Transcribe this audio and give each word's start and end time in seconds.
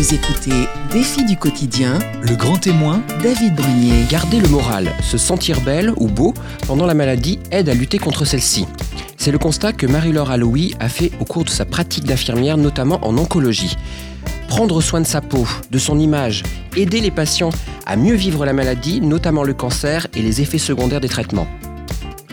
Vous 0.00 0.14
écoutez 0.14 0.66
Défi 0.90 1.26
du 1.26 1.36
quotidien, 1.36 1.98
Le 2.22 2.34
grand 2.34 2.56
témoin, 2.56 3.02
David 3.22 3.54
Brunier. 3.54 4.06
Garder 4.08 4.40
le 4.40 4.48
moral, 4.48 4.90
se 5.02 5.18
sentir 5.18 5.60
belle 5.60 5.92
ou 5.98 6.06
beau 6.06 6.32
pendant 6.66 6.86
la 6.86 6.94
maladie 6.94 7.38
aide 7.50 7.68
à 7.68 7.74
lutter 7.74 7.98
contre 7.98 8.24
celle-ci. 8.24 8.64
C'est 9.18 9.30
le 9.30 9.36
constat 9.36 9.74
que 9.74 9.84
Marie-Laure 9.86 10.30
Alloui 10.30 10.74
a 10.80 10.88
fait 10.88 11.12
au 11.20 11.26
cours 11.26 11.44
de 11.44 11.50
sa 11.50 11.66
pratique 11.66 12.04
d'infirmière, 12.04 12.56
notamment 12.56 12.98
en 13.06 13.18
oncologie. 13.18 13.76
Prendre 14.48 14.80
soin 14.80 15.02
de 15.02 15.06
sa 15.06 15.20
peau, 15.20 15.46
de 15.70 15.78
son 15.78 15.98
image, 15.98 16.44
aider 16.78 17.02
les 17.02 17.10
patients 17.10 17.50
à 17.84 17.96
mieux 17.96 18.14
vivre 18.14 18.46
la 18.46 18.54
maladie, 18.54 19.02
notamment 19.02 19.42
le 19.42 19.52
cancer 19.52 20.06
et 20.16 20.22
les 20.22 20.40
effets 20.40 20.56
secondaires 20.56 21.02
des 21.02 21.10
traitements. 21.10 21.46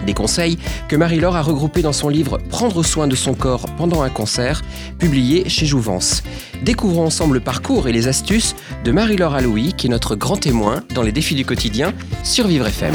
Des 0.07 0.13
conseils 0.13 0.57
que 0.87 0.95
Marie-Laure 0.95 1.35
a 1.35 1.41
regroupés 1.41 1.81
dans 1.81 1.91
son 1.91 2.07
livre 2.07 2.37
Prendre 2.49 2.81
soin 2.81 3.07
de 3.07 3.15
son 3.15 3.33
corps 3.33 3.65
pendant 3.77 4.03
un 4.03 4.09
cancer, 4.09 4.61
publié 4.97 5.49
chez 5.49 5.65
Jouvence. 5.65 6.23
Découvrons 6.63 7.05
ensemble 7.05 7.33
le 7.35 7.39
parcours 7.41 7.89
et 7.89 7.91
les 7.91 8.07
astuces 8.07 8.55
de 8.85 8.91
Marie-Laure 8.93 9.33
Alloui, 9.35 9.73
qui 9.73 9.87
est 9.87 9.89
notre 9.89 10.15
grand 10.15 10.37
témoin 10.37 10.82
dans 10.96 11.01
les 11.01 11.11
défis 11.11 11.35
du 11.35 11.43
quotidien 11.43 11.93
sur 12.23 12.47
Vivre 12.47 12.68
FM. 12.68 12.93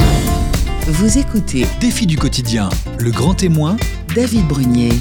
Vous 0.87 1.19
écoutez 1.19 1.67
défi 1.79 2.07
du 2.07 2.17
quotidien, 2.17 2.67
le 2.97 3.11
grand 3.11 3.35
témoin, 3.35 3.77
David 4.15 4.47
Brunier. 4.47 4.93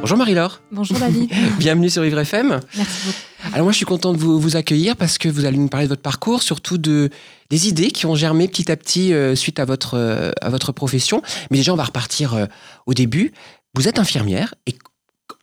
Bonjour 0.00 0.18
Marie-Laure, 0.18 0.60
Bonjour 0.70 0.98
David, 0.98 1.30
bienvenue 1.58 1.88
sur 1.88 2.02
Vivre 2.02 2.18
FM. 2.18 2.60
merci 2.76 3.06
beaucoup. 3.06 3.54
Alors 3.54 3.64
moi 3.64 3.72
je 3.72 3.78
suis 3.78 3.86
content 3.86 4.12
de 4.12 4.18
vous, 4.18 4.38
vous 4.38 4.56
accueillir 4.56 4.94
parce 4.94 5.16
que 5.16 5.28
vous 5.30 5.46
allez 5.46 5.56
nous 5.56 5.68
parler 5.68 5.86
de 5.86 5.90
votre 5.90 6.02
parcours, 6.02 6.42
surtout 6.42 6.76
de 6.76 7.08
des 7.50 7.68
idées 7.68 7.90
qui 7.90 8.06
ont 8.06 8.14
germé 8.14 8.48
petit 8.48 8.70
à 8.70 8.76
petit 8.76 9.12
euh, 9.12 9.34
suite 9.34 9.58
à 9.58 9.64
votre 9.64 9.94
euh, 9.94 10.30
à 10.40 10.48
votre 10.50 10.72
profession. 10.72 11.20
Mais 11.50 11.58
déjà 11.58 11.72
on 11.72 11.76
va 11.76 11.84
repartir 11.84 12.34
euh, 12.34 12.46
au 12.86 12.94
début. 12.94 13.32
Vous 13.74 13.86
êtes 13.88 13.98
infirmière 13.98 14.54
et 14.66 14.74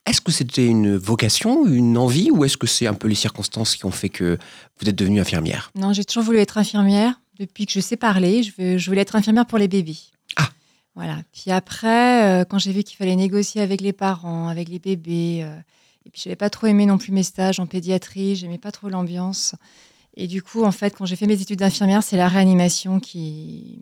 est-ce 0.06 0.20
que 0.20 0.32
c'était 0.32 0.66
une 0.66 0.96
vocation, 0.96 1.66
une 1.66 1.98
envie 1.98 2.30
ou 2.30 2.44
est-ce 2.44 2.56
que 2.56 2.66
c'est 2.66 2.86
un 2.86 2.94
peu 2.94 3.08
les 3.08 3.14
circonstances 3.14 3.76
qui 3.76 3.84
ont 3.84 3.90
fait 3.90 4.08
que 4.08 4.38
vous 4.80 4.88
êtes 4.88 4.96
devenue 4.96 5.20
infirmière? 5.20 5.70
Non, 5.74 5.92
j'ai 5.92 6.04
toujours 6.04 6.22
voulu 6.24 6.38
être 6.38 6.56
infirmière. 6.58 7.20
Depuis 7.38 7.66
que 7.66 7.72
je 7.72 7.80
sais 7.80 7.96
parler, 7.96 8.42
je, 8.42 8.52
veux- 8.58 8.78
je 8.78 8.90
voulais 8.90 9.02
être 9.02 9.16
infirmière 9.16 9.46
pour 9.46 9.58
les 9.58 9.68
bébés. 9.68 9.98
Ah. 10.36 10.48
Voilà. 10.94 11.18
Puis 11.32 11.50
après, 11.52 12.44
quand 12.50 12.58
j'ai 12.58 12.72
vu 12.72 12.82
qu'il 12.82 12.96
fallait 12.96 13.16
négocier 13.16 13.60
avec 13.60 13.80
les 13.80 13.92
parents, 13.92 14.48
avec 14.48 14.68
les 14.68 14.78
bébés, 14.78 15.46
et 16.06 16.10
puis 16.10 16.22
je 16.24 16.28
n'avais 16.28 16.36
pas 16.36 16.50
trop 16.50 16.66
aimé 16.66 16.86
non 16.86 16.98
plus 16.98 17.12
mes 17.12 17.22
stages 17.22 17.60
en 17.60 17.66
pédiatrie, 17.66 18.34
j'aimais 18.34 18.58
pas 18.58 18.72
trop 18.72 18.88
l'ambiance. 18.88 19.54
Et 20.16 20.26
du 20.26 20.42
coup, 20.42 20.64
en 20.64 20.72
fait, 20.72 20.96
quand 20.96 21.06
j'ai 21.06 21.16
fait 21.16 21.26
mes 21.26 21.40
études 21.40 21.60
d'infirmière, 21.60 22.02
c'est 22.02 22.16
la 22.16 22.28
réanimation 22.28 22.98
qui, 22.98 23.78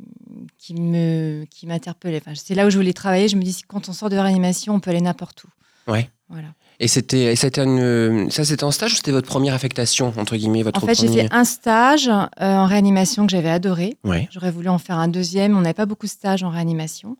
qui 0.58 0.74
me 0.74 1.44
qui 1.50 1.66
m'interpellait. 1.66 2.20
Enfin, 2.20 2.32
c'est 2.34 2.54
là 2.54 2.66
où 2.66 2.70
je 2.70 2.76
voulais 2.76 2.92
travailler. 2.92 3.28
Je 3.28 3.36
me 3.36 3.42
dis, 3.42 3.62
quand 3.66 3.88
on 3.88 3.92
sort 3.92 4.10
de 4.10 4.16
réanimation, 4.16 4.74
on 4.74 4.80
peut 4.80 4.90
aller 4.90 5.00
n'importe 5.00 5.44
où. 5.44 5.48
Ouais. 5.90 6.10
Voilà. 6.28 6.48
Et 6.78 6.88
c'était 6.88 7.34
une 7.56 8.30
ça 8.30 8.44
c'était 8.44 8.64
en 8.64 8.70
stage 8.70 8.92
ou 8.92 8.96
c'était 8.96 9.12
votre 9.12 9.28
première 9.28 9.54
affectation 9.54 10.12
entre 10.16 10.36
guillemets 10.36 10.62
votre 10.62 10.82
En 10.82 10.86
fait, 10.86 10.94
j'ai 10.94 11.08
fait 11.08 11.28
un 11.30 11.44
stage 11.44 12.08
euh, 12.08 12.26
en 12.38 12.66
réanimation 12.66 13.26
que 13.26 13.32
j'avais 13.32 13.48
adoré. 13.48 13.96
Ouais. 14.04 14.28
J'aurais 14.30 14.50
voulu 14.50 14.68
en 14.68 14.78
faire 14.78 14.98
un 14.98 15.08
deuxième. 15.08 15.56
On 15.56 15.62
n'avait 15.62 15.74
pas 15.74 15.86
beaucoup 15.86 16.06
de 16.06 16.10
stages 16.10 16.42
en 16.42 16.50
réanimation. 16.50 17.16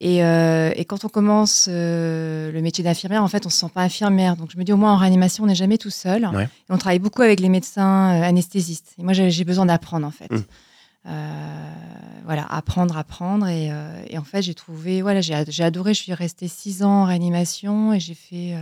Et, 0.00 0.22
euh, 0.22 0.72
et 0.76 0.84
quand 0.84 1.04
on 1.04 1.08
commence 1.08 1.68
euh, 1.70 2.52
le 2.52 2.60
métier 2.60 2.84
d'infirmière, 2.84 3.22
en 3.22 3.28
fait, 3.28 3.46
on 3.46 3.48
ne 3.48 3.52
se 3.52 3.58
sent 3.60 3.70
pas 3.72 3.80
infirmière. 3.82 4.36
Donc, 4.36 4.50
je 4.52 4.58
me 4.58 4.64
dis, 4.64 4.72
au 4.72 4.76
moins, 4.76 4.92
en 4.92 4.96
réanimation, 4.98 5.44
on 5.44 5.46
n'est 5.46 5.54
jamais 5.54 5.78
tout 5.78 5.90
seul. 5.90 6.26
Ouais. 6.34 6.44
Et 6.44 6.48
on 6.70 6.76
travaille 6.76 6.98
beaucoup 6.98 7.22
avec 7.22 7.40
les 7.40 7.48
médecins 7.48 8.12
euh, 8.20 8.22
anesthésistes. 8.22 8.92
Et 8.98 9.02
moi, 9.02 9.14
j'ai 9.14 9.44
besoin 9.44 9.66
d'apprendre, 9.66 10.06
en 10.06 10.10
fait. 10.10 10.30
Mm. 10.30 10.42
Euh, 11.08 11.70
voilà, 12.26 12.44
apprendre, 12.50 12.96
apprendre. 12.98 13.46
Et, 13.48 13.70
et 14.10 14.18
en 14.18 14.24
fait, 14.24 14.42
j'ai 14.42 14.54
trouvé, 14.54 15.00
voilà, 15.02 15.20
j'ai 15.20 15.34
ad- 15.34 15.48
j'ai 15.50 15.62
adoré. 15.64 15.94
Je 15.94 16.02
suis 16.02 16.12
restée 16.12 16.48
six 16.48 16.82
ans 16.82 17.02
en 17.02 17.04
réanimation 17.04 17.92
et 17.94 18.00
j'ai 18.00 18.14
fait 18.14 18.54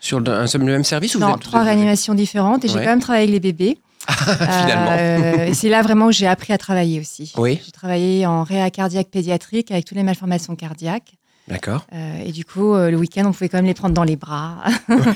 Sur 0.00 0.20
le, 0.20 0.30
un 0.32 0.44
le 0.46 0.64
même 0.64 0.84
service 0.84 1.16
ou 1.16 1.18
non, 1.18 1.36
trois 1.36 1.62
réanimations 1.64 2.14
différentes. 2.14 2.64
Et 2.64 2.68
j'ai 2.68 2.74
quand 2.74 2.84
même 2.84 3.00
travaillé 3.00 3.24
avec 3.24 3.32
les 3.32 3.40
bébés. 3.40 3.78
Finalement. 4.08 4.90
Euh, 4.98 5.46
et 5.46 5.54
c'est 5.54 5.68
là 5.68 5.82
vraiment 5.82 6.06
où 6.06 6.12
j'ai 6.12 6.26
appris 6.26 6.52
à 6.52 6.58
travailler 6.58 7.00
aussi. 7.00 7.32
Oui. 7.36 7.60
J'ai 7.64 7.72
travaillé 7.72 8.26
en 8.26 8.42
réa 8.44 8.70
cardiaque 8.70 9.08
pédiatrique 9.08 9.70
avec 9.70 9.84
toutes 9.84 9.96
les 9.96 10.02
malformations 10.02 10.56
cardiaques. 10.56 11.14
D'accord. 11.48 11.84
Euh, 11.92 12.22
et 12.24 12.30
du 12.30 12.44
coup, 12.44 12.74
euh, 12.74 12.90
le 12.92 12.96
week-end, 12.96 13.24
on 13.26 13.32
pouvait 13.32 13.48
quand 13.48 13.58
même 13.58 13.66
les 13.66 13.74
prendre 13.74 13.94
dans 13.94 14.04
les 14.04 14.14
bras. 14.16 14.58
Voilà. 14.88 15.14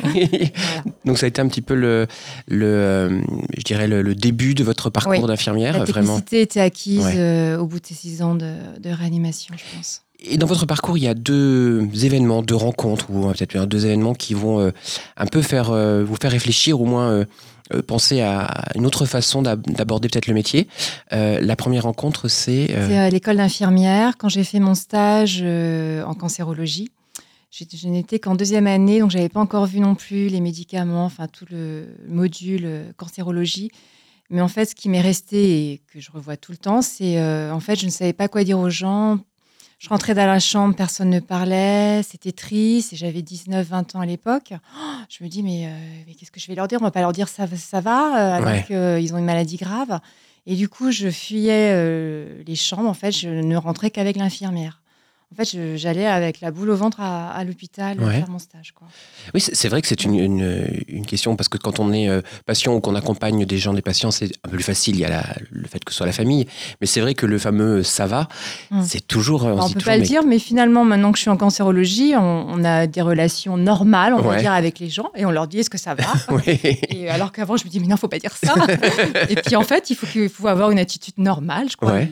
Donc 1.05 1.19
ça 1.19 1.27
a 1.27 1.29
été 1.29 1.41
un 1.41 1.47
petit 1.49 1.61
peu 1.63 1.75
le, 1.75 2.07
le 2.49 3.21
je 3.57 3.63
dirais 3.63 3.87
le, 3.87 4.03
le 4.03 4.15
début 4.15 4.55
de 4.55 4.65
votre 4.65 4.91
parcours 4.91 5.13
Oui. 5.13 5.23
d'infirmière 5.27 5.79
La 5.79 5.85
vraiment. 5.85 6.17
technicité 6.17 6.41
était 6.41 6.61
acquise 6.61 7.05
Ouais. 7.05 7.55
au 7.59 7.67
bout 7.67 7.79
de 7.79 7.87
ces 7.87 7.95
six 7.95 8.23
ans 8.23 8.35
de, 8.35 8.53
de 8.81 8.91
réanimation, 8.91 9.55
je 9.57 9.77
pense. 9.77 10.03
Et 10.27 10.39
dans 10.39 10.47
votre 10.47 10.65
parcours, 10.65 10.97
il 10.97 11.05
y 11.05 11.09
a 11.09 11.15
deux 11.15 11.87
événements, 12.03 12.43
deux 12.43 12.55
rencontres, 12.55 13.11
ou 13.11 13.31
peut-être 13.31 13.67
deux 13.67 13.85
événements 13.85 14.15
qui 14.15 14.33
vont 14.33 14.59
euh, 14.59 14.71
un 15.17 15.27
peu 15.27 15.43
faire, 15.43 15.71
euh, 15.71 16.03
vous 16.03 16.17
faire 16.17 16.31
réfléchir, 16.31 16.81
au 16.81 16.87
moins 16.87 17.11
euh, 17.11 17.83
penser 17.87 18.23
à 18.23 18.65
une 18.75 18.87
autre 18.87 19.05
façon 19.05 19.43
d'ab- 19.43 19.67
d'aborder 19.71 20.09
peut-être 20.09 20.27
le 20.27 20.35
métier. 20.35 20.67
La 21.11 21.57
première 21.57 21.85
rencontre, 21.85 22.29
c'est... 22.29 22.67
C'est 22.69 22.99
à 22.99 23.11
l'école 23.11 23.37
d'infirmière, 23.37 24.17
quand 24.19 24.29
j'ai 24.29 24.45
fait 24.45 24.61
mon 24.61 24.75
stage 24.75 25.43
en 25.43 26.15
cancérologie. 26.15 26.91
Je 27.51 27.89
n'étais 27.89 28.19
qu'en 28.19 28.35
deuxième 28.35 28.67
année, 28.67 29.01
donc 29.01 29.11
j'avais 29.11 29.29
pas 29.29 29.41
encore 29.41 29.67
vu 29.67 29.81
non 29.81 29.95
plus 29.95 30.29
les 30.29 30.41
médicaments, 30.41 31.05
enfin 31.05 31.29
tout 31.29 31.47
le 31.51 31.87
module 32.09 32.69
cancérologie. 32.97 33.71
Mais 34.29 34.41
en 34.41 34.49
fait, 34.49 34.65
ce 34.65 34.75
qui 34.75 34.89
m'est 34.89 35.01
resté 35.01 35.71
et 35.71 35.83
que 35.93 36.01
je 36.01 36.11
revois 36.11 36.37
tout 36.37 36.53
le 36.53 36.59
temps, 36.59 36.83
c'est 36.83 37.19
en 37.51 37.61
fait, 37.61 37.77
je 37.77 37.87
ne 37.87 37.91
savais 37.91 38.13
pas 38.13 38.29
quoi 38.29 38.43
dire 38.45 38.59
aux 38.59 38.71
gens. 38.71 39.21
Je 39.85 39.91
rentrais 39.91 40.15
dans 40.15 40.25
la 40.25 40.41
chambre, 40.41 40.75
personne 40.75 41.11
ne 41.11 41.21
parlait, 41.21 42.03
c'était 42.03 42.33
triste, 42.33 42.95
et 42.95 42.97
j'avais 42.97 43.21
19-20 43.21 43.95
ans 43.97 44.01
à 44.01 44.07
l'époque. 44.07 44.55
Oh, 44.55 44.81
je 45.11 45.23
me 45.23 45.29
dis, 45.29 45.43
mais, 45.43 45.67
euh, 45.67 45.71
mais 46.07 46.15
qu'est-ce 46.15 46.31
que 46.31 46.41
je 46.41 46.47
vais 46.47 46.55
leur 46.55 46.69
dire? 46.69 46.79
On 46.81 46.85
va 46.85 46.91
pas 46.91 47.03
leur 47.03 47.13
dire 47.13 47.29
ça, 47.29 47.45
va- 47.45 47.59
ça 47.59 47.81
va, 47.83 48.17
euh, 48.17 48.37
alors 48.39 48.49
Ouais. 48.49 48.65
qu'ils 48.67 49.13
ont 49.15 49.19
une 49.19 49.27
maladie 49.27 49.59
grave. 49.59 50.01
Et 50.47 50.57
du 50.57 50.71
coup, 50.71 50.91
je 50.91 51.11
fuyais 51.11 51.69
euh, 51.75 52.43
les 52.47 52.55
chambres. 52.57 52.89
En 52.89 52.95
fait, 52.95 53.13
je 53.13 53.29
ne 53.29 53.57
rentrais 53.59 53.91
qu'avec 53.91 54.17
l'infirmière. 54.17 54.81
En 55.33 55.37
fait, 55.43 55.77
j'allais 55.77 56.07
avec 56.07 56.41
la 56.41 56.53
boule 56.53 56.71
au 56.71 56.77
ventre 56.77 57.01
à, 57.01 57.31
à 57.33 57.43
l'hôpital 57.43 57.99
Ouais. 58.01 58.19
faire 58.19 58.31
mon 58.31 58.39
stage. 58.39 58.73
Quoi. 58.73 58.87
Oui, 59.35 59.41
c'est 59.41 59.69
vrai 59.69 59.83
que 59.83 59.89
c'est 59.89 60.05
une, 60.05 60.15
une, 60.15 60.69
une 60.87 61.05
question, 61.05 61.35
parce 61.35 61.49
que 61.49 61.59
quand 61.59 61.81
on 61.81 61.93
est 61.93 62.09
euh, 62.09 62.21
patient 62.47 62.73
ou 62.75 62.81
qu'on 62.81 62.95
accompagne 62.95 63.45
des 63.45 63.59
gens, 63.59 63.75
des 63.75 63.83
patients, 63.83 64.13
c'est 64.13 64.27
un 64.45 64.49
peu 64.49 64.57
plus 64.57 64.63
facile, 64.63 64.95
il 64.95 65.01
y 65.01 65.05
a 65.05 65.09
la- 65.09 65.35
le 65.51 65.67
fait 65.67 65.83
que 65.85 65.91
ce 65.91 65.97
soit 65.99 66.07
la 66.07 66.13
famille. 66.13 66.47
Mais 66.81 66.87
c'est 66.87 67.01
vrai 67.01 67.15
que 67.15 67.27
le 67.27 67.39
fameux 67.39 67.83
«ça 67.85 68.07
va 68.07 68.29
Hmm. 68.71 68.83
c'est 68.83 69.05
toujours... 69.07 69.45
euh, 69.45 69.55
on 69.55 69.63
se 69.63 69.69
dit 69.69 69.75
peut 69.75 69.81
toujours, 69.81 69.91
pas 69.93 69.97
le 69.97 70.03
mais- 70.03 70.07
dire, 70.09 70.23
mais 70.25 70.39
finalement, 70.39 70.85
maintenant 70.85 71.11
que 71.11 71.19
je 71.19 71.23
suis 71.23 71.31
en 71.31 71.37
cancérologie, 71.37 72.15
on, 72.17 72.47
on 72.49 72.65
a 72.65 72.87
des 72.87 73.03
relations 73.03 73.57
normales, 73.57 74.15
on 74.15 74.19
Ouais. 74.23 74.37
va 74.37 74.41
dire, 74.41 74.53
avec 74.53 74.79
les 74.79 74.89
gens, 74.89 75.11
et 75.17 75.27
on 75.27 75.33
leur 75.33 75.49
dit 75.49 75.59
est-ce 75.59 75.71
que 75.71 75.79
ça 75.79 75.95
va 75.97 76.05
Oui. 76.31 76.61
Et 76.91 77.09
alors 77.11 77.33
qu'avant, 77.33 77.57
je 77.57 77.65
me 77.65 77.71
dis, 77.71 77.81
mais 77.81 77.89
non, 77.89 77.97
faut 77.97 78.07
pas 78.09 78.21
dire 78.21 78.37
ça. 78.37 78.55
et 79.29 79.35
puis 79.35 79.57
en 79.57 79.63
fait, 79.65 79.91
il 79.91 79.97
faut, 80.29 80.47
avoir 80.47 80.71
une 80.71 80.79
attitude 80.79 81.15
normale, 81.19 81.69
je 81.71 81.77
crois. 81.77 81.93
Ouais. 81.95 82.09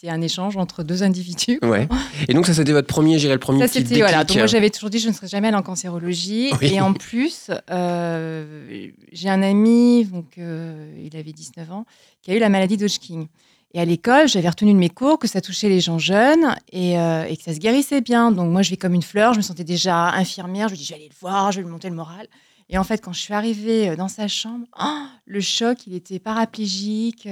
C'est 0.00 0.08
un 0.08 0.22
échange 0.22 0.56
entre 0.56 0.82
deux 0.82 1.02
individus. 1.02 1.58
Ouais. 1.60 1.86
Et 2.26 2.32
donc 2.32 2.46
ça, 2.46 2.54
c'était 2.54 2.72
votre 2.72 2.86
premier, 2.86 3.18
j'irais 3.18 3.34
le 3.34 3.38
premier 3.38 3.60
Ça, 3.60 3.68
c'était 3.68 3.98
voilà. 3.98 4.24
Donc, 4.24 4.34
moi, 4.34 4.46
j'avais 4.46 4.70
toujours 4.70 4.88
dit, 4.88 4.98
je 4.98 5.08
ne 5.08 5.12
serai 5.12 5.28
jamais 5.28 5.48
allée 5.48 5.58
en 5.58 5.62
cancérologie. 5.62 6.50
Oui. 6.58 6.72
Et 6.72 6.80
en 6.80 6.94
plus, 6.94 7.50
euh, 7.70 8.88
j'ai 9.12 9.28
un 9.28 9.42
ami, 9.42 10.06
donc 10.06 10.38
euh, 10.38 10.90
il 11.04 11.14
avait 11.18 11.32
19 11.32 11.70
ans, 11.70 11.84
qui 12.22 12.30
a 12.30 12.34
eu 12.34 12.38
la 12.38 12.48
maladie 12.48 12.78
d'Hodgkin. 12.78 13.26
Et 13.74 13.80
à 13.80 13.84
l'école, 13.84 14.26
j'avais 14.26 14.48
retenu 14.48 14.72
de 14.72 14.78
mes 14.78 14.88
cours 14.88 15.18
que 15.18 15.28
ça 15.28 15.42
touchait 15.42 15.68
les 15.68 15.80
gens 15.80 15.98
jeunes 15.98 16.56
et, 16.72 16.98
euh, 16.98 17.24
et 17.24 17.36
que 17.36 17.42
ça 17.42 17.52
se 17.52 17.58
guérissait 17.58 18.00
bien. 18.00 18.32
Donc 18.32 18.50
moi, 18.50 18.62
je 18.62 18.70
vais 18.70 18.78
comme 18.78 18.94
une 18.94 19.02
fleur, 19.02 19.34
je 19.34 19.38
me 19.40 19.42
sentais 19.42 19.64
déjà 19.64 20.12
infirmière. 20.12 20.68
Je 20.68 20.72
me 20.72 20.78
dis, 20.78 20.84
je 20.84 20.94
vais 20.94 20.96
aller 20.96 21.10
le 21.10 21.20
voir, 21.20 21.52
je 21.52 21.58
vais 21.58 21.64
lui 21.64 21.70
monter 21.70 21.90
le 21.90 21.94
moral. 21.94 22.26
Et 22.70 22.78
en 22.78 22.84
fait, 22.84 23.04
quand 23.04 23.12
je 23.12 23.20
suis 23.20 23.34
arrivée 23.34 23.90
euh, 23.90 23.96
dans 23.96 24.08
sa 24.08 24.28
chambre, 24.28 24.64
oh, 24.82 25.02
le 25.26 25.40
choc, 25.42 25.86
il 25.86 25.94
était 25.94 26.18
paraplégique. 26.18 27.28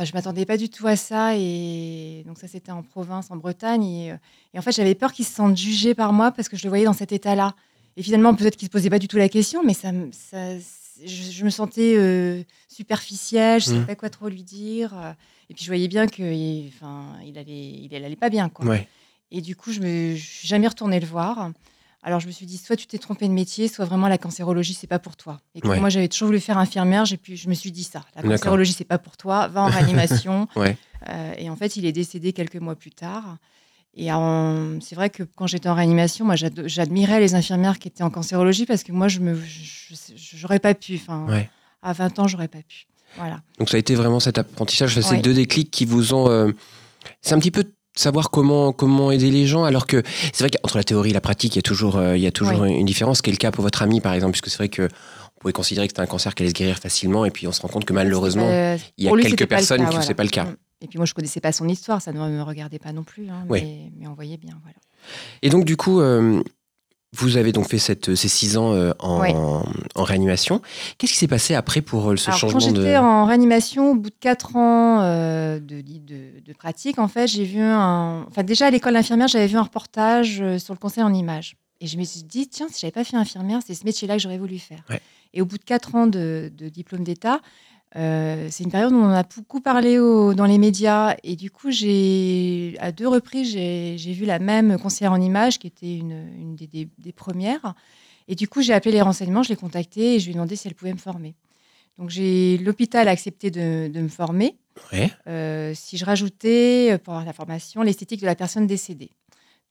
Enfin, 0.00 0.06
je 0.08 0.14
m'attendais 0.14 0.46
pas 0.46 0.56
du 0.56 0.70
tout 0.70 0.86
à 0.86 0.96
ça. 0.96 1.36
Et 1.36 2.24
donc 2.26 2.38
ça, 2.38 2.48
c'était 2.48 2.72
en 2.72 2.82
province, 2.82 3.30
en 3.30 3.36
Bretagne. 3.36 3.84
Et, 3.84 4.12
euh, 4.12 4.16
et 4.54 4.58
en 4.58 4.62
fait, 4.62 4.72
j'avais 4.72 4.94
peur 4.94 5.12
qu'il 5.12 5.26
se 5.26 5.32
sente 5.34 5.54
jugé 5.58 5.94
par 5.94 6.14
moi 6.14 6.32
parce 6.32 6.48
que 6.48 6.56
je 6.56 6.62
le 6.64 6.70
voyais 6.70 6.86
dans 6.86 6.94
cet 6.94 7.12
état-là. 7.12 7.54
Et 7.98 8.02
finalement, 8.02 8.34
peut-être 8.34 8.56
qu'il 8.56 8.64
se 8.66 8.70
posait 8.70 8.88
pas 8.88 8.98
du 8.98 9.08
tout 9.08 9.18
la 9.18 9.28
question, 9.28 9.62
mais 9.62 9.74
ça, 9.74 9.92
me- 9.92 10.10
ça- 10.10 10.56
je, 11.04 11.04
je 11.32 11.44
me 11.44 11.50
sentais 11.50 11.96
euh, 11.98 12.42
superficielle, 12.68 13.60
je 13.60 13.66
ne 13.70 13.74
savais 13.74 13.86
pas 13.88 13.94
quoi 13.94 14.08
trop 14.08 14.28
lui 14.30 14.42
dire. 14.42 14.92
euh, 14.96 15.12
Et 15.50 15.54
puis 15.54 15.64
je 15.64 15.68
voyais 15.70 15.88
bien 15.88 16.06
qu'il 16.06 16.68
enfin, 16.74 17.04
il 17.26 17.36
allait, 17.36 17.52
il 17.82 17.94
allait 17.94 18.16
pas 18.16 18.30
bien. 18.30 18.48
Quoi. 18.48 18.64
Ouais. 18.66 18.88
Et 19.30 19.42
du 19.42 19.54
coup, 19.54 19.70
je 19.70 19.80
ne 19.80 20.16
suis 20.16 20.48
jamais 20.48 20.66
retournée 20.66 20.98
le 20.98 21.06
voir. 21.06 21.50
Alors 22.02 22.18
je 22.20 22.26
me 22.26 22.32
suis 22.32 22.46
dit, 22.46 22.56
soit 22.56 22.76
tu 22.76 22.86
t'es 22.86 22.96
trompé 22.98 23.28
de 23.28 23.32
métier, 23.32 23.68
soit 23.68 23.84
vraiment 23.84 24.08
la 24.08 24.16
cancérologie, 24.16 24.72
c'est 24.74 24.86
pas 24.86 24.98
pour 24.98 25.16
toi. 25.16 25.38
Et 25.54 25.60
comme 25.60 25.72
Ouais. 25.72 25.80
moi, 25.80 25.90
j'avais 25.90 26.08
toujours 26.08 26.28
voulu 26.28 26.40
faire 26.40 26.56
infirmière, 26.56 27.04
j'ai 27.04 27.18
pu, 27.18 27.36
je 27.36 27.48
me 27.48 27.54
suis 27.54 27.70
dit 27.72 27.84
ça. 27.84 28.04
La 28.16 28.22
cancérologie, 28.22 28.72
c'est 28.72 28.84
pas 28.84 28.98
pour 28.98 29.16
toi, 29.18 29.48
va 29.48 29.62
en 29.62 29.66
réanimation. 29.66 30.48
Ouais. 30.56 30.76
Euh, 31.08 31.32
et 31.38 31.50
en 31.50 31.56
fait, 31.56 31.76
il 31.76 31.84
est 31.84 31.92
décédé 31.92 32.32
quelques 32.32 32.56
mois 32.56 32.74
plus 32.76 32.90
tard. 32.90 33.36
Et 33.94 34.10
en- 34.12 34.80
c'est 34.80 34.94
vrai 34.94 35.10
que 35.10 35.22
quand 35.24 35.46
j'étais 35.46 35.68
en 35.68 35.74
réanimation, 35.74 36.24
moi, 36.24 36.36
j'ad- 36.36 36.62
j'admirais 36.66 37.20
les 37.20 37.34
infirmières 37.34 37.78
qui 37.78 37.88
étaient 37.88 38.02
en 38.04 38.10
cancérologie 38.10 38.64
parce 38.66 38.82
que 38.82 38.92
moi, 38.92 39.08
je 39.08 39.18
me, 39.20 39.38
j'aurais 40.16 40.58
pas 40.60 40.74
pu. 40.74 40.96
Enfin, 40.96 41.26
Ouais. 41.28 41.50
à 41.82 41.92
20 41.92 42.18
ans, 42.18 42.28
j'aurais 42.28 42.48
pas 42.48 42.62
pu. 42.66 42.86
Voilà. 43.16 43.42
Donc 43.58 43.68
ça 43.68 43.76
a 43.76 43.80
été 43.80 43.94
vraiment 43.94 44.20
cet 44.20 44.38
apprentissage, 44.38 44.98
ces 45.00 45.18
deux 45.18 45.34
déclics 45.34 45.70
qui 45.70 45.84
vous 45.84 46.14
ont... 46.14 46.28
euh, 46.30 46.52
c'est 47.22 47.34
un 47.34 47.38
petit 47.40 47.50
peu 47.50 47.64
savoir 48.00 48.30
comment, 48.30 48.72
comment 48.72 49.10
aider 49.12 49.30
les 49.30 49.46
gens, 49.46 49.64
alors 49.64 49.86
que 49.86 50.02
c'est 50.32 50.40
vrai 50.44 50.50
qu'entre 50.50 50.76
la 50.76 50.84
théorie 50.84 51.10
et 51.10 51.14
la 51.14 51.20
pratique, 51.20 51.54
il 51.54 51.58
y 51.58 51.60
a 51.60 51.62
toujours, 51.62 51.96
euh, 51.96 52.16
il 52.16 52.22
y 52.22 52.26
a 52.26 52.32
toujours 52.32 52.64
une 52.64 52.86
différence. 52.86 53.22
Quel 53.22 53.38
cas 53.38 53.50
pour 53.50 53.62
votre 53.62 53.82
ami, 53.82 54.00
par 54.00 54.12
exemple, 54.14 54.32
puisque 54.32 54.48
c'est 54.48 54.58
vrai 54.58 54.68
que 54.68 54.88
pouvait 55.40 55.52
considérer 55.54 55.86
que 55.86 55.92
c'était 55.92 56.02
un 56.02 56.06
cancer 56.06 56.34
qui 56.34 56.42
allait 56.42 56.50
se 56.50 56.54
guérir 56.54 56.78
facilement, 56.78 57.24
et 57.24 57.30
puis 57.30 57.46
on 57.48 57.52
se 57.52 57.62
rend 57.62 57.68
compte 57.68 57.86
que 57.86 57.94
malheureusement, 57.94 58.46
Euh, 58.46 58.76
il 58.98 59.04
y 59.04 59.08
a 59.08 59.12
lui, 59.12 59.22
quelques 59.22 59.40
le 59.40 59.46
personnes 59.46 59.78
cas, 59.78 59.84
qui 59.86 59.90
voilà. 59.92 60.06
c'est 60.06 60.14
pas 60.14 60.24
le 60.24 60.28
cas. 60.28 60.44
Mm. 60.44 60.56
Et 60.82 60.86
puis 60.86 60.98
moi, 60.98 61.06
je 61.06 61.14
connaissais 61.14 61.40
pas 61.40 61.52
son 61.52 61.68
histoire, 61.68 62.00
ça 62.02 62.12
ne 62.12 62.18
me 62.18 62.42
regardait 62.42 62.78
pas 62.78 62.92
non 62.92 63.04
plus, 63.04 63.28
hein, 63.28 63.44
Oui. 63.48 63.60
mais, 63.62 63.92
mais 63.98 64.06
on 64.06 64.14
voyait 64.14 64.36
bien. 64.38 64.54
Voilà. 64.62 64.76
Et 65.42 65.48
donc, 65.48 65.64
du 65.64 65.76
coup, 65.76 66.00
euh, 66.00 66.42
vous 67.12 67.36
avez 67.36 67.50
donc 67.52 67.68
fait 67.68 67.78
cette, 67.78 68.14
ces 68.14 68.28
six 68.28 68.56
ans 68.56 68.72
euh, 68.72 68.92
en, 69.00 69.64
réanimation. 69.96 70.62
Qu'est-ce 70.96 71.12
qui 71.12 71.18
s'est 71.18 71.26
passé 71.28 71.54
après 71.54 71.80
pour 71.82 72.10
euh, 72.10 72.16
ce 72.16 72.28
Alors, 72.28 72.38
changement 72.38 72.60
quand 72.60 72.66
j'étais 72.66 72.92
de. 72.94 72.98
en 72.98 73.24
réanimation, 73.24 73.90
au 73.90 73.94
bout 73.96 74.10
de 74.10 74.14
4 74.20 74.56
ans 74.56 75.00
euh, 75.02 75.58
de, 75.58 75.80
de- 75.80 76.40
de 76.40 76.52
pratique, 76.52 76.98
en 76.98 77.08
fait, 77.08 77.26
j'ai 77.26 77.44
vu 77.44 77.60
un. 77.60 78.24
Enfin, 78.28 78.44
déjà 78.44 78.66
à 78.66 78.70
l'école 78.70 78.92
d'infirmière, 78.94 79.26
j'avais 79.28 79.48
vu 79.48 79.56
un 79.56 79.62
reportage 79.62 80.42
sur 80.58 80.72
le 80.74 80.78
conseil 80.78 81.02
en 81.02 81.12
images. 81.12 81.56
Et 81.80 81.86
je 81.86 81.96
me 81.96 82.04
suis 82.04 82.22
dit, 82.22 82.46
tiens, 82.46 82.68
si 82.70 82.80
j'avais 82.80 82.92
pas 82.92 83.04
fait 83.04 83.16
infirmière, 83.16 83.60
c'est 83.66 83.74
ce 83.74 83.84
métier-là 83.84 84.16
que 84.16 84.22
j'aurais 84.22 84.38
voulu 84.38 84.58
faire. 84.58 84.82
Ouais. 84.90 85.00
Et 85.32 85.40
au 85.42 85.46
bout 85.46 85.58
de 85.58 85.64
4 85.64 85.94
ans 85.94 86.06
de, 86.06 86.52
de 86.56 86.68
diplôme 86.68 87.02
d'État, 87.04 87.40
euh, 87.96 88.48
c'est 88.50 88.64
une 88.64 88.70
période 88.70 88.92
où 88.92 88.96
on 88.96 89.10
a 89.10 89.22
beaucoup 89.24 89.60
parlé 89.60 89.98
au- 89.98 90.32
dans 90.34 90.44
les 90.46 90.58
médias. 90.58 91.16
Et 91.24 91.36
du 91.36 91.50
coup, 91.50 91.70
j'ai 91.70 92.76
à 92.80 92.92
deux 92.92 93.08
reprises, 93.08 93.50
j'ai 93.50 94.12
vu 94.12 94.24
la 94.24 94.38
même 94.38 94.78
conseillère 94.78 95.12
en 95.12 95.20
images, 95.20 95.58
qui 95.58 95.66
était 95.66 95.96
une, 95.96 96.28
une 96.38 96.54
des, 96.56 96.66
des- 96.66 96.88
des 96.98 97.12
premières. 97.12 97.74
Et 98.28 98.34
du 98.36 98.46
coup, 98.46 98.62
j'ai 98.62 98.72
appelé 98.72 98.92
les 98.92 99.02
renseignements, 99.02 99.42
je 99.42 99.48
l'ai 99.48 99.56
contactée 99.56 100.14
et 100.14 100.18
je 100.20 100.26
lui 100.26 100.30
ai 100.32 100.34
demandé 100.34 100.54
si 100.56 100.68
elle 100.68 100.74
pouvait 100.74 100.92
me 100.92 100.98
former. 100.98 101.34
Donc, 101.98 102.10
j'ai 102.10 102.58
l'hôpital 102.58 103.08
a 103.08 103.10
accepté 103.10 103.50
de, 103.50 103.88
de 103.92 104.00
me 104.00 104.08
former. 104.08 104.56
Ouais. 104.92 105.10
Euh, 105.26 105.72
si 105.74 105.98
je 105.98 106.04
rajoutais, 106.04 106.92
euh, 106.92 106.98
pour 106.98 107.12
avoir 107.14 107.26
la 107.26 107.32
formation, 107.32 107.82
l'esthétique 107.82 108.20
de 108.20 108.26
la 108.26 108.36
personne 108.36 108.66
décédée. 108.66 109.10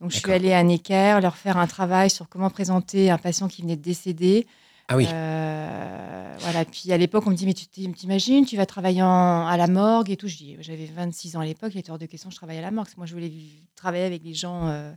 Donc, 0.02 0.12
je 0.12 0.18
suis 0.18 0.32
allée 0.32 0.52
à 0.54 0.62
Necker 0.64 1.20
leur 1.22 1.36
faire 1.38 1.58
un 1.58 1.68
travail 1.68 2.10
sur 2.10 2.30
comment 2.30 2.50
présenter 2.50 3.10
un 3.10 3.18
patient 3.18 3.48
qui 3.48 3.62
venait 3.64 3.76
de 3.78 3.82
décéder. 3.82 4.46
Ah 4.90 4.96
oui. 4.98 5.08
Euh, 5.12 6.36
voilà. 6.40 6.66
Puis 6.66 6.92
à 6.92 6.98
l'époque, 6.98 7.24
on 7.28 7.30
me 7.30 7.36
dit 7.36 7.46
Mais 7.46 7.54
tu 7.54 7.68
t'im- 7.68 7.92
t'imagines, 7.94 8.46
tu 8.46 8.58
vas 8.58 8.66
travailler 8.66 9.02
en- 9.04 9.46
à 9.48 9.56
la 9.58 9.68
morgue 9.68 10.10
et 10.10 10.18
tout. 10.18 10.28
J'avais 10.28 10.86
26 10.94 11.36
ans 11.36 11.40
à 11.42 11.46
l'époque, 11.46 11.72
il 11.76 11.80
était 11.80 11.92
hors 11.92 12.00
de 12.00 12.06
question 12.06 12.30
que 12.30 12.34
je 12.34 12.38
travaille 12.40 12.58
à 12.58 12.62
la 12.62 12.72
morgue. 12.72 12.86
Parce 12.88 12.96
que 12.96 13.00
moi, 13.00 13.06
je 13.06 13.14
voulais 13.14 13.32
travailler 13.76 14.06
avec 14.06 14.24
les 14.24 14.34
gens. 14.34 14.68
euh, 14.68 14.92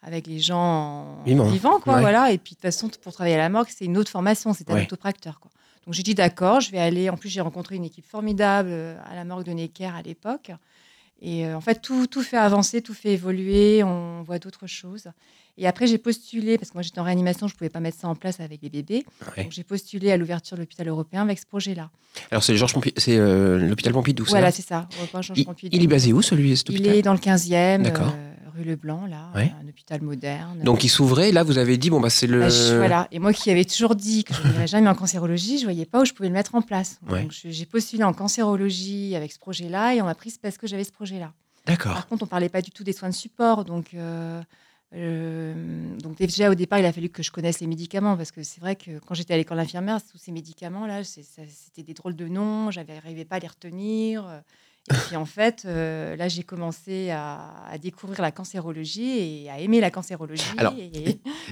avec 0.00 0.28
les 0.28 0.38
gens 0.38 1.20
Vivants. 1.26 1.44
vivants, 1.50 1.80
quoi, 1.80 1.94
Ouais. 1.94 2.00
voilà. 2.02 2.30
Et 2.30 2.38
puis, 2.38 2.50
de 2.52 2.54
toute 2.58 2.62
façon, 2.62 2.88
pour 3.02 3.12
travailler 3.12 3.34
à 3.34 3.38
la 3.38 3.48
morgue, 3.48 3.66
c'est 3.68 3.84
une 3.84 3.98
autre 3.98 4.12
formation, 4.12 4.52
c'est 4.54 4.70
un 4.70 4.74
Ouais. 4.74 4.82
autopracteur, 4.84 5.40
quoi. 5.40 5.50
Donc, 5.86 5.94
j'ai 5.94 6.04
dit, 6.04 6.14
d'accord, 6.14 6.60
je 6.60 6.70
vais 6.70 6.78
aller. 6.78 7.10
En 7.10 7.16
plus, 7.16 7.28
j'ai 7.28 7.40
rencontré 7.40 7.74
une 7.74 7.82
équipe 7.84 8.06
formidable 8.06 8.68
euh, 8.70 8.96
à 9.10 9.16
la 9.16 9.24
morgue 9.24 9.44
de 9.44 9.50
Necker 9.50 9.86
à 9.92 10.00
l'époque. 10.02 10.52
Et 11.20 11.44
euh, 11.46 11.56
en 11.56 11.60
fait, 11.60 11.82
tout, 11.82 12.06
tout 12.06 12.22
fait 12.22 12.36
avancer, 12.36 12.80
tout 12.80 12.94
fait 12.94 13.14
évoluer, 13.14 13.82
on 13.82 14.22
voit 14.22 14.38
d'autres 14.38 14.68
choses. 14.68 15.08
Et 15.58 15.66
après, 15.66 15.86
j'ai 15.86 15.98
postulé, 15.98 16.56
parce 16.56 16.70
que 16.70 16.74
moi 16.74 16.82
j'étais 16.82 17.00
en 17.00 17.04
réanimation, 17.04 17.48
je 17.48 17.54
ne 17.54 17.58
pouvais 17.58 17.68
pas 17.70 17.80
mettre 17.80 17.98
ça 17.98 18.08
en 18.08 18.14
place 18.14 18.38
avec 18.40 18.60
les 18.62 18.70
bébés. 18.70 19.04
Ouais. 19.36 19.42
Donc 19.44 19.52
j'ai 19.52 19.64
postulé 19.64 20.10
à 20.12 20.16
l'ouverture 20.16 20.56
de 20.56 20.62
l'hôpital 20.62 20.86
européen 20.88 21.22
avec 21.22 21.38
ce 21.38 21.46
projet-là. 21.46 21.90
Alors, 22.30 22.42
c'est 22.42 22.56
Georges 22.56 22.74
Pompi- 22.74 22.92
c'est 22.96 23.16
euh, 23.16 23.58
l'hôpital 23.58 23.92
Pompidou, 23.92 24.24
ça 24.24 24.30
Voilà, 24.30 24.50
c'est 24.50 24.62
ça. 24.62 24.88
Il, 25.36 25.46
il 25.72 25.82
est 25.82 25.86
basé 25.86 26.12
où, 26.12 26.22
celui 26.22 26.56
cet 26.56 26.68
Il 26.70 26.76
hôpital? 26.76 26.94
est 26.96 27.02
dans 27.02 27.12
le 27.12 27.18
15e, 27.18 27.82
D'accord. 27.82 28.14
euh, 28.16 28.32
rue 28.56 28.64
Leblanc, 28.64 29.06
là, 29.06 29.30
Ouais. 29.34 29.52
un 29.62 29.68
hôpital 29.68 30.00
moderne. 30.02 30.60
Donc, 30.64 30.82
il 30.84 30.88
s'ouvrait, 30.88 31.30
là, 31.32 31.42
vous 31.44 31.58
avez 31.58 31.76
dit, 31.76 31.90
bon, 31.90 32.00
bah, 32.00 32.10
c'est 32.10 32.26
le. 32.26 32.40
Bah, 32.40 32.48
je- 32.48 32.74
voilà. 32.76 33.06
Et 33.12 33.18
moi 33.18 33.32
qui 33.32 33.50
avais 33.50 33.64
toujours 33.64 33.94
dit 33.94 34.24
que 34.24 34.34
je 34.34 34.42
n'irais 34.48 34.66
jamais 34.66 34.88
en 34.88 34.94
cancérologie, 34.94 35.58
je 35.58 35.64
voyais 35.64 35.84
pas 35.86 36.00
où 36.00 36.04
je 36.04 36.12
pouvais 36.12 36.28
le 36.28 36.34
mettre 36.34 36.54
en 36.54 36.62
place. 36.62 36.98
Ouais. 37.08 37.22
Donc 37.22 37.32
j'ai 37.32 37.66
postulé 37.66 38.04
en 38.04 38.12
cancérologie 38.12 39.14
avec 39.16 39.32
ce 39.32 39.38
projet-là 39.38 39.94
et 39.94 40.02
on 40.02 40.06
m'a 40.06 40.14
prise 40.14 40.38
parce 40.38 40.56
que 40.56 40.66
j'avais 40.66 40.84
ce 40.84 40.92
projet-là. 40.92 41.32
D'accord. 41.66 41.92
Par 41.92 42.06
contre, 42.06 42.22
on 42.22 42.26
parlait 42.26 42.48
pas 42.48 42.62
du 42.62 42.70
tout 42.70 42.82
des 42.82 42.92
soins 42.94 43.10
de 43.10 43.14
support. 43.14 43.64
Donc, 43.64 43.88
euh, 43.94 44.40
euh, 44.94 45.96
donc 45.98 46.16
déjà, 46.16 46.50
au 46.50 46.54
départ, 46.54 46.78
il 46.78 46.86
a 46.86 46.92
fallu 46.92 47.08
que 47.08 47.22
je 47.22 47.30
connaisse 47.30 47.60
les 47.60 47.66
médicaments 47.66 48.16
parce 48.16 48.30
que 48.30 48.42
c'est 48.42 48.60
vrai 48.60 48.76
que 48.76 48.98
quand 49.06 49.14
j'étais 49.14 49.34
à 49.34 49.36
l'école 49.36 49.58
infirmière, 49.58 49.98
tous 50.10 50.18
ces 50.18 50.32
médicaments-là, 50.32 51.04
c'est- 51.04 51.22
ça- 51.22 51.42
c'était 51.48 51.82
des 51.82 51.94
drôles 51.94 52.16
de 52.16 52.26
noms. 52.28 52.70
J'avais 52.70 52.94
n'arrivais 52.94 53.24
pas 53.24 53.36
à 53.36 53.38
les 53.38 53.48
retenir. 53.48 54.24
Et 54.90 54.94
puis 55.08 55.16
en 55.16 55.26
fait, 55.26 55.64
euh, 55.66 56.16
là, 56.16 56.28
j'ai 56.28 56.42
commencé 56.42 57.10
à, 57.10 57.52
à 57.70 57.76
découvrir 57.76 58.22
la 58.22 58.30
cancérologie 58.32 59.42
et 59.44 59.50
à 59.50 59.60
aimer 59.60 59.80
la 59.80 59.90
cancérologie. 59.90 60.42
Alors, 60.56 60.72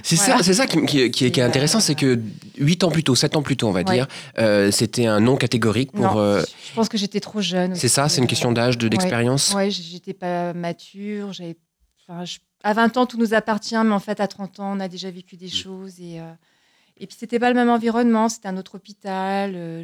C'est 0.01 0.15
Voilà. 0.15 0.37
ça, 0.37 0.43
c'est 0.43 0.53
ça 0.55 0.65
qui, 0.65 0.83
qui- 0.87 1.11
qui 1.11 1.25
est, 1.25 1.31
qui 1.31 1.39
est 1.39 1.43
Et, 1.43 1.45
intéressant, 1.45 1.77
euh, 1.77 1.81
c'est 1.81 1.93
que 1.93 2.19
8 2.57 2.83
ans 2.83 2.89
plus 2.89 3.03
tôt, 3.03 3.13
7 3.13 3.35
ans 3.35 3.43
plus 3.43 3.55
tôt, 3.55 3.67
on 3.67 3.71
va 3.71 3.81
Ouais. 3.81 3.93
dire, 3.93 4.07
euh, 4.39 4.71
c'était 4.71 5.05
un 5.05 5.19
non 5.19 5.35
catégorique 5.35 5.91
pour. 5.91 6.15
non, 6.15 6.39
je 6.39 6.73
pense 6.73 6.89
que 6.89 6.97
j'étais 6.97 7.19
trop 7.19 7.39
jeune. 7.41 7.75
c'est 7.75 7.87
ça, 7.89 8.09
c'est 8.09 8.21
une 8.21 8.27
question 8.27 8.51
d'âge, 8.51 8.79
de- 8.79 8.85
Ouais. 8.85 8.89
d'expérience. 8.89 9.53
Ouais, 9.53 9.69
j'étais 9.69 10.15
pas 10.15 10.53
mature. 10.53 11.31
J'avais, 11.33 11.57
enfin, 12.07 12.25
je- 12.25 12.39
à 12.67 12.73
20 12.73 12.97
ans, 12.97 13.05
tout 13.05 13.17
nous 13.17 13.33
appartient, 13.33 13.77
mais 13.83 13.93
en 13.93 13.99
fait, 13.99 14.19
à 14.19 14.27
30 14.27 14.59
ans, 14.59 14.73
on 14.75 14.79
a 14.79 14.87
déjà 14.87 15.09
vécu 15.09 15.35
Mm. 15.35 15.39
des 15.39 15.47
choses. 15.49 15.99
Et, 16.01 16.19
euh, 16.19 16.31
et 16.99 17.07
puis, 17.07 17.15
c'était 17.19 17.39
pas 17.39 17.49
le 17.49 17.55
même 17.55 17.69
environnement. 17.69 18.27
C'était 18.27 18.47
un 18.49 18.57
autre 18.57 18.75
hôpital. 18.75 19.53
euh, 19.55 19.83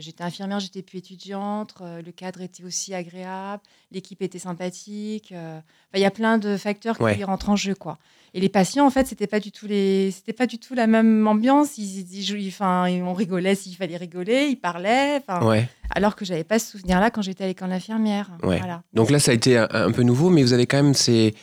J'étais 0.00 0.22
infirmière, 0.24 0.60
j'étais 0.60 0.82
plus 0.82 0.98
étudiante. 0.98 1.74
euh, 1.80 2.00
Le 2.00 2.12
cadre 2.12 2.40
était 2.40 2.64
aussi 2.64 2.94
agréable. 2.94 3.62
L'équipe 3.92 4.22
était 4.22 4.38
sympathique. 4.38 5.32
euh, 5.32 5.58
Il 5.94 6.00
y 6.00 6.04
a 6.04 6.10
plein 6.10 6.38
de 6.38 6.56
facteurs 6.56 6.96
qui 6.96 7.02
Ouais. 7.02 7.24
rentrent 7.24 7.50
en 7.50 7.56
jeu, 7.56 7.74
quoi. 7.74 7.98
Et 8.34 8.40
les 8.40 8.48
patients, 8.50 8.86
en 8.86 8.90
fait, 8.90 9.06
c'était 9.06 9.26
pas 9.26 9.40
du 9.40 9.50
tout 9.50 9.66
les, 9.66 10.10
c'était 10.10 10.34
pas 10.34 10.46
du 10.46 10.58
tout 10.58 10.74
la 10.74 10.86
même 10.86 11.26
ambiance. 11.26 11.76
Ils, 11.78 12.06
ils 12.14 12.22
jouaient- 12.24 12.46
enfin, 12.48 12.86
on 13.02 13.14
rigolait 13.14 13.54
s'il 13.54 13.74
fallait 13.74 13.96
rigoler, 13.96 14.46
ils 14.48 14.56
parlaient. 14.60 15.22
Ouais. 15.42 15.68
alors 15.94 16.14
que 16.14 16.24
j'avais 16.26 16.44
pas 16.44 16.58
ce 16.58 16.70
souvenir-là 16.72 17.10
quand 17.10 17.22
j'étais 17.22 17.44
à 17.44 17.46
l'école 17.46 17.70
d'infirmière. 17.70 18.30
Ouais. 18.42 18.58
Voilà. 18.58 18.82
Donc 18.92 19.10
là, 19.10 19.18
ça 19.18 19.30
a 19.30 19.34
été 19.34 19.56
un, 19.58 19.66
un 19.72 19.90
peu 19.90 20.02
nouveau, 20.02 20.28
mais 20.30 20.42
vous 20.42 20.52
avez 20.52 20.66
quand 20.66 20.82
même 20.82 20.94
ces. 20.94 21.34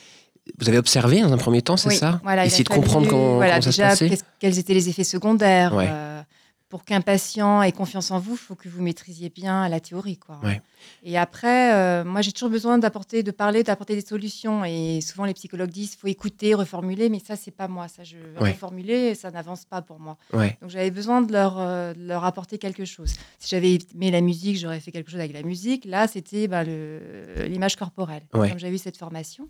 Vous 0.60 0.70
avez 0.70 0.78
observé 0.78 1.22
dans 1.22 1.34
un 1.34 1.38
premier 1.38 1.62
temps, 1.62 1.76
c'est 1.78 1.90
Oui, 1.90 1.96
ça 1.98 2.20
voilà, 2.24 2.46
Essayer 2.46 2.64
de 2.64 2.70
comprendre 2.70 3.08
comment, 3.08 3.36
voilà, 3.36 3.54
comment 3.60 3.62
ça 3.64 3.70
déjà, 3.72 3.84
se 3.90 3.90
passait 3.92 4.10
qu'est-ce- 4.10 4.24
quels 4.40 4.60
étaient 4.60 4.74
les 4.76 4.90
effets 4.90 5.04
secondaires. 5.04 5.74
Ouais. 5.74 5.88
euh, 5.90 6.22
pour 6.68 6.84
qu'un 6.84 7.00
patient 7.02 7.62
ait 7.62 7.72
confiance 7.72 8.10
en 8.12 8.20
vous, 8.20 8.34
il 8.34 8.38
faut 8.38 8.56
que 8.56 8.68
vous 8.68 8.82
maîtrisiez 8.82 9.30
bien 9.30 9.70
la 9.70 9.80
théorie. 9.80 10.18
Quoi. 10.18 10.40
Ouais. 10.44 10.62
Et 11.04 11.18
après, 11.18 11.74
euh, 11.74 12.04
moi, 12.04 12.22
j'ai 12.22 12.32
toujours 12.34 12.50
besoin 12.50 12.78
d'apporter, 12.80 13.22
de 13.24 13.32
parler, 13.32 13.64
d'apporter 13.64 13.96
des 13.96 14.06
solutions. 14.06 14.66
Et 14.66 15.00
souvent, 15.02 15.26
les 15.26 15.34
psychologues 15.36 15.70
disent 15.70 15.94
il 15.94 15.98
faut 15.98 16.08
écouter, 16.08 16.54
reformuler, 16.54 17.08
mais 17.10 17.20
ça, 17.20 17.36
c'est 17.38 17.52
pas 17.52 17.68
moi. 17.68 17.88
Ça, 17.88 18.04
je 18.04 18.18
Ouais. 18.42 18.52
reformuler, 18.52 19.16
ça 19.16 19.32
n'avance 19.32 19.64
pas 19.64 19.82
pour 19.84 20.00
moi. 20.00 20.18
Donc, 20.34 20.70
j'avais 20.70 20.92
besoin 20.92 21.22
de 21.22 21.32
leur, 21.32 21.56
euh, 21.60 21.94
de 21.94 22.06
leur 22.08 22.26
apporter 22.26 22.58
quelque 22.58 22.84
chose. 22.84 23.14
Si 23.40 23.48
j'avais 23.50 23.78
aimé 23.94 24.12
la 24.12 24.22
musique, 24.22 24.58
j'aurais 24.58 24.80
fait 24.80 24.92
quelque 24.92 25.12
chose 25.12 25.20
avec 25.20 25.34
la 25.34 25.44
musique. 25.44 25.86
Là, 25.86 26.08
c'était 26.08 26.48
bah, 26.48 26.64
l'image 26.64 27.76
corporelle, 27.78 28.24
comme 28.32 28.58
j'avais 28.60 28.76
eu 28.76 28.80
cette 28.80 28.98
formation. 28.98 29.48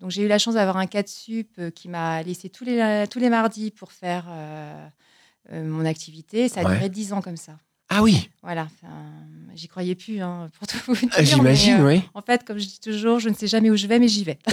Donc, 0.00 0.10
j'ai 0.10 0.22
eu 0.22 0.28
la 0.28 0.38
chance 0.38 0.54
d'avoir 0.54 0.76
un 0.76 0.86
cadre 0.86 1.08
sup 1.08 1.52
euh, 1.58 1.70
qui 1.70 1.88
m'a 1.88 2.22
laissé 2.22 2.50
tous 2.50 2.64
les, 2.64 3.04
tous 3.10 3.18
les 3.18 3.30
mardis 3.30 3.70
pour 3.70 3.92
faire 3.92 4.26
euh, 4.28 4.88
euh, 5.52 5.64
mon 5.64 5.84
activité. 5.86 6.48
Ça 6.48 6.60
a 6.60 6.64
Ouais. 6.64 6.74
duré 6.74 6.88
dix 6.90 7.12
ans 7.12 7.22
comme 7.22 7.36
ça. 7.38 7.58
Ah 7.88 8.02
oui, 8.02 8.28
Voilà, 8.42 8.66
j'y 9.54 9.68
croyais 9.68 9.94
plus, 9.94 10.20
hein, 10.20 10.48
pour 10.58 10.66
tout 10.66 10.76
vous 10.88 10.94
dire. 10.96 11.08
Ah, 11.12 11.22
j'imagine, 11.22 11.76
mais, 11.78 11.80
euh, 11.80 11.86
oui. 11.98 12.02
En 12.14 12.20
fait, 12.20 12.44
comme 12.44 12.58
je 12.58 12.66
dis 12.66 12.80
toujours, 12.80 13.20
je 13.20 13.28
ne 13.28 13.34
sais 13.34 13.46
jamais 13.46 13.70
où 13.70 13.76
je 13.76 13.86
vais, 13.86 13.98
mais 14.00 14.08
j'y 14.08 14.24
vais. 14.24 14.38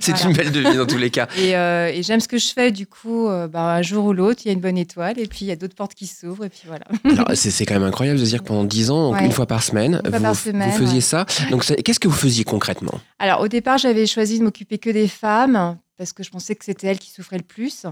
c'est 0.00 0.10
voilà. 0.10 0.26
une 0.26 0.32
belle 0.36 0.50
devise 0.52 0.76
dans 0.76 0.86
tous 0.86 0.98
les 0.98 1.10
cas. 1.10 1.28
Et, 1.38 1.56
euh, 1.56 1.88
et 1.94 2.02
j'aime 2.02 2.18
ce 2.20 2.26
que 2.28 2.38
je 2.38 2.48
fais, 2.52 2.72
du 2.72 2.86
coup, 2.88 3.28
euh, 3.28 3.46
bah, 3.46 3.74
un 3.76 3.82
jour 3.82 4.04
ou 4.06 4.12
l'autre, 4.12 4.40
il 4.44 4.48
y 4.48 4.50
a 4.50 4.52
une 4.52 4.60
bonne 4.60 4.76
étoile, 4.78 5.18
et 5.18 5.26
puis 5.26 5.40
il 5.42 5.48
y 5.48 5.52
a 5.52 5.56
d'autres 5.56 5.76
portes 5.76 5.94
qui 5.94 6.06
s'ouvrent, 6.08 6.44
et 6.44 6.48
puis 6.48 6.62
voilà. 6.66 6.84
Alors, 7.04 7.30
c'est 7.34 7.64
quand 7.66 7.74
même 7.74 7.84
incroyable 7.84 8.18
de 8.18 8.24
dire 8.24 8.40
que 8.42 8.48
pendant 8.48 8.64
10 8.64 8.90
ans, 8.90 9.10
donc 9.10 9.20
Ouais. 9.20 9.24
une 9.26 9.32
fois 9.32 9.46
par 9.46 9.62
semaine, 9.62 10.00
vous, 10.04 10.10
par 10.10 10.20
vous 10.20 10.34
semaine, 10.34 10.72
faisiez 10.72 10.94
ouais. 10.96 11.00
ça. 11.00 11.24
Donc, 11.50 11.64
qu'est-ce 11.84 12.00
que 12.00 12.08
vous 12.08 12.16
faisiez 12.16 12.42
concrètement? 12.44 13.00
Alors, 13.20 13.40
au 13.42 13.48
départ, 13.48 13.78
j'avais 13.78 14.06
choisi 14.06 14.38
de 14.40 14.44
m'occuper 14.44 14.78
que 14.78 14.90
des 14.90 15.08
femmes, 15.08 15.78
parce 15.96 16.12
que 16.12 16.22
je 16.24 16.30
pensais 16.30 16.54
que 16.56 16.64
c'était 16.64 16.88
elles 16.88 16.98
qui 16.98 17.10
souffraient 17.10 17.38
le 17.38 17.44
plus. 17.44 17.86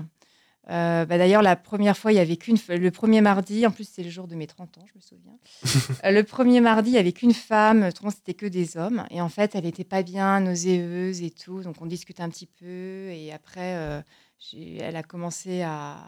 Euh, 0.69 1.05
bah, 1.05 1.17
D'ailleurs, 1.19 1.43
la 1.43 1.55
première 1.57 1.97
fois, 1.97 2.13
il 2.13 2.17
y 2.17 2.19
avait 2.19 2.37
qu'une. 2.37 2.57
Le 2.69 2.91
premier 2.91 3.21
mardi, 3.21 3.67
en 3.67 3.71
plus, 3.71 3.89
c'est 3.89 4.03
le 4.03 4.11
jour 4.11 4.27
de 4.27 4.35
mes 4.35 4.47
30 4.47 4.79
ans, 4.79 4.85
je 4.93 4.97
me 4.97 5.01
souviens. 5.01 5.39
Euh, 6.05 6.11
le 6.11 6.23
premier 6.25 6.61
mardi, 6.61 6.91
il 6.91 6.93
n'y 6.95 6.99
avait 6.99 7.13
qu'une 7.13 7.33
femme, 7.33 7.89
c'était 8.11 8.35
que 8.35 8.47
des 8.47 8.77
hommes. 8.77 9.05
Et 9.11 9.21
en 9.21 9.29
fait, 9.29 9.55
elle 9.55 9.65
n'était 9.65 9.85
pas 9.85 10.03
bien, 10.03 10.41
nauséeuse 10.41 11.23
et 11.23 11.31
tout. 11.31 11.63
Donc, 11.63 11.77
on 11.81 11.87
discute 11.87 12.21
un 12.21 12.29
petit 12.29 12.47
peu. 12.47 13.09
Et 13.11 13.33
après, 13.33 13.77
euh, 13.77 14.01
elle 14.81 14.97
a 14.97 15.03
commencé 15.03 15.63
à, 15.63 15.99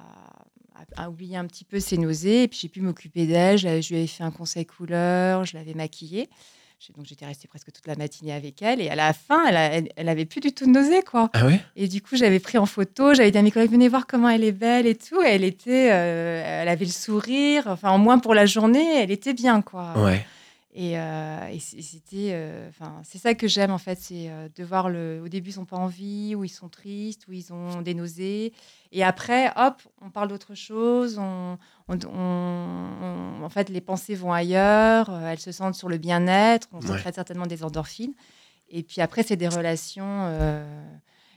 à- 0.75 1.05
à 1.05 1.09
oublier 1.11 1.37
un 1.37 1.47
petit 1.47 1.65
peu 1.65 1.81
ses 1.81 1.97
nausées. 1.99 2.45
Et 2.45 2.49
puis, 2.49 2.59
j'ai 2.63 2.69
pu 2.69 2.81
m'occuper 2.81 3.27
d'elle. 3.27 3.59
Je 3.59 3.67
lui 3.89 3.97
avais 3.97 4.07
fait 4.07 4.25
un 4.25 4.31
conseil 4.31 4.67
couleur, 4.67 5.45
je 5.45 5.57
l'avais 5.57 5.75
maquillée. 5.75 6.29
Donc, 6.97 7.07
j'étais 7.07 7.27
restée 7.27 7.49
presque 7.49 7.71
toute 7.73 7.87
la 7.87 7.97
matinée 7.97 8.33
avec 8.33 8.63
elle. 8.63 8.81
Et 8.81 8.89
à 8.89 8.95
la 8.95 9.13
fin, 9.13 9.45
elle, 9.47 9.57
a- 9.57 9.73
elle, 9.73 9.89
elle 9.97 10.09
avait 10.09 10.25
plus 10.25 10.41
du 10.41 10.53
tout 10.53 10.65
de 10.65 10.71
nausées, 10.71 11.03
quoi. 11.03 11.29
Ah 11.35 11.45
ouais? 11.45 11.61
Et 11.77 11.87
du 11.89 12.01
coup, 12.01 12.17
j'avais 12.17 12.39
pris 12.39 12.57
en 12.57 12.67
photo, 12.67 13.15
j'avais 13.15 13.31
dit 13.31 13.37
à 13.39 13.43
mes 13.43 13.51
collègues, 13.51 13.71
venez 13.73 13.89
voir 13.89 14.07
comment 14.07 14.29
elle 14.29 14.45
est 14.45 14.53
belle 14.53 14.87
et 14.87 14.95
tout. 14.95 15.21
Et 15.23 15.27
elle 15.29 15.45
était, 15.45 15.91
euh, 15.93 16.43
elle 16.63 16.69
avait 16.69 16.85
le 16.87 16.91
sourire, 16.91 17.65
enfin, 17.67 17.93
au 17.95 17.99
moins 17.99 18.19
pour 18.19 18.33
la 18.35 18.47
journée, 18.47 19.03
elle 19.03 19.11
était 19.11 19.35
bien, 19.35 19.61
quoi. 19.61 19.93
Ouais. 19.99 20.25
Et, 20.75 20.99
euh, 20.99 21.49
et 21.49 21.61
c'était, 21.61 22.33
euh, 22.35 22.69
enfin, 22.69 23.01
c'est 23.03 23.17
ça 23.17 23.35
que 23.35 23.49
j'aime 23.49 23.71
en 23.71 23.79
fait, 23.79 23.99
c'est 23.99 24.29
euh, 24.31 24.49
de 24.55 24.63
voir 24.63 24.91
le. 24.91 25.23
Au 25.25 25.29
début, 25.29 25.49
ils 25.49 25.55
sont 25.55 25.65
pas 25.65 25.79
en 25.79 25.87
vie, 25.87 26.35
ou 26.35 26.45
ils 26.45 26.51
sont 26.51 26.69
tristes, 26.69 27.27
ou 27.27 27.33
ils 27.33 27.53
ont 27.55 27.81
des 27.81 27.95
nausées, 27.95 28.53
et 28.93 29.03
après, 29.03 29.51
hop, 29.57 29.81
on 30.03 30.11
parle 30.11 30.29
d'autre 30.29 30.55
chose. 30.55 31.19
On, 31.19 31.57
on- 31.89 31.99
on- 32.07 33.39
on- 33.41 33.43
en 33.45 33.49
fait, 33.49 33.71
les 33.71 33.81
pensées 33.81 34.15
vont 34.15 34.31
ailleurs, 34.33 35.11
elles 35.25 35.39
se 35.41 35.53
sentent 35.53 35.75
sur 35.75 35.89
le 35.89 35.97
bien-être, 35.97 36.69
on 36.73 36.81
Ouais. 36.81 36.87
sécrète 36.89 37.15
certainement 37.15 37.47
des 37.47 37.65
endorphines, 37.65 38.15
et 38.69 38.83
puis 38.83 39.01
après, 39.01 39.23
c'est 39.23 39.37
des 39.37 39.49
relations. 39.49 40.29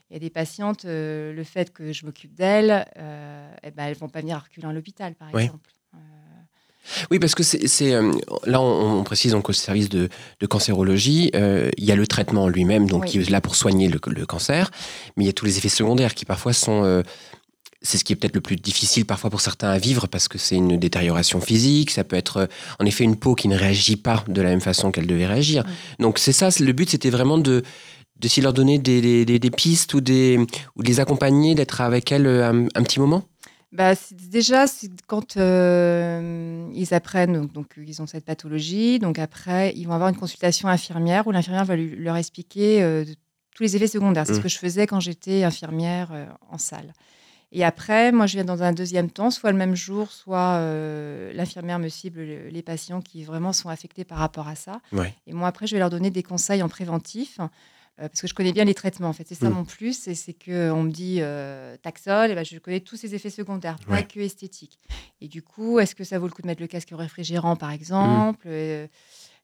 Il 0.09 0.13
y 0.15 0.17
a 0.17 0.19
des 0.19 0.29
patientes, 0.29 0.83
le 0.83 1.43
fait 1.45 1.71
que 1.71 1.93
je 1.93 2.05
m'occupe 2.05 2.33
d'elles, 2.35 2.85
eh 2.97 3.71
ben, 3.71 3.85
elles 3.85 3.95
vont 3.95 4.09
pas 4.09 4.19
venir 4.19 4.35
à 4.35 4.39
reculer 4.39 4.67
à 4.67 4.73
l'hôpital, 4.73 5.15
par 5.15 5.29
Oui. 5.33 5.43
exemple. 5.43 5.71
Oui, 7.09 7.19
parce 7.19 7.35
que 7.35 7.43
c'est 7.43 7.93
euh, 7.93 8.11
là, 8.45 8.59
on, 8.61 8.99
on 8.99 9.03
précise 9.03 9.31
donc 9.31 9.49
au 9.49 9.53
service 9.53 9.89
de, 9.89 10.09
de 10.39 10.45
cancérologie, 10.47 11.31
euh, 11.35 11.69
il 11.77 11.85
y 11.85 11.91
a 11.91 11.95
le 11.95 12.07
traitement 12.07 12.43
en 12.43 12.47
lui-même, 12.47 12.87
donc 12.89 13.03
Oui. 13.03 13.09
qui 13.09 13.17
est 13.19 13.29
là 13.29 13.41
pour 13.41 13.55
soigner 13.55 13.87
le, 13.87 13.99
le 14.07 14.25
cancer, 14.25 14.71
mais 15.15 15.23
il 15.23 15.27
y 15.27 15.29
a 15.29 15.33
tous 15.33 15.45
les 15.45 15.57
effets 15.57 15.69
secondaires 15.69 16.15
qui 16.15 16.25
parfois 16.25 16.53
sont 16.53 16.83
euh, 16.83 17.03
c'est 17.83 17.97
ce 17.97 18.03
qui 18.03 18.13
est 18.13 18.15
peut-être 18.15 18.35
le 18.35 18.41
plus 18.41 18.57
difficile 18.57 19.05
parfois 19.05 19.29
pour 19.31 19.41
certains 19.41 19.69
à 19.69 19.77
vivre 19.79 20.05
parce 20.07 20.27
que 20.27 20.37
c'est 20.37 20.55
une 20.55 20.77
détérioration 20.77 21.41
physique, 21.41 21.89
ça 21.91 22.03
peut 22.03 22.15
être 22.15 22.47
en 22.79 22.85
effet 22.85 23.03
une 23.03 23.15
peau 23.15 23.33
qui 23.35 23.47
ne 23.47 23.57
réagit 23.57 23.95
pas 23.95 24.23
de 24.27 24.39
la 24.41 24.49
même 24.49 24.61
façon 24.61 24.91
qu'elle 24.91 25.07
devait 25.07 25.25
réagir. 25.25 25.63
Donc 25.99 26.19
c'est 26.19 26.31
ça, 26.31 26.49
le 26.59 26.71
but 26.73 26.89
c'était 26.89 27.09
vraiment 27.09 27.37
de 27.39 27.63
d'essayer 28.19 28.41
de 28.41 28.45
leur 28.45 28.53
donner 28.53 28.77
des, 28.77 29.25
des- 29.25 29.49
pistes 29.49 29.95
ou, 29.95 29.99
des, 30.01 30.37
ou 30.75 30.83
de 30.83 30.87
les 30.87 30.99
accompagner, 30.99 31.55
d'être 31.55 31.81
avec 31.81 32.11
elles 32.11 32.27
un, 32.27 32.65
un 32.75 32.83
petit 32.83 32.99
moment. 32.99 33.23
Bah, 33.71 33.93
déjà, 34.11 34.65
quand 35.07 35.37
euh, 35.37 36.69
ils 36.73 36.93
apprennent, 36.93 37.33
donc, 37.33 37.53
donc, 37.53 37.67
ils 37.77 38.01
ont 38.01 38.07
cette 38.07 38.25
pathologie, 38.25 38.99
donc 38.99 39.17
après, 39.17 39.71
ils 39.75 39.85
vont 39.85 39.93
avoir 39.93 40.09
une 40.09 40.17
consultation 40.17 40.67
infirmière 40.67 41.25
où 41.27 41.31
l'infirmière 41.31 41.63
va 41.65 41.75
lui- 41.77 41.95
leur 41.95 42.17
expliquer 42.17 42.83
euh, 42.83 43.05
tous 43.55 43.63
les 43.63 43.75
effets 43.77 43.87
secondaires. 43.87 44.25
C'est 44.27 44.33
ce 44.33 44.39
Mm. 44.39 44.43
que 44.43 44.49
je 44.49 44.57
faisais 44.57 44.87
quand 44.87 44.99
j'étais 44.99 45.43
infirmière 45.43 46.09
euh, 46.11 46.25
en 46.49 46.57
salle. 46.57 46.93
Et 47.53 47.63
après, 47.65 48.11
moi, 48.13 48.27
je 48.27 48.33
viens 48.37 48.45
dans 48.45 48.63
un 48.63 48.71
deuxième 48.73 49.09
temps, 49.09 49.29
soit 49.31 49.51
le 49.51 49.57
même 49.57 49.75
jour, 49.75 50.11
soit 50.11 50.55
euh, 50.55 51.31
l'infirmière 51.33 51.79
me 51.79 51.89
cible 51.89 52.21
le- 52.21 52.47
les 52.49 52.61
patients 52.61 53.01
qui 53.01 53.23
vraiment 53.23 53.51
sont 53.53 53.67
affectés 53.69 54.03
par 54.05 54.17
rapport 54.19 54.47
à 54.47 54.55
ça. 54.55 54.79
Ouais. 54.93 55.13
Et 55.27 55.33
moi, 55.33 55.47
après, 55.47 55.67
je 55.67 55.73
vais 55.75 55.79
leur 55.79 55.89
donner 55.89 56.11
des 56.11 56.23
conseils 56.23 56.61
en 56.63 56.69
préventif. 56.69 57.39
Euh, 58.01 58.07
parce 58.09 58.21
que 58.21 58.27
je 58.27 58.33
connais 58.33 58.51
bien 58.53 58.65
les 58.65 58.73
traitements, 58.73 59.09
en 59.09 59.13
fait. 59.13 59.25
C'est 59.27 59.35
ça 59.35 59.49
Mm. 59.49 59.53
mon 59.53 59.63
plus, 59.65 60.07
et 60.07 60.15
c'est 60.15 60.33
qu'on 60.33 60.83
me 60.83 60.91
dit 60.91 61.17
euh, 61.21 61.77
Taxol, 61.77 62.31
et 62.31 62.35
ben, 62.35 62.43
je 62.43 62.57
connais 62.59 62.79
tous 62.81 62.95
ces 62.97 63.13
effets 63.15 63.29
secondaires, 63.29 63.77
pas 63.87 63.93
Ouais. 63.95 64.03
que 64.07 64.19
esthétiques. 64.19 64.79
Et 65.21 65.27
du 65.27 65.41
coup, 65.41 65.79
est-ce 65.79 65.93
que 65.95 66.03
ça 66.03 66.17
vaut 66.19 66.25
le 66.27 66.31
coup 66.33 66.41
de 66.41 66.47
mettre 66.47 66.61
le 66.61 66.67
casque 66.67 66.89
réfrigérant, 66.91 67.55
par 67.55 67.71
exemple? 67.71 68.47
Euh, 68.47 68.87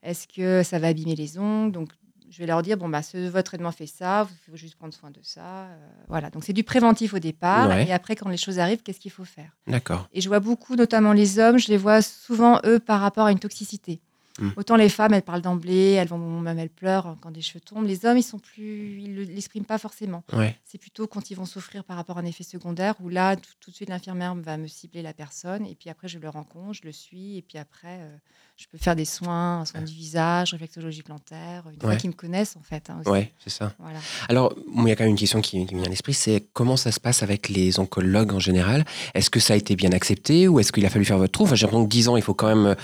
Est-ce 0.04 0.28
que 0.28 0.64
ça 0.64 0.80
va 0.80 0.88
abîmer 0.88 1.16
les 1.16 1.38
ongles? 1.40 1.72
Donc, 1.72 1.90
je 2.30 2.40
vais 2.40 2.46
leur 2.46 2.62
dire 2.62 2.78
bon, 2.78 2.90
bah, 2.90 3.02
ce, 3.02 3.30
votre 3.30 3.46
traitement 3.52 3.72
fait 3.72 3.88
ça, 3.88 4.24
vous 4.24 4.36
faut 4.52 4.58
juste 4.58 4.76
prendre 4.76 4.94
soin 4.94 5.12
de 5.12 5.20
ça. 5.24 5.66
euh, 5.68 5.78
voilà, 6.10 6.30
donc 6.30 6.44
c'est 6.44 6.54
du 6.54 6.64
préventif 6.64 7.14
au 7.14 7.20
départ, 7.20 7.70
Ouais. 7.70 7.88
et 7.88 7.94
après, 7.94 8.16
quand 8.16 8.30
les 8.30 8.38
choses 8.38 8.60
arrivent, 8.60 8.84
qu'est-ce 8.84 9.00
qu'il 9.00 9.12
faut 9.12 9.26
faire? 9.26 9.52
D'accord. 9.66 10.08
et 10.14 10.20
je 10.22 10.28
vois 10.28 10.40
beaucoup, 10.40 10.76
notamment 10.76 11.14
les 11.14 11.40
hommes, 11.40 11.58
je 11.58 11.68
les 11.70 11.78
vois 11.78 12.02
souvent, 12.02 12.60
eux, 12.66 12.80
par 12.80 13.00
rapport 13.02 13.26
à 13.28 13.32
une 13.32 13.40
toxicité. 13.40 14.02
Mm. 14.39 14.50
Autant 14.56 14.75
les 14.75 14.89
femmes, 14.89 15.13
elles 15.13 15.22
parlent 15.22 15.41
d'emblée, 15.41 15.91
elles 15.91 16.08
vont 16.08 16.17
même 16.41 16.60
elles 16.60 16.70
pleurent 16.70 17.17
quand 17.22 17.32
des 17.32 17.41
cheveux 17.41 17.60
tombent. 17.60 17.86
Les 17.86 18.06
hommes, 18.06 18.17
ils 18.17 18.24
sont 18.24 18.39
plus, 18.39 19.00
ils 19.01 19.13
ne 19.15 19.24
l'expriment 19.24 19.65
pas 19.65 19.77
forcément. 19.77 20.24
Ouais. 20.34 20.56
C'est 20.65 20.77
plutôt 20.77 21.08
quand 21.08 21.32
ils 21.32 21.36
vont 21.36 21.46
souffrir 21.46 21.84
par 21.84 21.96
rapport 21.98 22.17
à 22.17 22.22
un 22.22 22.25
effet 22.25 22.44
secondaire 22.44 22.96
où 23.01 23.10
là, 23.10 23.36
tout, 23.36 23.50
tout 23.60 23.72
de 23.72 23.75
suite, 23.75 23.89
l'infirmière 23.89 24.36
va 24.36 24.58
me 24.58 24.67
cibler 24.67 25.01
la 25.01 25.13
personne 25.13 25.65
et 25.65 25.75
puis 25.75 25.89
après, 25.89 26.08
je 26.08 26.20
le 26.20 26.29
rencontre, 26.29 26.74
je 26.74 26.82
le 26.86 26.91
suis 26.91 27.38
et 27.38 27.41
puis 27.41 27.58
après, 27.58 28.00
euh, 28.01 28.15
je 28.58 28.65
peux 28.72 28.77
faire 28.77 28.96
des 28.96 29.06
soins, 29.06 29.60
un 29.62 29.65
soin 29.65 29.82
du 29.82 29.94
visage, 29.94 30.51
réflexologie 30.51 31.03
plantaire, 31.03 31.63
une 31.72 31.79
fois 31.79 31.91
Ouais. 31.91 31.98
qu'ils 31.98 32.10
me 32.10 32.15
connaissent 32.15 32.56
en 32.56 32.62
fait. 32.63 32.89
hein. 32.89 33.01
Ouais, 33.06 33.32
c'est 33.44 33.50
ça. 33.51 33.74
Voilà. 33.79 34.00
Alors, 34.29 34.53
il 34.75 34.88
y 34.88 34.91
a 34.91 34.96
quand 34.96 35.03
même 35.03 35.12
une 35.12 35.17
question 35.17 35.41
qui, 35.41 35.65
qui 35.65 35.74
me 35.75 35.79
vient 35.82 35.88
à 35.88 35.89
l'esprit, 35.89 36.13
c'est 36.13 36.48
comment 36.53 36.75
ça 36.77 36.91
se 36.91 37.00
passe 37.00 37.24
avec 37.24 37.50
les 37.50 37.79
oncologues 37.79 38.34
en 38.34 38.39
général? 38.39 38.84
Est-ce 39.13 39.29
que 39.29 39.39
ça 39.39 39.53
a 39.53 39.58
été 39.58 39.75
bien 39.75 39.91
accepté 39.91 40.48
ou 40.48 40.60
est-ce 40.60 40.72
qu'il 40.72 40.86
a 40.86 40.89
fallu 40.89 41.06
faire 41.06 41.17
votre 41.20 41.32
trou? 41.34 41.44
Enfin, 41.44 41.56
J'ai 41.56 41.65
l'impression 41.65 41.86
que 41.86 41.89
10 41.91 42.08
ans, 42.10 42.17
il 42.17 42.24
faut 42.24 42.34
quand 42.34 42.48
même, 42.53 42.75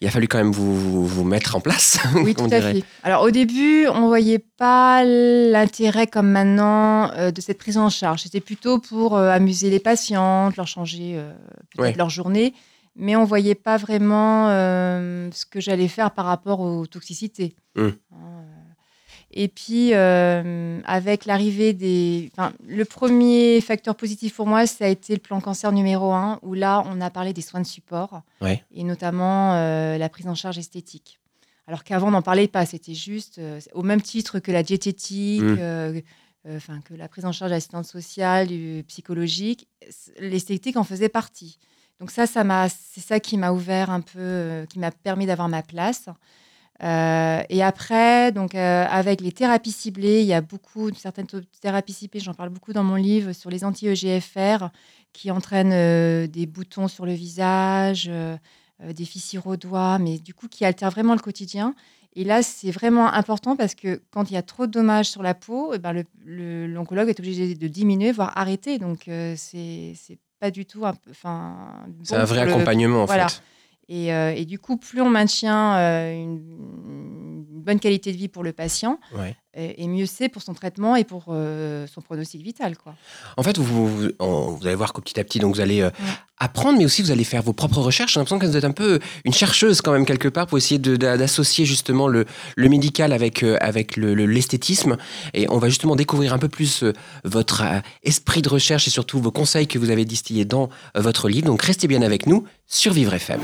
il 0.00 0.06
a 0.08 0.10
fallu 0.10 0.26
quand 0.28 0.38
même 0.38 0.50
vous, 0.52 0.91
vous, 0.92 1.06
vous 1.06 1.24
mettre 1.24 1.56
en 1.56 1.60
place. 1.60 1.98
Oui, 2.14 2.34
tout 2.34 2.44
à 2.50 2.60
fait. 2.60 2.84
Alors 3.02 3.22
au 3.22 3.30
début, 3.30 3.86
on 3.88 4.06
voyait 4.06 4.38
pas 4.38 5.02
l'intérêt 5.04 6.06
comme 6.06 6.30
maintenant 6.30 7.10
euh, 7.12 7.30
de 7.30 7.40
cette 7.40 7.58
prise 7.58 7.78
en 7.78 7.88
charge. 7.90 8.22
C'était 8.22 8.40
plutôt 8.40 8.78
pour 8.78 9.16
euh, 9.16 9.30
amuser 9.30 9.70
les 9.70 9.80
patientes, 9.80 10.56
leur 10.56 10.66
changer 10.66 11.14
euh, 11.16 11.32
peut-être 11.70 11.80
Ouais. 11.82 11.94
leur 11.96 12.10
journée, 12.10 12.52
mais 12.94 13.16
on 13.16 13.24
voyait 13.24 13.54
pas 13.54 13.76
vraiment 13.78 14.48
euh, 14.50 15.28
ce 15.32 15.46
que 15.46 15.60
j'allais 15.60 15.88
faire 15.88 16.10
par 16.12 16.26
rapport 16.26 16.60
aux 16.60 16.86
toxicités. 16.86 17.54
Mm. 17.76 17.88
Et 19.34 19.48
puis, 19.48 19.94
euh, 19.94 20.80
avec 20.84 21.24
l'arrivée 21.24 21.72
des... 21.72 22.30
Enfin, 22.36 22.52
le 22.66 22.84
premier 22.84 23.60
facteur 23.62 23.94
positif 23.94 24.34
pour 24.34 24.46
moi, 24.46 24.66
ça 24.66 24.84
a 24.84 24.88
été 24.88 25.14
le 25.14 25.20
plan 25.20 25.40
cancer 25.40 25.72
numéro 25.72 26.12
un, 26.12 26.38
où 26.42 26.52
là, 26.54 26.82
on 26.86 27.00
a 27.00 27.08
parlé 27.10 27.32
des 27.32 27.40
soins 27.40 27.60
de 27.60 27.66
support, 27.66 28.22
Ouais. 28.42 28.62
et 28.74 28.84
notamment 28.84 29.54
euh, 29.54 29.96
la 29.96 30.08
prise 30.10 30.26
en 30.28 30.34
charge 30.34 30.58
esthétique. 30.58 31.18
Alors 31.66 31.82
qu'avant, 31.84 32.08
on 32.08 32.10
n'en 32.10 32.22
parlait 32.22 32.48
pas, 32.48 32.66
c'était 32.66 32.92
juste 32.94 33.38
euh, 33.38 33.58
au 33.72 33.82
même 33.82 34.02
titre 34.02 34.38
que 34.38 34.52
la 34.52 34.62
diététique, 34.62 35.40
Mm. 35.42 35.56
euh, 35.60 36.00
euh, 36.46 36.56
enfin 36.56 36.80
que 36.84 36.92
la 36.92 37.08
prise 37.08 37.24
en 37.24 37.32
charge 37.32 37.52
d'assistante 37.52 37.86
sociale, 37.86 38.48
du 38.48 38.84
psychologique, 38.88 39.66
l'esthétique 40.18 40.76
en 40.76 40.84
faisait 40.84 41.08
partie. 41.08 41.58
Donc 42.00 42.10
ça, 42.10 42.26
ça 42.26 42.42
m'a, 42.44 42.68
c'est 42.68 43.00
ça 43.00 43.20
qui 43.20 43.38
m'a 43.38 43.52
ouvert 43.52 43.90
un 43.90 44.00
peu, 44.00 44.66
qui 44.68 44.78
m'a 44.80 44.90
permis 44.90 45.24
d'avoir 45.24 45.48
ma 45.48 45.62
place. 45.62 46.06
Euh, 46.82 47.42
et 47.48 47.62
après, 47.62 48.32
donc 48.32 48.54
euh, 48.54 48.84
avec 48.88 49.20
les 49.20 49.30
thérapies 49.32 49.70
ciblées, 49.72 50.20
il 50.22 50.26
y 50.26 50.34
a 50.34 50.40
beaucoup 50.40 50.90
de 50.90 50.96
certaines 50.96 51.26
thérapies 51.60 51.92
ciblées. 51.92 52.20
J'en 52.20 52.34
parle 52.34 52.48
beaucoup 52.48 52.72
dans 52.72 52.82
mon 52.82 52.96
livre 52.96 53.32
sur 53.32 53.50
les 53.50 53.64
anti-EGFR 53.64 54.68
qui 55.12 55.30
entraînent 55.30 55.72
euh, 55.72 56.26
des 56.26 56.46
boutons 56.46 56.88
sur 56.88 57.06
le 57.06 57.12
visage, 57.12 58.10
des 58.84 59.04
fissures 59.04 59.46
aux 59.46 59.56
doigts, 59.56 59.98
mais 60.00 60.18
du 60.18 60.34
coup 60.34 60.48
qui 60.48 60.64
altèrent 60.64 60.90
vraiment 60.90 61.14
le 61.14 61.20
quotidien. 61.20 61.74
Et 62.14 62.24
là, 62.24 62.42
c'est 62.42 62.70
vraiment 62.72 63.06
important 63.10 63.56
parce 63.56 63.74
que 63.74 64.02
quand 64.10 64.30
il 64.30 64.34
y 64.34 64.36
a 64.36 64.42
trop 64.42 64.66
de 64.66 64.72
dommages 64.72 65.08
sur 65.08 65.22
la 65.22 65.34
peau, 65.34 65.72
eh 65.74 65.78
ben, 65.78 66.04
l'oncologue 66.26 67.08
est 67.08 67.18
obligé 67.20 67.54
de 67.54 67.68
diminuer, 67.68 68.12
voire 68.12 68.36
arrêter. 68.36 68.78
Donc, 68.78 69.04
c'est 69.06 69.94
c'est 69.96 70.18
pas 70.40 70.50
du 70.50 70.66
tout. 70.66 70.82
Enfin, 70.84 71.56
C'est 72.02 72.16
bon 72.16 72.20
un 72.20 72.24
vrai 72.24 72.44
le- 72.44 72.52
accompagnement, 72.52 73.02
en 73.04 73.06
voilà. 73.06 73.28
fait. 73.28 73.42
Et, 73.88 74.12
euh, 74.12 74.32
et 74.34 74.44
du 74.44 74.58
coup, 74.58 74.76
plus 74.76 75.00
on 75.00 75.08
maintient 75.08 75.76
euh, 75.76 76.12
une, 76.12 77.44
bonne 77.62 77.78
qualité 77.78 78.10
de 78.12 78.16
vie 78.16 78.28
pour 78.28 78.42
le 78.42 78.52
patient. 78.52 78.98
Et, 79.54 79.86
mieux 79.86 80.06
c'est 80.06 80.28
pour 80.28 80.42
son 80.42 80.54
traitement 80.54 80.96
et 80.96 81.04
pour 81.04 81.24
euh, 81.28 81.86
son 81.92 82.00
pronostic 82.00 82.42
vital. 82.42 82.76
Quoi. 82.76 82.94
En 83.36 83.42
fait, 83.42 83.58
vous, 83.58 83.88
vous 83.88 84.58
allez 84.64 84.74
voir 84.74 84.92
que 84.92 85.00
petit 85.00 85.18
à 85.20 85.24
petit, 85.24 85.38
donc 85.38 85.54
vous 85.54 85.60
allez 85.60 85.80
euh, 85.82 85.90
Ouais. 86.00 86.08
apprendre, 86.38 86.78
mais 86.78 86.84
aussi 86.86 87.02
vous 87.02 87.10
allez 87.10 87.24
faire 87.24 87.42
vos 87.42 87.52
propres 87.52 87.80
recherches. 87.80 88.14
J'ai 88.14 88.20
l'impression 88.20 88.38
que 88.38 88.46
vous 88.46 88.56
êtes 88.56 88.64
un 88.64 88.70
peu 88.72 88.98
une 89.24 89.32
chercheuse 89.32 89.80
quand 89.82 89.92
même 89.92 90.06
quelque 90.06 90.28
part 90.28 90.46
pour 90.46 90.58
essayer 90.58 90.78
d'associer 90.78 91.64
justement 91.66 92.08
le, 92.08 92.24
le 92.56 92.68
médical 92.68 93.12
avec, 93.12 93.42
euh, 93.42 93.56
avec 93.60 93.96
le- 93.96 94.14
le- 94.14 94.26
l'esthétisme. 94.26 94.96
et 95.34 95.46
on 95.50 95.58
va 95.58 95.68
justement 95.68 95.96
découvrir 95.96 96.32
un 96.32 96.38
peu 96.38 96.48
plus 96.48 96.82
euh, 96.82 96.92
votre 97.24 97.62
euh, 97.62 97.80
esprit 98.02 98.42
de 98.42 98.48
recherche 98.48 98.88
et 98.88 98.90
surtout 98.90 99.20
vos 99.20 99.30
conseils 99.30 99.66
que 99.66 99.78
vous 99.78 99.90
avez 99.90 100.04
distillés 100.04 100.44
dans 100.44 100.70
euh, 100.96 101.00
votre 101.00 101.28
livre. 101.28 101.46
Donc 101.46 101.62
restez 101.62 101.86
bien 101.88 102.02
avec 102.02 102.26
nous 102.26 102.44
sur 102.66 102.92
Vivre 102.92 103.12
FM. 103.14 103.40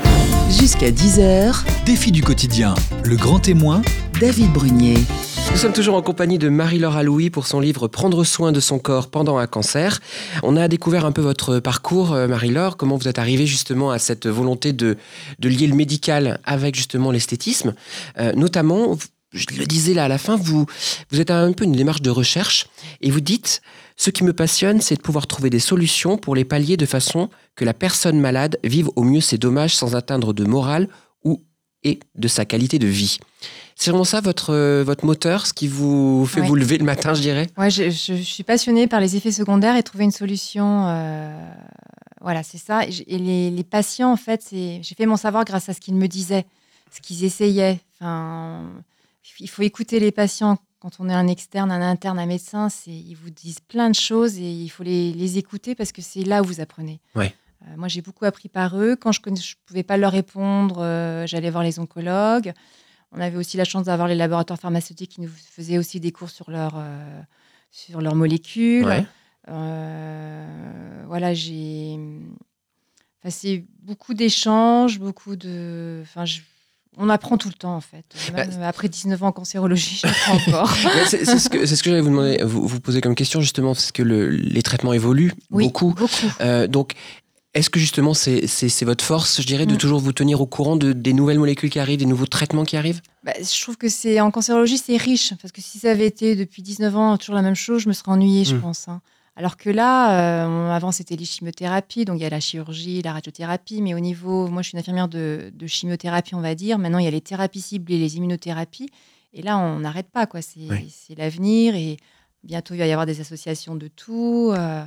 Jusqu'à 0.49 0.89
10h, 0.91 1.55
Défi 1.85 2.11
du 2.11 2.23
quotidien, 2.23 2.73
le 3.03 3.15
grand 3.15 3.39
témoin, 3.39 3.81
David 4.19 4.51
Brunier. 4.51 4.97
Nous 5.51 5.57
sommes 5.57 5.71
toujours 5.71 5.95
en 5.95 6.01
compagnie 6.01 6.37
de 6.37 6.49
Marie-Laure 6.49 6.97
Alouis 6.97 7.29
pour 7.29 7.47
son 7.47 7.61
livre 7.61 7.87
Prendre 7.87 8.25
soin 8.25 8.51
de 8.51 8.59
son 8.59 8.77
corps 8.77 9.09
pendant 9.09 9.37
un 9.37 9.47
cancer. 9.47 10.01
On 10.43 10.57
a 10.57 10.67
découvert 10.67 11.05
un 11.05 11.13
peu 11.13 11.21
votre 11.21 11.59
parcours, 11.59 12.11
euh, 12.11 12.27
Marie-Laure, 12.27 12.75
comment 12.75 12.97
vous 12.97 13.07
êtes 13.07 13.17
arrivée 13.17 13.45
justement 13.45 13.91
à 13.91 13.99
cette 13.99 14.27
volonté 14.27 14.73
de, 14.73 14.97
de 15.39 15.49
lier 15.49 15.67
le 15.67 15.75
médical 15.75 16.41
avec 16.43 16.75
justement 16.75 17.11
l'esthétisme. 17.11 17.73
Euh, 18.17 18.33
notamment, 18.33 18.97
je 19.31 19.45
le 19.57 19.65
disais 19.65 19.93
là 19.93 20.03
à 20.03 20.07
la 20.09 20.17
fin, 20.17 20.35
vous, 20.35 20.65
vous 21.11 21.21
êtes 21.21 21.31
un 21.31 21.53
peu 21.53 21.63
une 21.63 21.71
démarche 21.71 22.01
de 22.01 22.09
recherche 22.09 22.67
et 22.99 23.11
vous 23.11 23.21
dites 23.21 23.61
Ce 23.95 24.09
qui 24.09 24.25
me 24.25 24.33
passionne, 24.33 24.81
c'est 24.81 24.95
de 24.95 25.01
pouvoir 25.01 25.27
trouver 25.27 25.49
des 25.49 25.59
solutions 25.59 26.17
pour 26.17 26.35
les 26.35 26.43
pallier 26.43 26.75
de 26.75 26.85
façon 26.85 27.29
que 27.55 27.63
la 27.63 27.73
personne 27.73 28.19
malade 28.19 28.59
vive 28.65 28.89
au 28.97 29.03
mieux 29.03 29.21
ses 29.21 29.37
dommages 29.37 29.77
sans 29.77 29.95
atteindre 29.95 30.33
de 30.33 30.43
morale 30.43 30.89
ou 31.23 31.41
et 31.83 31.99
de 32.15 32.27
sa 32.27 32.43
qualité 32.43 32.79
de 32.79 32.87
vie. 32.87 33.19
C'est 33.81 33.91
vraiment 33.91 34.03
ça 34.03 34.19
votre, 34.19 34.53
euh, 34.53 34.83
votre 34.83 35.05
moteur, 35.05 35.47
ce 35.47 35.53
qui 35.53 35.69
vous 35.69 36.25
fait 36.25 36.41
Ouais. 36.41 36.47
vous 36.47 36.55
lever 36.55 36.77
le 36.77 36.83
matin, 36.83 37.13
je 37.13 37.21
dirais? 37.21 37.47
Ouais, 37.57 37.69
je, 37.69 37.89
je- 37.89 38.15
je 38.17 38.21
suis 38.21 38.43
passionnée 38.43 38.87
par 38.87 38.99
les 38.99 39.15
effets 39.15 39.31
secondaires 39.31 39.77
et 39.77 39.83
trouver 39.83 40.03
une 40.03 40.11
solution. 40.11 40.85
euh, 40.89 41.49
voilà, 42.19 42.43
c'est 42.43 42.57
ça. 42.57 42.81
Et, 42.85 43.17
les, 43.17 43.49
les 43.49 43.63
patients, 43.63 44.11
en 44.11 44.17
fait, 44.17 44.45
j'ai 44.51 44.81
fait 44.97 45.05
mon 45.05 45.15
savoir 45.15 45.45
grâce 45.45 45.69
à 45.69 45.73
ce 45.73 45.79
qu'ils 45.79 45.95
me 45.95 46.07
disaient, 46.09 46.45
ce 46.91 46.99
qu'ils 46.99 47.23
essayaient. 47.23 47.79
Enfin, 48.01 48.65
il 49.39 49.49
faut 49.49 49.61
écouter 49.61 50.01
les 50.01 50.11
patients. 50.11 50.57
Quand 50.81 50.91
on 50.99 51.07
est 51.07 51.13
un 51.13 51.27
externe, 51.27 51.71
un 51.71 51.81
interne, 51.81 52.19
un 52.19 52.25
médecin, 52.25 52.67
ils 52.85 53.15
vous 53.15 53.29
disent 53.29 53.61
plein 53.61 53.89
de 53.89 53.95
choses 53.95 54.37
et 54.37 54.51
il 54.51 54.67
faut 54.67 54.83
les, 54.83 55.13
les 55.13 55.37
écouter 55.37 55.73
parce 55.73 55.93
que 55.93 56.01
c'est 56.01 56.23
là 56.23 56.41
où 56.41 56.45
vous 56.45 56.59
apprenez. 56.59 56.99
Ouais. 57.15 57.33
Euh, 57.61 57.75
moi, 57.77 57.87
j'ai 57.87 58.01
beaucoup 58.01 58.25
appris 58.25 58.49
par 58.49 58.77
eux. 58.77 58.97
Quand 58.99 59.13
je 59.13 59.21
ne 59.25 59.35
pouvais 59.65 59.83
pas 59.83 59.95
leur 59.95 60.11
répondre, 60.11 60.79
euh, 60.79 61.25
j'allais 61.27 61.49
voir 61.49 61.63
les 61.63 61.79
oncologues. 61.79 62.51
On 63.11 63.19
avait 63.21 63.37
aussi 63.37 63.57
la 63.57 63.63
chance 63.65 63.85
d'avoir 63.85 64.07
les 64.07 64.15
laboratoires 64.15 64.59
pharmaceutiques 64.59 65.11
qui 65.11 65.21
nous 65.21 65.29
faisaient 65.29 65.77
aussi 65.77 65.99
des 65.99 66.11
cours 66.11 66.29
sur 66.29 66.51
leurs 66.51 66.75
euh, 66.77 67.21
sur 67.71 68.01
leurs 68.01 68.15
molécules. 68.15 68.85
Ouais. 68.85 69.05
Euh, 69.79 71.03
voilà, 71.07 71.33
j'ai. 71.33 71.97
Enfin, 73.21 73.29
c'est 73.29 73.65
beaucoup 73.81 74.13
d'échanges, 74.13 74.99
beaucoup 74.99 75.35
de. 75.35 75.99
Enfin, 76.03 76.25
je- 76.25 76.39
on 76.97 77.07
apprend 77.09 77.37
tout 77.37 77.47
le 77.47 77.53
temps 77.53 77.75
en 77.75 77.81
fait. 77.81 78.05
Même 78.33 78.49
Bah, 78.59 78.67
après 78.67 78.89
19 78.89 79.21
ans 79.23 79.27
en 79.27 79.31
cancérologie, 79.31 79.99
j'apprends 80.03 80.33
encore. 80.47 80.71
C'est 81.07 81.23
ce 81.25 81.49
que, 81.49 81.65
ce 81.65 81.81
que 81.83 81.89
j'allais 81.89 82.01
vous 82.01 82.09
demander, 82.09 82.43
vous, 82.43 82.67
vous 82.67 82.79
poser 82.79 82.99
comme 83.01 83.15
question 83.15 83.41
justement, 83.41 83.73
parce 83.73 83.91
que 83.91 84.03
le- 84.03 84.29
les 84.29 84.61
traitements 84.63 84.93
évoluent 84.93 85.31
Oui, 85.51 85.65
beaucoup. 85.65 85.93
beaucoup. 85.93 86.09
Euh, 86.41 86.67
donc, 86.67 86.93
est-ce 87.53 87.69
que 87.69 87.79
justement 87.79 88.13
c'est 88.13 88.47
c'est- 88.47 88.69
c'est 88.69 88.85
votre 88.85 89.03
force, 89.03 89.41
je 89.41 89.47
dirais, 89.47 89.65
de 89.65 89.73
Mm. 89.73 89.77
toujours 89.77 89.99
vous 89.99 90.13
tenir 90.13 90.39
au 90.41 90.45
courant 90.45 90.75
de, 90.75 90.93
des 90.93 91.13
nouvelles 91.13 91.39
molécules 91.39 91.69
qui 91.69 91.79
arrivent, 91.79 91.99
des 91.99 92.05
nouveaux 92.05 92.25
traitements 92.27 92.63
qui 92.63 92.77
arrivent? 92.77 93.01
Bah, 93.23 93.33
je 93.39 93.61
trouve 93.61 93.77
que 93.77 93.89
c'est 93.89 94.19
en 94.21 94.31
cancérologie, 94.31 94.77
c'est 94.77 94.97
riche 94.97 95.33
parce 95.41 95.51
que 95.51 95.61
si 95.61 95.79
ça 95.79 95.91
avait 95.91 96.05
été 96.07 96.35
depuis 96.35 96.61
19 96.61 96.95
ans 96.95 97.17
toujours 97.17 97.35
la 97.35 97.41
même 97.41 97.55
chose, 97.55 97.81
je 97.83 97.87
me 97.89 97.93
serais 97.93 98.11
ennuyée, 98.11 98.45
je 98.45 98.55
Mm. 98.55 98.61
pense. 98.61 98.87
hein. 98.87 99.01
Alors 99.35 99.55
que 99.55 99.69
là, 99.69 100.45
euh, 100.45 100.69
avant 100.71 100.91
c'était 100.91 101.15
les 101.15 101.23
chimiothérapies, 101.25 102.03
donc 102.03 102.17
il 102.19 102.23
y 102.23 102.25
a 102.25 102.29
la 102.29 102.41
chirurgie, 102.41 103.01
la 103.01 103.13
radiothérapie, 103.13 103.81
mais 103.81 103.93
au 103.93 103.99
niveau, 104.01 104.47
moi 104.49 104.61
je 104.61 104.67
suis 104.69 104.75
une 104.75 104.79
infirmière 104.79 105.07
de, 105.07 105.51
de 105.53 105.67
chimiothérapie, 105.67 106.35
on 106.35 106.41
va 106.41 106.55
dire. 106.55 106.77
Maintenant 106.77 106.99
il 106.99 107.05
y 107.05 107.07
a 107.07 107.11
les 107.11 107.21
thérapies 107.21 107.61
ciblées, 107.61 107.97
les 107.97 108.17
immunothérapies, 108.17 108.89
et 109.33 109.41
là 109.41 109.57
on 109.57 109.79
n'arrête 109.79 110.09
pas 110.11 110.25
quoi. 110.27 110.41
C'est 110.41 111.15
l'avenir 111.17 111.73
et 111.75 111.95
bientôt 112.43 112.73
il 112.73 112.79
va 112.79 112.87
y 112.87 112.91
avoir 112.91 113.05
des 113.05 113.21
associations 113.21 113.75
de 113.75 113.87
tout. 113.87 114.51
euh, 114.53 114.83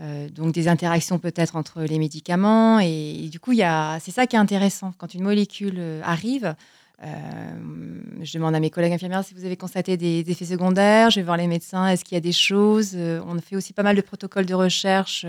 euh, 0.00 0.28
donc 0.28 0.54
des 0.54 0.68
interactions 0.68 1.18
peut-être 1.18 1.56
entre 1.56 1.82
les 1.82 1.98
médicaments 1.98 2.78
et, 2.78 3.28
du 3.32 3.40
coup 3.40 3.52
c'est 3.52 4.12
ça 4.12 4.28
qui 4.28 4.36
est 4.36 4.38
intéressant 4.38 4.92
quand 4.96 5.12
une 5.12 5.24
molécule 5.24 5.74
euh, 5.78 6.00
arrive 6.04 6.54
euh, 7.02 7.06
je 8.22 8.32
demande 8.32 8.54
à 8.54 8.60
mes 8.60 8.70
collègues 8.70 8.92
infirmières 8.92 9.24
si 9.24 9.34
vous 9.34 9.44
avez 9.44 9.56
constaté 9.56 9.96
des, 9.96 10.24
effets 10.28 10.44
secondaires. 10.44 11.10
Je 11.10 11.20
vais 11.20 11.24
voir 11.24 11.36
les 11.36 11.46
médecins. 11.46 11.86
Est-ce 11.86 12.04
qu'il 12.04 12.16
y 12.16 12.18
a 12.18 12.20
des 12.20 12.32
choses 12.32 12.96
On 12.96 13.40
fait 13.40 13.54
aussi 13.54 13.72
pas 13.72 13.84
mal 13.84 13.94
de 13.94 14.00
protocoles 14.00 14.46
de 14.46 14.54
recherche 14.54 15.24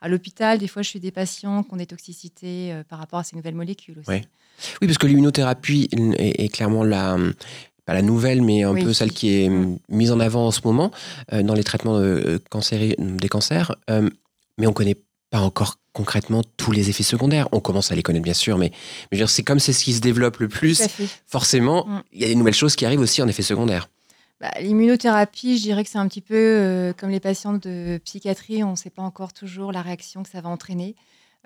à 0.00 0.08
l'hôpital. 0.08 0.58
Des 0.58 0.68
fois, 0.68 0.82
je 0.82 0.90
suis 0.90 1.00
des 1.00 1.10
patients 1.10 1.64
qui 1.64 1.74
ont 1.74 1.76
des 1.76 1.86
toxicités 1.86 2.72
par 2.88 3.00
rapport 3.00 3.18
à 3.18 3.24
ces 3.24 3.34
nouvelles 3.34 3.56
molécules 3.56 3.98
aussi. 3.98 4.22
Oui, 4.80 4.86
parce 4.86 4.96
que 4.96 5.08
l'immunothérapie 5.08 5.88
est 5.92 6.54
clairement 6.54 6.84
la, 6.84 7.16
pas 7.88 7.94
la 7.94 8.02
nouvelle, 8.02 8.42
mais 8.42 8.64
un 8.64 8.72
Oui. 8.74 8.84
peu 8.84 8.92
celle 8.92 9.12
qui 9.12 9.26
est 9.42 9.48
Mm. 9.48 9.78
mise 9.88 10.12
en 10.12 10.20
avant 10.20 10.46
en 10.46 10.50
ce 10.50 10.60
moment 10.64 10.90
euh, 11.32 11.42
dans 11.42 11.54
les 11.54 11.64
traitements 11.64 11.96
euh, 11.96 12.38
cancéri- 12.50 12.94
des 12.98 13.28
cancers. 13.30 13.74
Euh, 13.88 14.10
mais 14.58 14.66
on 14.66 14.70
ne 14.70 14.74
connaît 14.74 14.98
pas 15.30 15.40
encore 15.40 15.76
concrètement 15.94 16.42
tous 16.58 16.70
les 16.70 16.90
effets 16.90 17.02
secondaires. 17.02 17.48
On 17.52 17.60
commence 17.60 17.90
à 17.90 17.94
les 17.94 18.02
connaître, 18.02 18.24
bien 18.24 18.34
sûr, 18.34 18.58
mais, 18.58 18.72
c'est 19.26 19.42
comme 19.42 19.58
c'est 19.58 19.72
ce 19.72 19.82
qui 19.84 19.94
se 19.94 20.00
développe 20.00 20.36
le 20.38 20.48
plus, 20.48 20.82
forcément, 21.26 21.86
Mm. 21.86 22.02
il 22.12 22.20
y 22.20 22.24
a 22.24 22.28
des 22.28 22.34
nouvelles 22.34 22.54
choses 22.54 22.76
qui 22.76 22.84
arrivent 22.84 23.00
aussi 23.00 23.22
en 23.22 23.28
effet 23.28 23.42
secondaire. 23.42 23.88
Bah, 24.40 24.50
L'immunothérapie, 24.60 25.56
je 25.56 25.62
dirais 25.62 25.82
que 25.82 25.90
c'est 25.90 25.98
un 25.98 26.06
petit 26.08 26.20
peu 26.20 26.34
euh, 26.36 26.92
comme 26.92 27.08
les 27.10 27.20
patients 27.20 27.54
de 27.54 27.98
psychiatrie. 28.04 28.62
On 28.62 28.72
ne 28.72 28.76
sait 28.76 28.90
pas 28.90 29.02
encore 29.02 29.32
toujours 29.32 29.72
la 29.72 29.82
réaction 29.82 30.22
que 30.22 30.28
ça 30.28 30.40
va 30.40 30.48
entraîner. 30.50 30.94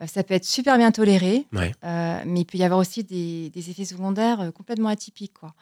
Euh, 0.02 0.06
ça 0.06 0.22
peut 0.22 0.34
être 0.34 0.44
super 0.44 0.76
bien 0.76 0.90
toléré, 0.90 1.46
Ouais. 1.54 1.72
euh, 1.84 2.18
mais 2.26 2.40
il 2.40 2.44
peut 2.44 2.58
y 2.58 2.64
avoir 2.64 2.80
aussi 2.80 3.04
des, 3.04 3.48
des 3.50 3.70
effets 3.70 3.84
secondaires 3.86 4.50
complètement 4.54 4.88
atypiques. 4.90 5.32
Quoi. 5.38 5.54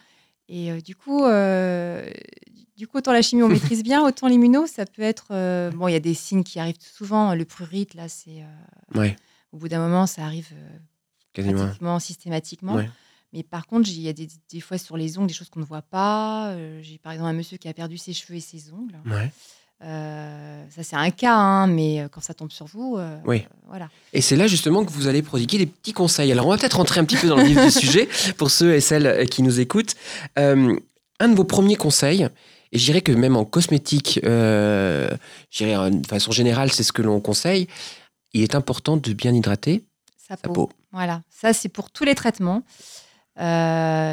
Et 0.51 0.73
euh, 0.73 0.81
du, 0.81 0.97
coup, 0.97 1.25
euh, 1.25 2.11
du 2.77 2.89
coup, 2.89 2.99
autant 2.99 3.13
la 3.13 3.23
chimie, 3.23 3.43
on 3.43 3.49
maîtrise 3.49 3.85
bien, 3.85 4.05
autant 4.05 4.27
l'immuno, 4.27 4.67
ça 4.67 4.85
peut 4.85 5.03
être... 5.03 5.29
euh, 5.31 5.71
bon, 5.71 5.87
il 5.89 5.93
y 5.93 5.97
a 5.97 6.01
des 6.01 6.13
signes 6.13 6.43
qui 6.43 6.59
arrivent 6.59 6.81
souvent. 6.81 7.35
Le 7.35 7.45
prurite, 7.45 7.95
là, 7.95 8.09
c'est... 8.09 8.43
Ouais, 8.95 9.17
au 9.53 9.59
bout 9.59 9.69
d'un 9.69 9.79
moment, 9.79 10.07
ça 10.07 10.25
arrive 10.25 10.53
quasiment. 11.33 11.65
pratiquement 11.65 11.99
systématiquement. 12.01 12.75
Ouais. 12.75 12.91
Mais 13.33 13.45
par 13.45 13.69
contre, 13.69 13.89
il 13.89 14.01
y 14.01 14.09
a 14.09 14.13
des, 14.13 14.29
des 14.51 14.61
fois 14.61 14.77
sur 14.77 14.97
les 14.97 15.17
ongles 15.17 15.29
des 15.29 15.35
choses 15.35 15.49
qu'on 15.49 15.61
ne 15.61 15.65
voit 15.65 15.83
pas. 15.83 16.57
J'ai 16.83 16.99
par 16.99 17.13
exemple 17.13 17.29
un 17.31 17.33
monsieur 17.33 17.57
qui 17.57 17.69
a 17.69 17.73
perdu 17.73 17.97
ses 17.97 18.13
cheveux 18.13 18.37
et 18.37 18.41
ses 18.41 18.73
ongles. 18.73 18.99
Ouais. 19.07 19.31
Euh, 19.83 20.65
ça, 20.71 20.83
c'est 20.83 20.97
un 20.97 21.11
cas, 21.11 21.35
hein, 21.35 21.67
mais 21.67 22.01
euh, 22.01 22.09
quand 22.09 22.21
ça 22.21 22.35
tombe 22.35 22.51
sur 22.53 22.67
vous, 22.67 22.97
euh, 22.99 23.17
Oui. 23.25 23.47
voilà. 23.67 23.89
Et 24.13 24.21
c'est 24.21 24.37
là 24.37 24.47
justement 24.47 24.85
que 24.85 24.91
vous 24.91 25.07
allez 25.07 25.23
prodiguer 25.23 25.57
des 25.59 25.67
petits 25.67 25.95
conseils. 25.95 26.31
Alors 26.33 26.47
on 26.47 26.51
va 26.51 26.59
peut-être 26.59 26.77
rentrer 26.77 27.01
un 27.01 27.05
petit 27.05 27.17
peu 27.17 27.29
dans 27.29 27.37
le 27.37 27.45
vif 27.45 27.59
du 27.65 27.71
sujet 27.87 28.09
pour 28.37 28.51
ceux 28.51 28.75
et 28.75 28.81
celles 28.81 29.27
qui 29.31 29.43
nous 29.43 29.59
écoutent. 29.59 29.95
Euh, 30.39 30.77
un 31.19 31.29
de 31.29 31.35
vos 31.35 31.45
premiers 31.45 31.77
conseils, 31.77 32.29
et 32.73 32.79
je 32.79 32.85
dirais 32.85 33.01
que 33.01 33.13
même 33.13 33.37
en 33.37 33.45
cosmétique, 33.45 34.21
je 34.23 35.09
dirais 35.57 35.91
de 35.91 36.07
façon 36.07 36.31
générale, 36.33 36.71
c'est 36.73 36.83
ce 36.83 36.93
que 36.93 37.03
l'on 37.03 37.21
conseille, 37.21 37.67
il 38.33 38.43
est 38.43 38.55
important 38.55 38.97
de 38.97 39.13
bien 39.13 39.35
hydrater 39.35 39.85
Sa 40.19 40.37
sa 40.37 40.37
peau. 40.37 40.53
peau. 40.53 40.71
Voilà, 40.93 41.23
ça 41.31 41.53
c'est 41.53 41.69
pour 41.69 41.91
tous 41.91 42.05
les 42.05 42.15
traitements. 42.15 42.63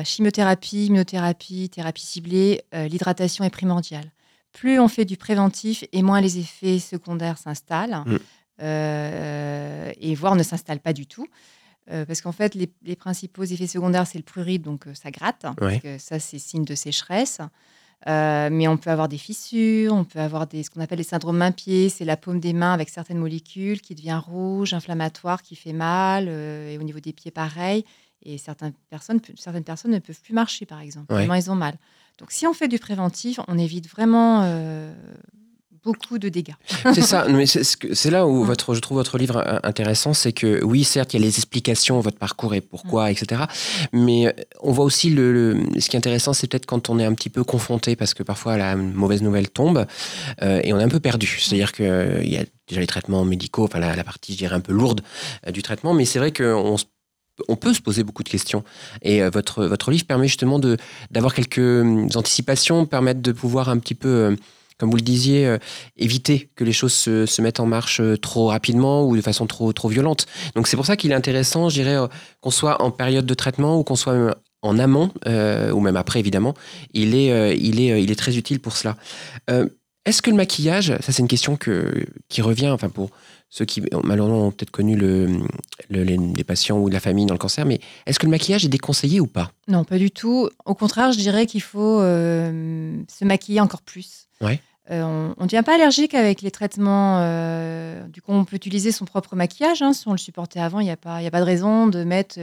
Chimiothérapie, 0.05 0.88
immunothérapie, 0.88 1.70
thérapie 1.70 2.05
ciblée, 2.05 2.61
l'hydratation 2.74 3.44
est 3.44 3.50
primordiale. 3.50 4.11
Plus 4.59 4.79
on 4.79 4.87
fait 4.87 5.05
du 5.05 5.17
préventif 5.17 5.83
et 5.91 6.01
moins 6.01 6.20
les 6.22 6.39
effets 6.39 6.79
secondaires 6.79 7.37
s'installent, 7.37 8.03
Mm. 8.05 8.17
euh, 8.61 9.91
et 10.00 10.15
voire 10.15 10.35
ne 10.35 10.43
s'installent 10.43 10.79
pas 10.79 10.93
du 10.93 11.05
tout. 11.05 11.27
Euh, 11.91 12.05
parce 12.05 12.22
qu'en 12.22 12.33
fait, 12.33 12.53
les, 12.55 12.70
les 12.83 12.96
principaux 12.98 13.43
effets 13.43 13.67
secondaires, 13.67 14.05
c'est 14.07 14.17
le 14.17 14.24
prurite, 14.24 14.61
donc 14.63 14.87
euh, 14.87 14.93
ça 14.93 15.09
gratte, 15.11 15.41
parce 15.41 15.55
Ouais. 15.61 15.79
que 15.79 15.98
ça, 15.98 16.20
c'est 16.20 16.39
signe 16.39 16.65
de 16.65 16.75
sécheresse. 16.75 17.39
Euh, 18.07 18.50
mais 18.51 18.67
on 18.67 18.77
peut 18.77 18.89
avoir 18.91 19.07
des 19.07 19.17
fissures, 19.17 19.93
on 19.93 20.03
peut 20.03 20.20
avoir 20.20 20.46
des, 20.48 20.63
ce 20.63 20.70
qu'on 20.70 20.81
appelle 20.81 21.00
les 21.00 21.03
syndromes 21.03 21.37
main-pied, 21.37 21.89
c'est 21.89 22.05
la 22.05 22.17
paume 22.17 22.39
des 22.39 22.53
mains 22.53 22.74
avec 22.74 22.89
certaines 22.89 23.17
molécules 23.17 23.81
qui 23.81 23.96
devient 23.96 24.20
rouge, 24.24 24.74
inflammatoire, 24.74 25.41
qui 25.41 25.55
fait 25.55 25.74
mal, 25.74 26.27
et 26.27 26.77
au 26.79 26.83
niveau 26.83 27.00
des 27.00 27.13
pieds, 27.13 27.31
pareil. 27.31 27.85
Et 28.24 28.37
certaines 28.37 28.74
personnes, 28.89 29.20
certaines 29.37 29.63
personnes 29.63 29.91
ne 29.91 30.00
peuvent 30.00 30.22
plus 30.22 30.33
marcher, 30.33 30.65
par 30.65 30.81
exemple, 30.81 31.11
Ouais. 31.13 31.20
tellement 31.22 31.35
ils 31.35 31.50
ont 31.50 31.55
mal. 31.55 31.75
Donc, 32.18 32.32
si 32.32 32.48
on 32.48 32.53
fait 32.53 32.68
du 32.68 32.80
préventif, 32.80 33.40
on 33.48 33.58
évite 33.58 33.88
vraiment 33.90 34.42
euh, 34.44 34.92
beaucoup 35.84 36.18
de 36.18 36.27
dégâts. 36.30 36.56
C'est 36.94 37.01
ça, 37.01 37.27
mais 37.30 37.46
c'est 37.46 38.10
là 38.12 38.27
où 38.27 38.44
votre, 38.44 38.74
je 38.74 38.80
trouve 38.82 38.98
votre 38.98 39.18
livre 39.18 39.38
euh, 39.38 39.60
intéressant, 39.64 40.14
c'est 40.14 40.34
que 40.34 40.62
oui, 40.64 40.84
certes, 40.84 41.14
il 41.14 41.20
y 41.22 41.24
a 41.24 41.25
les 41.25 41.36
explications, 41.38 42.00
votre 42.01 42.18
parcours 42.18 42.53
et 42.56 42.60
pourquoi, 42.62 43.12
etc. 43.12 43.44
Mais 43.94 44.27
euh, 44.27 44.32
on 44.62 44.72
voit 44.72 44.84
aussi 44.84 45.10
le, 45.12 45.32
le- 45.32 45.80
ce 45.80 45.88
qui 45.90 45.96
est 45.96 46.00
intéressant, 46.00 46.34
c'est 46.34 46.48
peut-être 46.48 46.66
quand 46.66 46.90
on 46.90 47.00
est 47.00 47.06
un 47.06 47.14
petit 47.14 47.30
peu 47.30 47.44
confronté, 47.44 47.96
parce 47.96 48.14
que 48.14 48.24
parfois 48.24 48.58
la 48.58 48.75
mauvaise 48.75 49.22
nouvelle 49.22 49.50
tombe 49.50 49.86
euh, 50.42 50.60
et 50.64 50.74
on 50.74 50.80
est 50.80 50.84
un 50.84 50.90
peu 50.90 51.00
perdu. 51.00 51.38
C'est-à-dire 51.40 51.72
qu'il 51.72 51.86
y 52.27 52.38
a 52.38 52.44
déjà 52.68 52.82
les 52.82 52.88
traitements 52.88 53.24
médicaux, 53.24 53.64
enfin 53.66 53.80
la, 53.80 53.96
la 53.96 54.03
partie, 54.03 54.34
je 54.34 54.38
dirais, 54.40 54.56
un 54.56 54.60
peu 54.60 54.74
lourde 54.74 55.01
euh, 55.48 55.51
du 55.51 55.62
traitement, 55.62 55.94
mais 55.94 56.03
c'est 56.06 56.20
vrai 56.20 56.34
qu'on 56.34 56.75
se 56.77 56.86
on 57.47 57.55
peut 57.55 57.73
se 57.73 57.81
poser 57.81 58.03
beaucoup 58.03 58.23
de 58.23 58.29
questions. 58.29 58.63
Et 59.01 59.21
euh, 59.21 59.29
votre, 59.29 59.65
votre 59.65 59.91
livre 59.91 60.05
permet 60.05 60.27
justement 60.27 60.59
de, 60.59 60.77
d'avoir 61.11 61.33
quelques 61.33 61.59
euh, 61.59 62.07
anticipations, 62.15 62.85
permettre 62.85 63.21
de 63.21 63.31
pouvoir 63.31 63.69
un 63.69 63.77
petit 63.77 63.95
peu, 63.95 64.07
euh, 64.07 64.35
comme 64.77 64.89
vous 64.89 64.97
le 64.97 65.01
disiez, 65.01 65.45
euh, 65.45 65.57
éviter 65.97 66.50
que 66.55 66.63
les 66.63 66.73
choses 66.73 66.93
se, 66.93 67.25
se 67.25 67.41
mettent 67.41 67.59
en 67.59 67.65
marche 67.65 68.01
trop 68.21 68.47
rapidement 68.47 69.05
ou 69.05 69.15
de 69.15 69.21
façon 69.21 69.47
trop, 69.47 69.73
trop 69.73 69.89
violente. 69.89 70.25
Donc 70.55 70.67
c'est 70.67 70.77
pour 70.77 70.85
ça 70.85 70.95
qu'il 70.95 71.11
est 71.11 71.15
intéressant, 71.15 71.69
je 71.69 71.81
dirais, 71.81 71.97
qu'on 72.41 72.51
soit 72.51 72.81
en 72.81 72.91
période 72.91 73.25
de 73.25 73.33
traitement 73.33 73.79
ou 73.79 73.83
qu'on 73.83 73.95
soit 73.95 74.35
en 74.63 74.79
amont, 74.79 75.11
ou 75.25 75.79
même 75.79 75.95
après 75.95 76.19
évidemment, 76.19 76.55
il 76.93 77.15
est, 77.15 77.57
il 77.57 77.79
est, 77.79 78.03
il 78.03 78.11
est 78.11 78.15
très 78.15 78.37
utile 78.37 78.59
pour 78.59 78.75
cela. 78.75 78.97
Est-ce 80.05 80.21
que 80.21 80.29
le 80.29 80.35
maquillage, 80.35 80.93
ça 81.01 81.11
c'est 81.11 81.19
une 81.19 81.27
question 81.27 81.57
que, 81.57 82.05
qui 82.29 82.41
revient, 82.41 82.69
enfin 82.69 82.89
pour 82.89 83.11
ceux 83.50 83.66
qui 83.66 83.81
malheureusement 84.03 84.48
ont 84.48 84.51
peut-être 84.51 84.72
connu 84.72 84.96
le, 84.96 85.25
le- 85.90 86.03
les, 86.03 86.18
les 86.18 86.44
patients 86.44 86.77
ou 86.77 86.90
la 86.90 87.00
famille 87.00 87.25
dans 87.25 87.33
le 87.33 87.40
cancer, 87.40 87.66
mais 87.66 87.79
est-ce 88.05 88.20
que 88.20 88.25
le 88.25 88.31
maquillage 88.31 88.66
est 88.66 88.70
déconseillé 88.70 89.20
ou 89.22 89.27
pas? 89.27 89.51
Non, 89.68 89.83
pas 89.86 89.98
du 89.98 90.12
tout. 90.12 90.50
Au 90.66 90.75
contraire, 90.75 91.12
je 91.14 91.18
dirais 91.18 91.46
qu'il 91.46 91.62
faut 91.62 92.01
euh, 92.01 92.94
se 93.10 93.24
maquiller 93.25 93.62
encore 93.62 93.81
plus. 93.81 94.27
Ouais. 94.42 94.60
Euh, 94.92 95.33
on 95.38 95.44
ne 95.44 95.48
devient 95.48 95.64
pas 95.66 95.75
allergique 95.75 96.14
avec 96.14 96.42
les 96.42 96.51
traitements. 96.51 97.20
euh, 97.22 98.05
du 98.07 98.22
coup, 98.22 98.31
on 98.31 98.46
peut 98.46 98.55
utiliser 98.55 98.92
son 98.94 99.03
propre 99.05 99.36
maquillage. 99.36 99.81
hein, 99.81 99.92
si 99.94 100.07
on 100.07 100.12
le 100.14 100.18
supportait 100.18 100.60
avant, 100.62 100.79
il 100.79 100.86
n'y 100.86 100.92
a, 100.92 100.98
pas- 100.98 101.22
il 101.22 101.24
y 101.25 101.27
a 101.27 101.31
pas 101.31 101.42
de 101.42 101.46
raison 101.46 101.88
de 101.88 102.03
mettre 102.05 102.38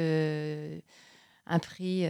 un 1.46 1.58
prix 1.58 2.06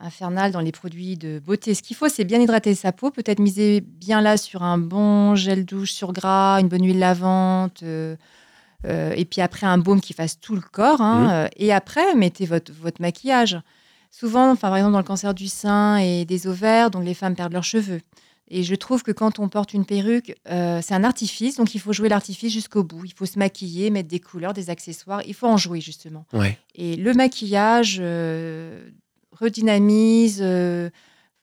euh, 0.00 0.06
infernal 0.06 0.52
dans 0.52 0.60
les 0.60 0.72
produits 0.72 1.16
de 1.16 1.38
beauté. 1.44 1.74
Ce 1.74 1.82
qu'il 1.82 1.96
faut, 1.96 2.08
c'est 2.08 2.24
bien 2.24 2.40
hydrater 2.40 2.74
sa 2.74 2.92
peau. 2.92 3.10
Peut-être 3.10 3.38
miser 3.40 3.80
bien 3.80 4.20
là 4.20 4.36
sur 4.36 4.62
un 4.62 4.78
bon 4.78 5.34
gel 5.34 5.64
douche 5.64 5.92
sur 5.92 6.12
gras, 6.12 6.60
une 6.60 6.68
bonne 6.68 6.84
huile 6.84 6.98
lavante. 6.98 7.82
euh, 7.82 8.16
euh, 8.84 9.12
et 9.16 9.24
puis 9.24 9.40
après, 9.40 9.66
un 9.66 9.78
baume 9.78 10.00
qui 10.00 10.12
fasse 10.12 10.38
tout 10.40 10.54
le 10.54 10.60
corps. 10.60 11.00
hein, 11.00 11.22
Mhm. 11.24 11.30
euh, 11.30 11.48
et 11.56 11.72
après, 11.72 12.14
mettez 12.14 12.46
votre, 12.46 12.72
votre 12.72 13.00
maquillage. 13.00 13.58
Souvent, 14.10 14.50
enfin, 14.52 14.68
par 14.68 14.76
exemple, 14.76 14.92
dans 14.92 14.98
le 14.98 15.04
cancer 15.04 15.34
du 15.34 15.48
sein 15.48 15.96
et 15.98 16.24
des 16.24 16.46
ovaires, 16.46 16.90
donc 16.90 17.04
les 17.04 17.14
femmes 17.14 17.34
perdent 17.34 17.52
leurs 17.52 17.64
cheveux. 17.64 18.00
Et 18.48 18.62
je 18.62 18.74
trouve 18.76 19.02
que 19.02 19.10
quand 19.10 19.40
on 19.40 19.48
porte 19.48 19.74
une 19.74 19.84
perruque, 19.84 20.36
euh, 20.48 20.80
c'est 20.80 20.94
un 20.94 21.02
artifice, 21.02 21.56
donc 21.56 21.74
il 21.74 21.80
faut 21.80 21.92
jouer 21.92 22.08
l'artifice 22.08 22.52
jusqu'au 22.52 22.84
bout. 22.84 23.04
Il 23.04 23.12
faut 23.12 23.26
se 23.26 23.38
maquiller, 23.40 23.90
mettre 23.90 24.08
des 24.08 24.20
couleurs, 24.20 24.54
des 24.54 24.70
accessoires. 24.70 25.20
Il 25.26 25.34
faut 25.34 25.48
en 25.48 25.56
jouer, 25.56 25.80
justement. 25.80 26.24
Ouais. 26.32 26.56
Et 26.76 26.94
le 26.94 27.12
maquillage 27.12 27.98
euh, 28.00 28.88
redynamise. 29.38 30.38
euh, 30.42 30.90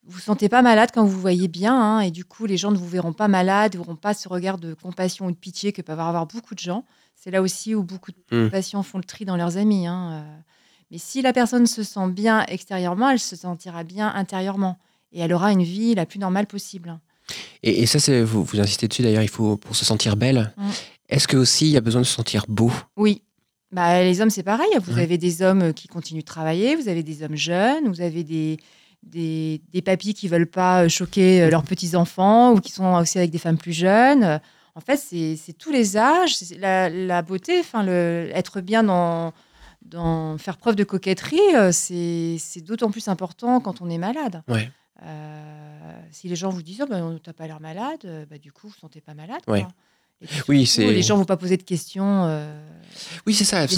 vous 0.06 0.16
vous 0.16 0.20
sentez 0.20 0.50
pas 0.50 0.62
malade 0.62 0.90
quand 0.94 1.04
vous 1.06 1.12
vous 1.12 1.22
voyez 1.22 1.48
bien. 1.48 1.74
hein, 1.74 2.00
et 2.02 2.12
du 2.12 2.26
coup, 2.26 2.46
les 2.46 2.58
gens 2.58 2.72
ne 2.72 2.78
vous 2.78 2.88
verront 2.88 3.14
pas 3.14 3.28
malade, 3.30 3.74
ne 3.76 3.80
verront 3.80 3.96
pas 3.96 4.14
ce 4.14 4.28
regard 4.28 4.58
de 4.58 4.74
compassion 4.74 5.28
ou 5.28 5.32
de 5.32 5.38
pitié 5.38 5.72
que 5.72 5.82
peuvent 5.82 6.00
avoir 6.00 6.26
beaucoup 6.28 6.56
de 6.56 6.60
gens. 6.60 6.84
C'est 7.16 7.32
là 7.32 7.42
aussi 7.42 7.74
où 7.74 7.84
beaucoup 7.84 8.12
de 8.12 8.46
Mm. 8.48 8.50
patients 8.50 8.84
font 8.84 8.98
le 8.98 9.04
tri 9.06 9.24
dans 9.24 9.38
leurs 9.38 9.56
amis. 9.58 9.88
hein, 9.88 10.10
euh. 10.26 10.40
Mais 10.92 10.98
si 10.98 11.22
la 11.22 11.32
personne 11.34 11.66
se 11.68 11.84
sent 11.84 12.10
bien 12.10 12.46
extérieurement, 12.48 13.10
elle 13.10 13.20
se 13.20 13.36
sentira 13.36 13.84
bien 13.84 14.14
intérieurement. 14.14 14.78
Et 15.14 15.22
elle 15.22 15.34
aura 15.34 15.52
une 15.52 15.64
vie 15.64 15.96
la 15.96 16.06
plus 16.06 16.20
normale 16.20 16.48
possible. 16.48 17.00
Et, 17.64 17.82
et 17.84 17.86
ça, 17.86 18.00
c'est, 18.00 18.22
vous, 18.24 18.44
vous 18.44 18.60
insistez 18.60 18.88
dessus 18.90 19.04
d'ailleurs, 19.04 19.24
il 19.24 19.30
faut 19.30 19.56
pour 19.58 19.76
se 19.76 19.86
sentir 19.86 20.18
belle. 20.18 20.54
Mm. 20.58 20.70
Est-ce 21.10 21.28
que 21.28 21.38
aussi 21.38 21.68
il 21.68 21.72
y 21.72 21.78
a 21.78 21.82
besoin 21.82 22.02
de 22.02 22.06
se 22.06 22.14
sentir 22.14 22.46
beau? 22.50 22.72
Oui. 22.98 23.22
Bah, 23.74 24.04
les 24.04 24.22
hommes, 24.22 24.30
c'est 24.30 24.44
pareil. 24.44 24.70
Vous 24.82 24.96
Ouais. 24.96 25.04
avez 25.04 25.18
des 25.18 25.42
hommes 25.42 25.74
qui 25.74 25.88
continuent 25.88 26.22
de 26.22 26.26
travailler, 26.26 26.76
vous 26.76 26.88
avez 26.88 27.04
des 27.04 27.24
hommes 27.24 27.36
jeunes, 27.36 27.88
vous 27.88 28.02
avez 28.02 28.24
des, 28.24 28.58
des, 29.04 29.62
des 29.74 29.82
papis 29.82 30.14
qui 30.14 30.28
veulent 30.28 30.50
pas 30.50 30.88
choquer 30.88 31.42
euh, 31.42 31.50
leurs 31.50 31.64
petits-enfants 31.64 32.54
ou 32.54 32.60
qui 32.60 32.72
sont 32.72 32.94
aussi 32.96 33.18
avec 33.18 33.32
des 33.32 33.40
femmes 33.40 33.58
plus 33.58 33.74
jeunes. 33.74 34.24
Euh, 34.24 34.38
En 34.76 34.82
fait, 34.82 34.98
c'est 34.98 35.54
tous 35.58 35.72
les 35.72 35.98
âges. 35.98 36.36
La, 36.60 36.90
la 36.90 37.22
beauté, 37.22 37.60
enfin, 37.60 37.84
le, 37.84 38.30
être 38.34 38.60
bien 38.62 38.84
dans, 38.84 39.32
dans 39.84 40.38
faire 40.40 40.58
preuve 40.58 40.76
de 40.76 40.84
coquetterie, 40.84 41.40
euh, 41.56 41.72
c'est 41.72 42.62
d'autant 42.64 42.90
plus 42.92 43.08
important 43.08 43.60
quand 43.60 43.82
on 43.82 43.90
est 43.90 44.00
malade. 44.00 44.42
Ouais. 44.48 44.72
Euh, 45.04 46.00
si 46.12 46.28
les 46.28 46.36
gens 46.36 46.50
vous 46.50 46.64
disent, 46.64 46.82
oh, 46.84 46.88
ben, 46.90 47.20
t'as 47.24 47.34
pas 47.34 47.46
l'air 47.48 47.60
malade, 47.60 48.00
euh, 48.06 48.26
bah, 48.30 48.38
du 48.38 48.52
coup, 48.52 48.68
vous 48.68 48.74
ne 48.76 48.80
sentez 48.80 49.02
pas 49.02 49.14
malade. 49.14 49.42
Ouais. 49.48 49.66
Oui, 50.48 50.66
c'est- 50.66 50.86
Les 50.86 51.02
gens 51.04 51.16
ne 51.16 51.20
vont 51.20 51.26
pas 51.26 51.38
poser 51.38 51.58
de 51.58 51.64
questions. 51.64 52.26
euh, 52.26 52.54
Oui, 53.26 53.34
c'est 53.34 53.44
ça. 53.44 53.68
Que 53.68 53.74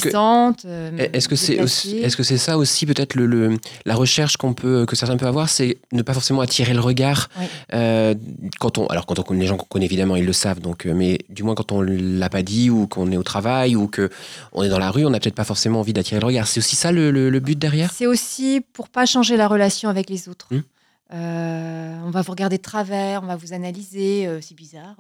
euh, 0.66 1.08
Est-ce 1.14 1.28
que 1.28 1.36
c'est 1.36 1.60
aussi, 1.62 1.88
déplacées. 1.88 2.06
est-ce 2.08 2.18
que 2.18 2.24
c'est 2.24 2.38
ça 2.38 2.58
aussi 2.58 2.86
peut-être 2.86 3.16
le, 3.16 3.26
le- 3.26 3.58
la 3.86 3.96
recherche 3.96 4.38
qu'on 4.38 4.54
peut 4.54 4.86
que 4.86 4.96
certains 4.96 5.18
peuvent 5.18 5.28
avoir, 5.30 5.50
c'est 5.50 5.78
ne 5.94 6.02
pas 6.02 6.14
forcément 6.14 6.42
attirer 6.42 6.74
le 6.74 6.80
regard 6.80 7.30
Oui. 7.40 7.46
euh, 7.74 8.14
quand 8.60 8.78
on 8.78 8.88
alors 8.88 9.06
quand 9.06 9.18
on 9.20 9.24
connaît 9.24 9.42
les 9.42 9.48
gens 9.48 9.58
qu'on 9.58 9.66
connaît 9.66 9.86
évidemment 9.86 10.16
ils 10.16 10.26
le 10.26 10.34
savent 10.34 10.60
donc 10.60 10.86
euh, 10.86 10.94
mais 10.94 11.20
du 11.30 11.44
moins 11.44 11.56
quand 11.56 11.72
on 11.72 11.82
l'a 11.82 12.30
pas 12.30 12.44
dit 12.44 12.70
ou 12.70 12.88
qu'on 12.88 13.12
est 13.12 13.18
au 13.18 13.24
travail 13.24 13.76
ou 13.76 13.88
que 13.88 14.10
on 14.54 14.64
est 14.64 14.70
dans 14.70 14.80
la 14.80 14.92
rue 14.92 15.06
on 15.06 15.10
n'a 15.10 15.20
peut-être 15.20 15.36
pas 15.36 15.44
forcément 15.46 15.80
envie 15.80 15.94
d'attirer 15.94 16.20
le 16.20 16.26
regard. 16.26 16.48
C'est 16.48 16.60
aussi 16.60 16.76
ça 16.76 16.92
le, 16.92 17.40
but 17.40 17.58
derrière? 17.58 17.92
C'est 17.94 18.08
aussi 18.08 18.62
pour 18.74 18.90
pas 18.90 19.06
changer 19.06 19.38
la 19.38 19.48
relation 19.48 19.90
avec 19.90 20.10
les 20.10 20.28
autres. 20.30 20.50
Euh, 21.14 21.96
on 22.06 22.10
va 22.12 22.22
vous 22.22 22.32
regarder 22.32 22.58
de 22.58 22.62
travers, 22.64 23.22
on 23.24 23.28
va 23.28 23.36
vous 23.36 23.54
analyser. 23.54 24.28
c'est 24.42 24.56
bizarre, 24.56 24.96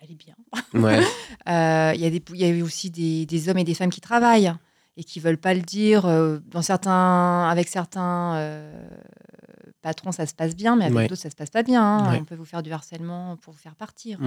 elle 0.00 0.10
est 0.12 0.14
bien. 0.14 0.34
Ouais. 0.74 1.00
Euh, 1.48 1.92
Il 1.94 2.00
y, 2.00 2.06
a 2.06 2.10
des- 2.10 2.22
il 2.34 2.36
y 2.40 2.44
a 2.44 2.48
eu 2.48 2.62
aussi 2.62 2.90
des, 2.90 3.24
des 3.24 3.48
hommes 3.48 3.58
et 3.58 3.64
des 3.64 3.74
femmes 3.74 3.90
qui 3.90 4.00
travaillent 4.02 4.52
et 4.98 5.04
qui 5.04 5.18
veulent 5.20 5.38
pas 5.38 5.54
le 5.54 5.60
dire. 5.62 6.04
euh, 6.06 6.38
dans 6.46 6.60
certains, 6.62 7.48
avec 7.48 7.68
certains 7.68 8.34
euh, 8.36 8.88
patrons, 9.82 10.12
ça 10.12 10.26
se 10.26 10.34
passe 10.34 10.54
bien, 10.54 10.76
mais 10.76 10.84
avec 10.86 10.96
Ouais. 10.96 11.06
d'autres, 11.08 11.20
ça 11.22 11.30
se 11.30 11.36
passe 11.36 11.50
pas 11.50 11.62
bien. 11.62 11.82
hein. 11.82 12.12
Ouais. 12.12 12.18
On 12.20 12.24
peut 12.24 12.34
vous 12.34 12.44
faire 12.44 12.62
du 12.62 12.72
harcèlement 12.72 13.36
pour 13.38 13.52
vous 13.54 13.58
faire 13.60 13.76
partir. 13.76 14.18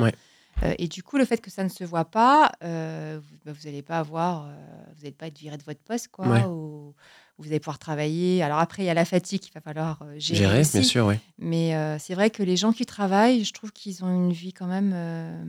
Euh, 0.64 0.74
et 0.80 0.88
du 0.88 1.02
coup, 1.04 1.18
le 1.18 1.26
fait 1.26 1.38
que 1.38 1.50
ça 1.52 1.64
ne 1.64 1.70
se 1.70 1.84
voit 1.84 2.06
pas, 2.06 2.52
vous 2.62 3.54
n'allez 3.66 3.82
pas 3.84 4.00
avoir, 4.00 4.48
vous 4.96 5.02
n'allez 5.04 5.12
pas 5.16 5.28
être 5.28 5.38
viré 5.38 5.58
de 5.58 5.64
votre 5.64 5.82
poste, 5.82 6.08
quoi. 6.10 6.48
Ou 6.48 6.94
vous 7.42 7.48
allez 7.50 7.60
pouvoir 7.60 7.80
travailler. 7.80 8.44
Alors 8.44 8.60
après, 8.60 8.84
il 8.84 8.86
y 8.86 8.90
a 8.90 8.94
la 8.94 9.06
fatigue 9.06 9.40
qu'il 9.42 9.54
va 9.54 9.62
falloir 9.62 10.00
euh, 10.04 10.14
gérer. 10.18 10.40
Gérer 10.40 10.60
aussi. 10.62 10.72
bien 10.74 10.84
sûr 10.84 11.06
ouais. 11.06 11.20
Mais 11.40 11.76
euh, 11.76 11.98
c'est 12.00 12.14
vrai 12.14 12.30
que 12.30 12.44
les 12.44 12.56
gens 12.58 12.72
qui 12.72 12.86
travaillent, 12.86 13.44
je 13.44 13.54
trouve 13.54 13.72
qu'ils 13.72 14.04
ont 14.04 14.14
une 14.14 14.32
vie 14.32 14.54
quand 14.54 14.68
même 14.68 14.92
euh, 14.94 15.44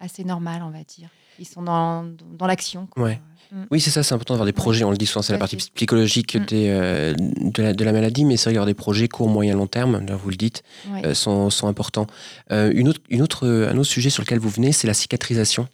assez 0.00 0.24
normale, 0.24 0.62
on 0.64 0.70
va 0.70 0.84
dire. 0.84 1.08
Ils 1.40 1.46
sont 1.46 1.62
dans, 1.62 2.04
dans 2.36 2.46
l'action. 2.48 2.88
Ouais. 2.96 3.20
Mm. 3.52 3.62
Oui, 3.70 3.80
c'est 3.80 3.90
ça, 3.90 4.02
c'est 4.02 4.12
important 4.14 4.34
d'avoir 4.34 4.46
des 4.46 4.52
projets. 4.52 4.82
On 4.84 4.90
le 4.90 4.96
dit 4.96 5.06
souvent, 5.06 5.22
c'est 5.22 5.32
la 5.32 5.38
partie 5.38 5.56
psychologique 5.56 6.34
Mm. 6.36 6.44
des, 6.46 6.68
euh, 6.68 7.14
de, 7.16 7.62
la, 7.62 7.72
de 7.74 7.84
la 7.84 7.92
maladie, 7.92 8.24
mais 8.24 8.36
c'est 8.36 8.52
vrai 8.52 8.66
des 8.66 8.74
projets 8.74 9.06
court, 9.08 9.28
moyen, 9.28 9.54
long 9.54 9.68
terme, 9.68 10.04
là, 10.04 10.16
vous 10.16 10.30
le 10.30 10.36
dites, 10.36 10.62
Ouais. 10.92 11.14
sont, 11.14 11.48
sont 11.50 11.68
importants. 11.68 12.08
Une 12.50 12.88
autre, 12.88 13.00
une 13.08 13.22
autre, 13.22 13.46
un 13.46 13.76
autre 13.78 13.88
sujet 13.88 14.10
sur 14.10 14.22
lequel 14.24 14.40
vous 14.40 14.48
venez, 14.50 14.72
c'est 14.72 14.88
la 14.88 14.94
cicatrisation. 14.94 15.68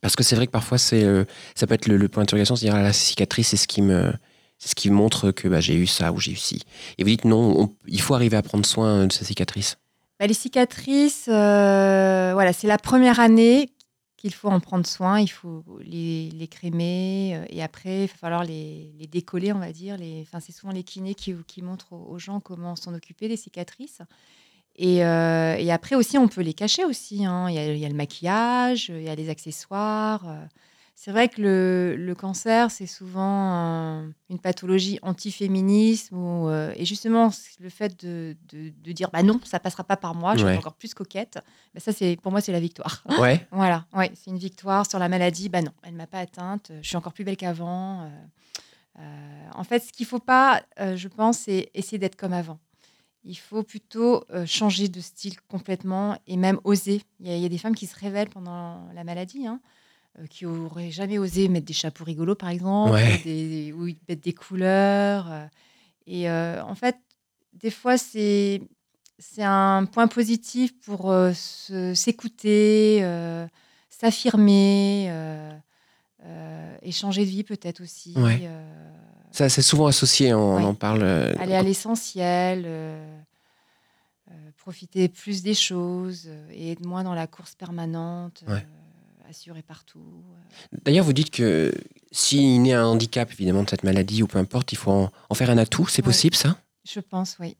Parce 0.00 0.16
que 0.16 0.22
c'est 0.22 0.36
vrai 0.36 0.46
que 0.46 0.52
parfois, 0.52 0.78
c'est, 0.78 1.04
euh, 1.04 1.24
ça 1.54 1.66
peut 1.66 1.74
être 1.74 1.86
le, 1.86 2.08
point 2.08 2.22
d'interrogation, 2.22 2.56
c'est-à-dire 2.56 2.78
ah, 2.78 2.82
la 2.82 2.92
cicatrice, 2.92 3.48
c'est 3.48 3.56
ce 3.56 3.68
qui 3.68 3.82
me, 3.82 4.12
c'est 4.58 4.68
ce 4.68 4.74
qui 4.74 4.90
montre 4.90 5.30
que 5.30 5.48
bah, 5.48 5.60
j'ai 5.60 5.74
eu 5.74 5.86
ça 5.86 6.12
ou 6.12 6.20
j'ai 6.20 6.32
eu 6.32 6.36
ci. 6.36 6.62
Et 6.98 7.04
vous 7.04 7.10
dites 7.10 7.24
non, 7.24 7.60
on- 7.60 7.74
il 7.86 8.00
faut 8.00 8.14
arriver 8.14 8.36
à 8.36 8.42
prendre 8.42 8.66
soin 8.66 9.06
de 9.06 9.12
sa 9.12 9.24
cicatrice. 9.24 9.76
Bah, 10.18 10.26
les 10.26 10.34
cicatrices, 10.34 11.26
euh, 11.28 12.30
voilà, 12.32 12.52
c'est 12.52 12.66
la 12.66 12.78
première 12.78 13.20
année 13.20 13.70
qu'il 14.16 14.34
faut 14.34 14.48
en 14.48 14.58
prendre 14.58 14.84
soin. 14.86 15.20
Il 15.20 15.28
faut 15.28 15.64
les, 15.80 16.30
les 16.30 16.48
crémer 16.48 17.36
euh, 17.36 17.44
et 17.50 17.62
après, 17.62 18.04
il 18.04 18.08
va 18.08 18.14
falloir 18.14 18.44
les, 18.44 18.92
les 18.98 19.06
décoller, 19.06 19.52
on 19.52 19.60
va 19.60 19.72
dire. 19.72 19.96
Les, 19.96 20.26
c'est 20.40 20.52
souvent 20.52 20.72
les 20.72 20.82
kinés 20.82 21.14
qui, 21.14 21.34
qui 21.46 21.62
montrent 21.62 21.92
aux, 21.92 22.06
aux 22.10 22.18
gens 22.18 22.40
comment 22.40 22.74
s'en 22.74 22.94
occuper 22.94 23.28
des 23.28 23.36
cicatrices. 23.36 24.00
Et, 24.80 25.04
euh, 25.04 25.56
et 25.58 25.70
après 25.72 25.96
aussi, 25.96 26.16
on 26.18 26.28
peut 26.28 26.40
les 26.40 26.54
cacher 26.54 26.84
aussi. 26.84 27.24
hein. 27.26 27.48
Il, 27.50 27.54
y 27.56 27.58
a, 27.58 27.72
il 27.72 27.78
y 27.78 27.84
a 27.84 27.88
le 27.88 27.94
maquillage, 27.96 28.88
il 28.90 29.02
y 29.02 29.08
a 29.08 29.14
les 29.16 29.28
accessoires. 29.28 30.26
euh. 30.28 30.44
C'est 30.94 31.10
vrai 31.12 31.28
que 31.28 31.40
le, 31.40 31.94
le 31.96 32.14
cancer, 32.16 32.70
c'est 32.72 32.86
souvent 32.86 33.20
un- 33.22 34.12
une 34.30 34.38
pathologie 34.40 34.98
anti-féminisme. 35.02 36.16
où, 36.16 36.48
euh, 36.48 36.72
et 36.76 36.84
justement, 36.84 37.30
le 37.60 37.68
fait 37.68 38.04
de, 38.04 38.36
de- 38.52 38.72
de 38.82 38.92
dire 38.92 39.08
bah 39.12 39.22
non, 39.22 39.40
ça 39.44 39.60
passera 39.60 39.84
pas 39.84 39.96
par 39.96 40.14
moi, 40.16 40.34
je 40.34 40.38
suis 40.50 40.58
encore 40.58 40.74
plus 40.74 40.94
coquette, 40.94 41.38
bah 41.74 41.78
ça, 41.80 41.92
c'est, 41.92 42.16
pour 42.20 42.32
moi, 42.32 42.40
c'est 42.40 42.50
la 42.52 42.58
victoire. 42.60 43.04
Ouais. 43.20 43.46
voilà, 43.52 43.84
ouais, 43.94 44.10
c'est 44.16 44.30
une 44.30 44.38
victoire 44.38 44.88
sur 44.90 44.98
la 44.98 45.08
maladie. 45.08 45.48
Bah 45.48 45.62
non, 45.62 45.70
elle 45.84 45.94
m'a 45.94 46.06
pas 46.08 46.18
atteinte, 46.20 46.72
je 46.82 46.86
suis 46.88 46.96
encore 46.96 47.12
plus 47.12 47.24
belle 47.24 47.36
qu'avant. 47.36 48.02
euh, 48.02 48.08
euh, 49.00 49.48
en 49.54 49.64
fait, 49.64 49.80
ce 49.80 49.92
qu'il 49.92 50.06
faut 50.06 50.18
pas, 50.18 50.62
euh, 50.80 50.96
je 50.96 51.06
pense, 51.08 51.38
c'est 51.38 51.70
essayer 51.74 51.98
d'être 51.98 52.16
comme 52.16 52.32
avant. 52.32 52.58
Il 53.28 53.36
faut 53.36 53.62
plutôt 53.62 54.24
euh, 54.30 54.46
changer 54.46 54.88
de 54.88 55.00
style 55.00 55.36
complètement 55.48 56.18
et 56.26 56.36
même 56.38 56.58
oser. 56.64 57.02
Il 57.20 57.26
y, 57.28 57.30
a, 57.30 57.36
il 57.36 57.42
y 57.42 57.44
a 57.44 57.48
des 57.50 57.58
femmes 57.58 57.74
qui 57.74 57.86
se 57.86 57.94
révèlent 57.98 58.30
pendant 58.30 58.88
la 58.94 59.04
maladie, 59.04 59.46
hein, 59.46 59.60
euh, 60.18 60.26
qui 60.26 60.46
auraient 60.46 60.90
jamais 60.90 61.18
osé 61.18 61.48
mettre 61.48 61.66
des 61.66 61.74
chapeaux 61.74 62.04
rigolos, 62.04 62.36
par 62.36 62.48
exemple, 62.48 62.92
Ouais. 62.94 63.20
ou, 63.20 63.24
des, 63.24 63.72
ou 63.74 63.84
mettre 64.08 64.22
des 64.22 64.32
couleurs. 64.32 65.30
euh. 65.30 65.46
et 66.06 66.30
en 66.30 66.74
fait, 66.74 66.96
des 67.52 67.70
fois, 67.70 67.98
c'est 67.98 68.62
c'est 69.18 69.42
un 69.44 69.84
point 69.84 70.06
positif 70.08 70.72
pour 70.80 71.12
s'écouter, 71.94 73.02
s'affirmer, 73.90 75.08
euh, 75.10 75.52
euh, 76.24 76.76
et 76.82 76.92
changer 76.92 77.24
de 77.24 77.30
vie 77.30 77.44
peut-être 77.44 77.82
aussi. 77.82 78.14
Ouais. 78.16 78.48
Ça, 79.38 79.48
c'est 79.48 79.62
souvent 79.62 79.86
associé, 79.86 80.34
on, 80.34 80.56
Ouais. 80.56 80.64
en 80.64 80.74
parle. 80.74 81.02
euh, 81.04 81.32
aller 81.38 81.54
à 81.54 81.62
l'essentiel, 81.62 82.64
euh, 82.66 83.18
euh, 84.32 84.34
profiter 84.56 85.08
plus 85.08 85.44
des 85.44 85.54
choses 85.54 86.28
et 86.50 86.72
être 86.72 86.84
moins 86.84 87.04
dans 87.04 87.14
la 87.14 87.28
course 87.28 87.54
permanente, 87.54 88.42
Ouais. 88.48 88.66
assurée 89.30 89.62
partout. 89.62 90.24
D'ailleurs, 90.84 91.04
vous 91.04 91.12
dites 91.12 91.30
que 91.30 91.72
s'il 92.10 92.62
naît 92.62 92.72
un 92.72 92.86
handicap, 92.86 93.30
évidemment, 93.30 93.62
de 93.62 93.70
cette 93.70 93.84
maladie 93.84 94.24
ou 94.24 94.26
peu 94.26 94.40
importe, 94.40 94.72
il 94.72 94.76
faut 94.76 94.90
en, 94.90 95.10
en 95.30 95.34
faire 95.36 95.50
un 95.50 95.58
atout. 95.58 95.86
C'est 95.86 96.02
Ouais. 96.02 96.06
possible, 96.06 96.34
ça? 96.34 96.56
Je 96.84 96.98
pense, 96.98 97.36
oui. 97.38 97.56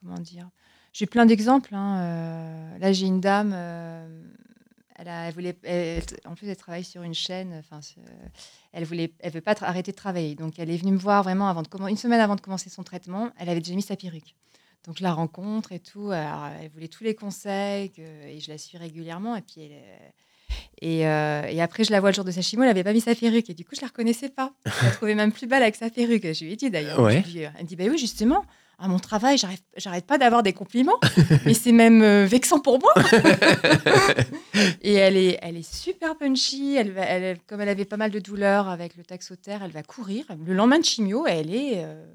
Comment 0.00 0.20
dire? 0.20 0.48
J'ai 0.92 1.06
plein 1.06 1.26
d'exemples. 1.26 1.74
hein, 1.74 1.98
euh, 2.02 2.78
là, 2.78 2.92
j'ai 2.92 3.06
une 3.06 3.20
dame. 3.20 3.50
euh, 3.52 4.22
elle, 4.98 5.08
a, 5.08 5.28
elle 5.28 5.34
voulait, 5.34 5.56
elle- 5.62 6.02
en 6.26 6.34
plus, 6.34 6.48
elle 6.48 6.56
travaille 6.56 6.84
sur 6.84 7.02
une 7.02 7.14
chaîne. 7.14 7.54
Enfin, 7.58 7.80
c'est- 7.80 8.00
elle 8.72 8.84
voulait, 8.84 9.12
elle 9.20 9.32
veut 9.32 9.40
pas 9.40 9.54
arrêter 9.62 9.92
de 9.92 9.96
travailler. 9.96 10.34
Donc, 10.34 10.58
elle 10.58 10.70
est 10.70 10.76
venue 10.76 10.92
me 10.92 10.98
voir 10.98 11.22
vraiment 11.22 11.48
avant 11.48 11.62
de 11.62 11.68
une 11.88 11.96
semaine 11.96 12.20
avant 12.20 12.36
de 12.36 12.40
commencer 12.40 12.68
son 12.70 12.82
traitement. 12.82 13.30
Elle 13.38 13.48
avait 13.48 13.60
déjà 13.60 13.74
mis 13.74 13.82
sa 13.82 13.96
perruque. 13.96 14.34
Donc, 14.86 15.00
la 15.00 15.12
rencontre 15.12 15.72
et 15.72 15.80
tout. 15.80 16.10
alors, 16.10 16.46
elle 16.60 16.70
voulait 16.70 16.88
tous 16.88 17.04
les 17.04 17.14
conseils 17.14 17.90
que- 17.90 18.00
et 18.26 18.40
je 18.40 18.50
la 18.50 18.58
suis 18.58 18.76
régulièrement. 18.78 19.36
Et 19.36 19.42
puis, 19.42 19.60
elle, 19.62 19.72
euh, 19.72 20.08
et, 20.80 21.06
euh, 21.06 21.42
et 21.48 21.60
après, 21.60 21.84
je 21.84 21.90
la 21.90 22.00
vois 22.00 22.10
le 22.10 22.14
jour 22.14 22.24
de 22.24 22.30
sa 22.30 22.40
chimio, 22.42 22.62
elle 22.64 22.70
n'avait 22.70 22.84
pas 22.84 22.92
mis 22.92 23.00
sa 23.00 23.14
perruque. 23.14 23.50
Et 23.50 23.54
du 23.54 23.64
coup, 23.64 23.74
je 23.74 23.80
la 23.82 23.88
reconnaissais 23.88 24.28
pas. 24.30 24.52
Je 24.64 24.84
la 24.86 24.90
trouvais 24.92 25.14
même 25.14 25.32
plus 25.32 25.46
belle 25.46 25.62
avec 25.62 25.74
sa 25.76 25.90
perruque. 25.90 26.32
Je 26.32 26.44
lui 26.44 26.52
ai 26.52 26.56
dit 26.56 26.70
d'ailleurs. 26.70 27.00
Ouais. 27.00 27.22
Je 27.26 27.38
Elle 27.38 27.52
me 27.62 27.66
dit, 27.68 27.76
bah 27.76 27.84
oui, 27.90 27.98
justement, 27.98 28.44
à 28.80 28.86
mon 28.88 28.98
travail, 29.00 29.36
j'arrête 29.76 30.06
pas 30.06 30.18
d'avoir 30.18 30.42
des 30.42 30.52
compliments. 30.52 30.98
mais 31.44 31.54
c'est 31.54 31.72
même 31.72 32.00
euh, 32.02 32.26
vexant 32.26 32.60
pour 32.60 32.78
moi. 32.80 32.92
et 34.82 34.94
elle 34.94 35.16
est, 35.16 35.38
elle 35.42 35.56
est 35.56 35.68
super 35.74 36.16
punchy. 36.16 36.76
Elle 36.76 36.92
va, 36.92 37.02
elle, 37.02 37.38
comme 37.46 37.60
elle 37.60 37.68
avait 37.68 37.84
pas 37.84 37.96
mal 37.96 38.10
de 38.10 38.18
douleurs 38.20 38.68
avec 38.68 38.96
le 38.96 39.04
taxotère, 39.04 39.62
elle 39.62 39.70
va 39.72 39.82
courir. 39.82 40.24
Le 40.46 40.54
lendemain 40.54 40.78
de 40.78 40.84
chimio, 40.84 41.26
elle 41.26 41.54
est... 41.54 41.72
euh, 41.84 42.06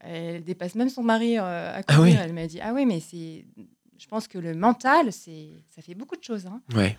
elle 0.00 0.42
dépasse 0.42 0.74
même 0.74 0.88
son 0.88 1.02
mari 1.02 1.38
euh, 1.38 1.42
à 1.42 1.76
Ah 1.76 1.82
courir. 1.82 2.14
oui. 2.16 2.20
Elle 2.24 2.32
m'a 2.32 2.46
dit, 2.46 2.60
ah 2.60 2.72
oui, 2.74 2.86
mais 2.86 3.00
c'est... 3.00 3.44
Je 3.98 4.06
pense 4.08 4.26
que 4.26 4.38
le 4.38 4.54
mental, 4.54 5.12
c'est, 5.12 5.50
ça 5.74 5.80
fait 5.82 5.94
beaucoup 5.94 6.16
de 6.16 6.24
choses. 6.24 6.46
hein. 6.46 6.60
Ouais. 6.74 6.96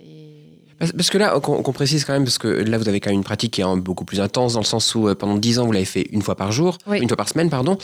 Et... 0.00 0.35
Parce, 0.78 1.10
que 1.10 1.18
là, 1.18 1.38
qu'on 1.40 1.72
précise 1.72 2.04
quand 2.04 2.12
même, 2.12 2.24
parce 2.24 2.38
que 2.38 2.48
là, 2.48 2.78
vous 2.78 2.88
avez 2.88 3.00
quand 3.00 3.10
même 3.10 3.18
une 3.18 3.24
pratique 3.24 3.52
qui 3.54 3.60
est 3.62 3.76
beaucoup 3.76 4.04
plus 4.04 4.20
intense, 4.20 4.54
dans 4.54 4.60
le 4.60 4.64
sens 4.64 4.94
où 4.94 5.08
euh, 5.08 5.14
pendant 5.14 5.36
10 5.36 5.58
ans, 5.58 5.66
vous 5.66 5.72
l'avez 5.72 5.84
fait 5.84 6.06
une 6.10 6.22
fois 6.22 6.36
par 6.36 6.52
jour, 6.52 6.78
Oui. 6.86 6.98
une 7.00 7.08
fois 7.08 7.16
par 7.16 7.28
semaine, 7.28 7.50
pardon. 7.50 7.78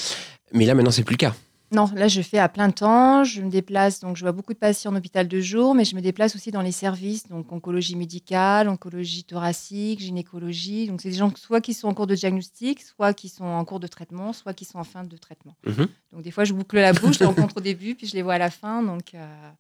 Mais 0.52 0.66
là, 0.66 0.74
maintenant, 0.74 0.90
c'est 0.90 1.04
plus 1.04 1.14
le 1.14 1.18
cas. 1.18 1.34
Non, 1.74 1.88
là, 1.96 2.06
je 2.06 2.20
fais 2.20 2.36
à 2.38 2.50
plein 2.50 2.68
temps. 2.70 3.24
Je 3.24 3.40
me 3.40 3.48
déplace, 3.48 4.00
donc 4.00 4.18
je 4.18 4.22
vois 4.22 4.32
beaucoup 4.32 4.52
de 4.52 4.58
patients 4.58 4.92
en 4.92 4.96
hôpital 4.96 5.26
de 5.26 5.40
jour, 5.40 5.74
mais 5.74 5.86
je 5.86 5.96
me 5.96 6.02
déplace 6.02 6.36
aussi 6.36 6.50
dans 6.50 6.60
les 6.60 6.70
services, 6.70 7.28
donc 7.28 7.50
oncologie 7.50 7.96
médicale, 7.96 8.68
oncologie 8.68 9.24
thoracique, 9.24 10.00
gynécologie. 10.00 10.86
Donc, 10.88 11.00
c'est 11.00 11.08
des 11.08 11.16
gens 11.16 11.32
soit 11.34 11.62
qui 11.62 11.72
sont 11.72 11.88
en 11.88 11.94
cours 11.94 12.06
de 12.06 12.14
diagnostic, 12.14 12.82
soit 12.82 13.14
qui 13.14 13.30
sont 13.30 13.46
en 13.46 13.64
cours 13.64 13.80
de 13.80 13.86
traitement, 13.86 14.34
soit 14.34 14.52
qui 14.52 14.66
sont 14.66 14.78
en 14.78 14.84
fin 14.84 15.02
de 15.04 15.16
traitement. 15.16 15.54
Mhm. 15.66 15.86
Donc, 16.12 16.22
des 16.22 16.30
fois, 16.30 16.44
je 16.44 16.52
boucle 16.52 16.76
la 16.76 16.92
bouche, 16.92 17.14
je 17.14 17.20
les 17.20 17.26
rencontre 17.26 17.56
au 17.56 17.60
début, 17.62 17.94
puis 17.94 18.06
je 18.06 18.12
les 18.14 18.22
vois 18.22 18.34
à 18.34 18.38
la 18.38 18.50
fin. 18.50 18.82
Donc, 18.82 19.14
euh, 19.14 19.50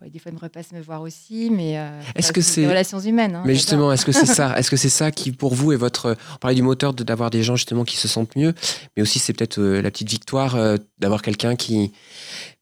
ouais, 0.00 0.10
des 0.10 0.18
fois, 0.18 0.30
ils 0.30 0.34
me 0.34 0.40
repassent 0.40 0.72
me 0.72 0.80
voir 0.80 1.02
aussi, 1.02 1.50
mais 1.50 1.78
euh, 1.78 2.00
Est-ce 2.14 2.32
que 2.32 2.40
c'est- 2.40 2.62
des 2.62 2.68
relations 2.68 3.00
humaines 3.00 3.34
hein, 3.36 3.42
Mais 3.46 3.54
justement, 3.54 3.92
est-ce 3.92 4.04
que 4.06 4.12
c'est 4.12 4.26
ça 4.26 4.54
Est-ce 4.58 4.70
que 4.70 4.76
c'est 4.76 4.88
ça 4.88 5.10
qui, 5.10 5.32
pour 5.32 5.54
vous, 5.54 5.72
est 5.72 5.76
votre. 5.76 6.16
On 6.34 6.36
parlait 6.38 6.54
du 6.54 6.62
moteur 6.62 6.94
de- 6.94 7.04
d'avoir 7.04 7.30
des 7.30 7.42
gens 7.42 7.56
justement 7.56 7.84
qui 7.84 7.96
se 7.96 8.08
sentent 8.08 8.34
mieux, 8.36 8.54
mais 8.96 9.02
aussi 9.02 9.18
c'est 9.18 9.32
peut-être 9.32 9.58
euh, 9.60 9.80
la 9.82 9.90
petite 9.90 10.08
victoire 10.10 10.56
euh, 10.56 10.76
d'avoir 10.98 11.22
quelqu'un 11.22 11.56
qui, 11.56 11.92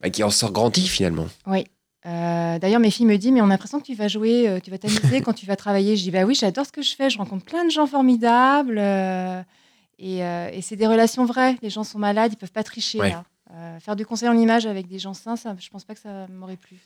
bah, 0.00 0.10
qui 0.10 0.22
en 0.22 0.30
sort 0.30 0.52
grandi 0.52 0.86
finalement. 0.88 1.26
Euh, 2.06 2.58
D'ailleurs, 2.58 2.80
mes 2.80 2.90
filles 2.90 3.06
me 3.06 3.16
disent, 3.16 3.32
mais 3.32 3.40
on 3.40 3.46
a 3.46 3.48
l'impression 3.48 3.80
que 3.80 3.86
tu 3.86 3.94
vas 3.94 4.08
jouer, 4.08 4.60
tu 4.62 4.70
vas 4.70 4.78
t'amuser 4.78 5.22
quand 5.22 5.32
tu 5.32 5.46
vas 5.46 5.56
travailler. 5.56 5.96
Je 5.96 6.02
dis, 6.02 6.10
bah 6.10 6.24
oui, 6.24 6.34
j'adore 6.34 6.66
ce 6.66 6.72
que 6.72 6.82
je 6.82 6.94
fais. 6.94 7.08
Je 7.08 7.16
rencontre 7.18 7.44
plein 7.44 7.64
de 7.64 7.70
gens 7.70 7.86
formidables. 7.86 8.78
et 9.98 10.18
et 10.18 10.62
c'est 10.62 10.76
des 10.76 10.86
relations 10.86 11.24
vraies. 11.24 11.56
Les 11.62 11.70
gens 11.70 11.84
sont 11.84 11.98
malades, 11.98 12.32
ils 12.32 12.36
peuvent 12.36 12.52
pas 12.52 12.62
tricher. 12.64 12.98
Ouais. 13.00 13.10
là. 13.10 13.24
Euh, 13.52 13.78
faire 13.78 13.94
du 13.94 14.04
conseil 14.04 14.28
en 14.28 14.36
image 14.36 14.66
avec 14.66 14.88
des 14.88 14.98
gens 14.98 15.14
sains, 15.14 15.36
ça, 15.36 15.54
je 15.60 15.68
pense 15.68 15.84
pas 15.84 15.94
que 15.94 16.00
ça 16.00 16.26
m'aurait 16.32 16.56
plu. 16.56 16.76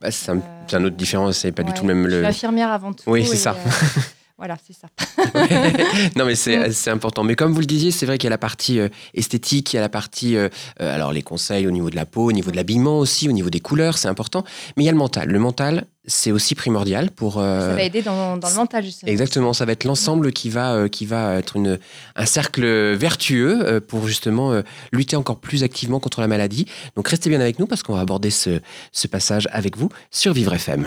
Bah, 0.00 0.10
c'est 0.10 0.30
un, 0.30 0.84
autre 0.84 0.96
différent, 0.96 1.30
c'est 1.32 1.52
pas 1.52 1.62
du 1.62 1.72
tout 1.72 1.86
le 1.86 1.94
même. 1.94 2.04
Je 2.06 2.10
suis 2.10 2.20
Le... 2.22 2.26
infirmière 2.26 2.70
avant 2.72 2.92
tout. 2.92 3.04
Oui, 3.06 3.26
c'est 3.26 3.36
ça. 3.36 3.52
euh, 3.54 4.00
voilà, 4.38 4.56
c'est 4.66 4.72
ça. 4.72 4.88
non, 6.16 6.24
mais 6.24 6.32
Mm. 6.32 6.36
c'est 6.36 6.72
c'est 6.72 6.90
important. 6.90 7.22
Mais 7.24 7.34
comme 7.34 7.52
vous 7.52 7.60
le 7.60 7.66
disiez, 7.66 7.90
c'est 7.90 8.06
vrai 8.06 8.16
qu'il 8.18 8.24
y 8.26 8.28
a 8.28 8.30
la 8.30 8.38
partie 8.38 8.80
euh, 8.80 8.88
esthétique, 9.14 9.72
il 9.72 9.76
y 9.76 9.78
a 9.78 9.82
la 9.82 9.88
partie, 9.90 10.36
euh, 10.36 10.48
alors 10.78 11.12
les 11.12 11.22
conseils 11.22 11.66
au 11.66 11.70
niveau 11.70 11.90
de 11.90 11.96
la 11.96 12.06
peau, 12.06 12.24
au 12.26 12.32
niveau 12.32 12.50
de 12.50 12.56
l'habillement 12.56 12.98
aussi, 12.98 13.28
au 13.28 13.32
niveau 13.32 13.50
des 13.50 13.60
couleurs, 13.60 13.98
c'est 13.98 14.08
important. 14.08 14.44
Mais 14.76 14.84
il 14.84 14.86
y 14.86 14.88
a 14.88 14.92
le 14.92 14.98
mental. 14.98 15.28
Le 15.28 15.38
mental, 15.38 15.84
c'est 16.06 16.32
aussi 16.32 16.54
primordial 16.54 17.10
pour. 17.10 17.38
euh, 17.38 17.70
Ça 17.70 17.74
va 17.76 17.82
aider 17.82 18.02
dans, 18.02 18.36
dans 18.36 18.48
le 18.48 18.54
mental, 18.54 18.82
justement. 18.84 19.10
Exactement, 19.12 19.52
ça 19.52 19.64
va 19.64 19.72
être 19.72 19.84
l'ensemble 19.84 20.32
qui 20.32 20.48
va 20.48 20.72
euh, 20.72 20.88
qui 20.88 21.04
va 21.06 21.34
être 21.36 21.56
une 21.56 21.78
un 22.16 22.26
cercle 22.26 22.64
vertueux 22.94 23.60
euh, 23.66 23.80
pour 23.80 24.06
justement 24.08 24.52
euh, 24.52 24.62
lutter 24.92 25.16
encore 25.16 25.38
plus 25.38 25.62
activement 25.62 26.00
contre 26.00 26.20
la 26.20 26.26
maladie. 26.26 26.66
Donc 26.96 27.06
restez 27.08 27.28
bien 27.28 27.40
avec 27.40 27.58
nous 27.58 27.66
parce 27.66 27.82
qu'on 27.82 27.94
va 27.94 28.00
aborder 28.00 28.30
ce 28.30 28.60
ce 28.92 29.06
passage 29.08 29.46
avec 29.52 29.76
vous 29.76 29.88
sur 30.10 30.32
Vivre 30.32 30.54
FM. 30.54 30.86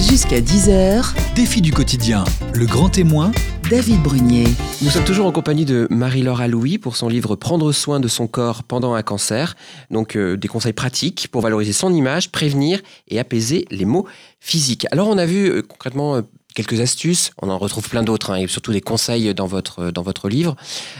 Jusqu'à 0.00 0.40
10h, 0.40 1.04
Défi 1.34 1.60
du 1.60 1.72
quotidien, 1.72 2.24
le 2.52 2.66
grand 2.66 2.88
témoin, 2.88 3.30
David 3.70 4.02
Brunier. 4.02 4.46
Nous 4.80 4.88
sommes 4.88 5.04
toujours 5.04 5.26
en 5.26 5.32
compagnie 5.32 5.66
de 5.66 5.86
Marie-Laure 5.90 6.40
Alouis 6.40 6.78
pour 6.78 6.96
son 6.96 7.06
livre 7.06 7.36
Prendre 7.36 7.70
soin 7.72 8.00
de 8.00 8.08
son 8.08 8.26
corps 8.26 8.62
pendant 8.62 8.94
un 8.94 9.02
cancer. 9.02 9.56
Donc 9.90 10.16
euh, 10.16 10.38
des 10.38 10.48
conseils 10.48 10.72
pratiques 10.72 11.28
pour 11.30 11.42
valoriser 11.42 11.74
son 11.74 11.92
image, 11.92 12.32
prévenir 12.32 12.80
et 13.08 13.18
apaiser 13.18 13.66
les 13.70 13.84
maux 13.84 14.06
physiques. 14.40 14.86
Alors 14.90 15.08
on 15.08 15.18
a 15.18 15.26
vu 15.26 15.50
euh, 15.50 15.60
concrètement 15.62 16.16
euh, 16.16 16.22
quelques 16.54 16.80
astuces, 16.80 17.32
on 17.42 17.50
en 17.50 17.58
retrouve 17.58 17.86
plein 17.86 18.02
d'autres 18.02 18.30
hein, 18.30 18.36
et 18.36 18.46
surtout 18.46 18.72
des 18.72 18.80
conseils 18.80 19.34
dans 19.34 19.46
votre, 19.46 19.90
dans 19.90 20.02
votre 20.02 20.30
livre. 20.30 20.56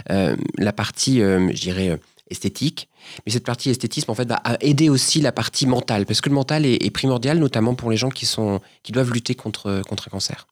La 0.08 0.72
partie, 0.74 1.20
je 1.20 1.60
dirais, 1.60 1.98
esthétique. 2.30 2.88
Mais 3.24 3.32
cette 3.32 3.46
partie 3.46 3.70
esthétisme, 3.70 4.10
en 4.10 4.14
fait, 4.14 4.28
va 4.28 4.42
aider 4.60 4.90
aussi 4.90 5.20
la 5.22 5.32
partie 5.32 5.66
mentale, 5.66 6.04
parce 6.04 6.20
que 6.20 6.28
le 6.28 6.34
mental 6.34 6.66
est, 6.66 6.84
est 6.84 6.90
primordial, 6.90 7.38
notamment 7.38 7.74
pour 7.74 7.90
les 7.90 7.96
gens 7.96 8.10
qui, 8.10 8.26
sont, 8.26 8.60
qui 8.82 8.92
doivent 8.92 9.10
lutter 9.10 9.34
contre, 9.34 9.82
contre 9.88 10.08
un 10.08 10.10
cancer. 10.10 10.46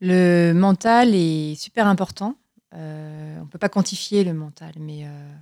Le 0.00 0.52
mental 0.52 1.14
est 1.14 1.54
super 1.56 1.86
important. 1.86 2.36
Euh, 2.74 3.36
on 3.38 3.44
ne 3.44 3.48
peut 3.48 3.58
pas 3.58 3.68
quantifier 3.68 4.24
le 4.24 4.32
mental, 4.32 4.72
mais 4.78 5.04
euh, 5.04 5.32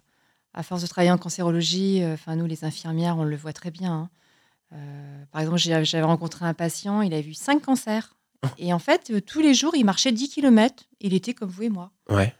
à 0.54 0.62
force 0.62 0.82
de 0.82 0.86
travailler 0.86 1.12
en 1.12 1.18
cancérologie, 1.18 2.02
euh, 2.02 2.16
nous 2.34 2.46
les 2.46 2.64
infirmières, 2.64 3.16
on 3.18 3.24
le 3.24 3.36
voit 3.36 3.52
très 3.52 3.70
bien. 3.70 3.92
hein. 3.92 4.10
Par 5.30 5.40
exemple, 5.40 5.58
j'avais 5.58 6.02
rencontré 6.02 6.44
un 6.44 6.54
patient, 6.54 7.00
il 7.02 7.14
a 7.14 7.20
vu 7.20 7.34
cinq 7.34 7.62
cancers. 7.62 8.16
Et 8.58 8.72
en 8.72 8.78
fait, 8.78 9.24
tous 9.24 9.40
les 9.40 9.54
jours, 9.54 9.74
il 9.74 9.84
marchait 9.84 10.12
10 10.12 10.28
km. 10.28 10.84
Il 11.00 11.14
était 11.14 11.34
comme 11.34 11.48
vous 11.48 11.64
et 11.64 11.68
moi. 11.70 11.90
Ouais. 12.10 12.34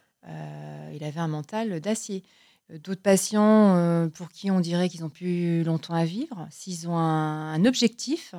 Il 0.95 1.03
avait 1.05 1.21
un 1.21 1.29
mental 1.29 1.81
d'acier. 1.81 2.23
D'autres 2.71 3.01
patients 3.01 4.11
pour 4.15 4.29
qui 4.29 4.51
on 4.51 4.61
dirait 4.61 4.91
qu'ils 4.91 5.05
ont 5.05 5.09
plus 5.09 5.65
longtemps 5.65 5.95
à 5.95 6.05
vivre, 6.05 6.47
s'ils 6.51 6.87
ont 6.87 6.99
un, 6.99 7.55
un 7.55 7.65
objectif. 7.65 8.35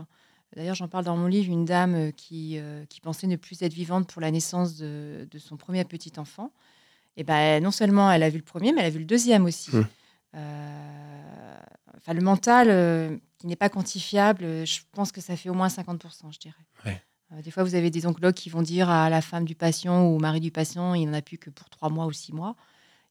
D'ailleurs, 0.55 0.75
j'en 0.75 0.87
parle 0.87 1.05
dans 1.05 1.17
mon 1.17 1.27
livre, 1.27 1.51
une 1.51 1.65
dame 1.65 1.95
euh, 1.95 2.11
qui, 2.11 2.57
euh, 2.57 2.85
qui 2.85 3.01
pensait 3.01 3.27
ne 3.27 3.35
plus 3.35 3.61
être 3.61 3.73
vivante 3.73 4.11
pour 4.11 4.21
la 4.21 4.31
naissance 4.31 4.77
de, 4.77 5.27
de 5.29 5.39
son 5.39 5.57
premier 5.57 5.83
petit 5.85 6.13
enfant. 6.17 6.51
Et 7.17 7.23
ben, 7.23 7.61
non 7.61 7.71
seulement 7.71 8.11
elle 8.11 8.23
a 8.23 8.29
vu 8.29 8.37
le 8.37 8.43
premier, 8.43 8.71
mais 8.71 8.81
elle 8.81 8.87
a 8.87 8.91
vu 8.91 8.99
le 8.99 9.05
deuxième 9.05 9.45
aussi. 9.45 9.75
Hmm. 9.75 9.85
Euh, 10.35 11.57
enfin, 11.97 12.13
le 12.13 12.21
mental, 12.21 12.67
euh, 12.69 13.17
qui 13.37 13.47
n'est 13.47 13.55
pas 13.55 13.69
quantifiable, 13.69 14.65
je 14.65 14.79
pense 14.91 15.11
que 15.11 15.21
ça 15.21 15.35
fait 15.35 15.49
au 15.49 15.53
moins 15.53 15.67
50%, 15.67 16.31
je 16.31 16.39
dirais. 16.39 16.55
Ouais. 16.85 17.01
Des 17.43 17.51
fois, 17.51 17.63
vous 17.63 17.75
avez 17.75 17.91
des 17.91 18.07
oncologues 18.07 18.33
qui 18.33 18.49
vont 18.49 18.63
dire 18.63 18.89
à 18.89 19.09
la 19.09 19.21
femme 19.21 19.45
du 19.45 19.53
patient 19.53 20.03
ou 20.07 20.15
au 20.15 20.19
mari 20.19 20.39
du 20.39 20.49
patient, 20.49 20.95
il 20.95 21.05
n'en 21.05 21.13
a 21.13 21.21
plus 21.21 21.37
que 21.37 21.51
pour 21.51 21.69
trois 21.69 21.89
mois 21.89 22.07
ou 22.07 22.11
six 22.11 22.33
mois. 22.33 22.55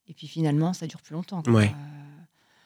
Et 0.09 0.15
puis 0.15 0.27
finalement, 0.27 0.73
ça 0.73 0.87
dure 0.89 1.03
plus 1.03 1.13
longtemps. 1.13 1.43
quoi. 1.43 1.53
Ouais. 1.53 1.73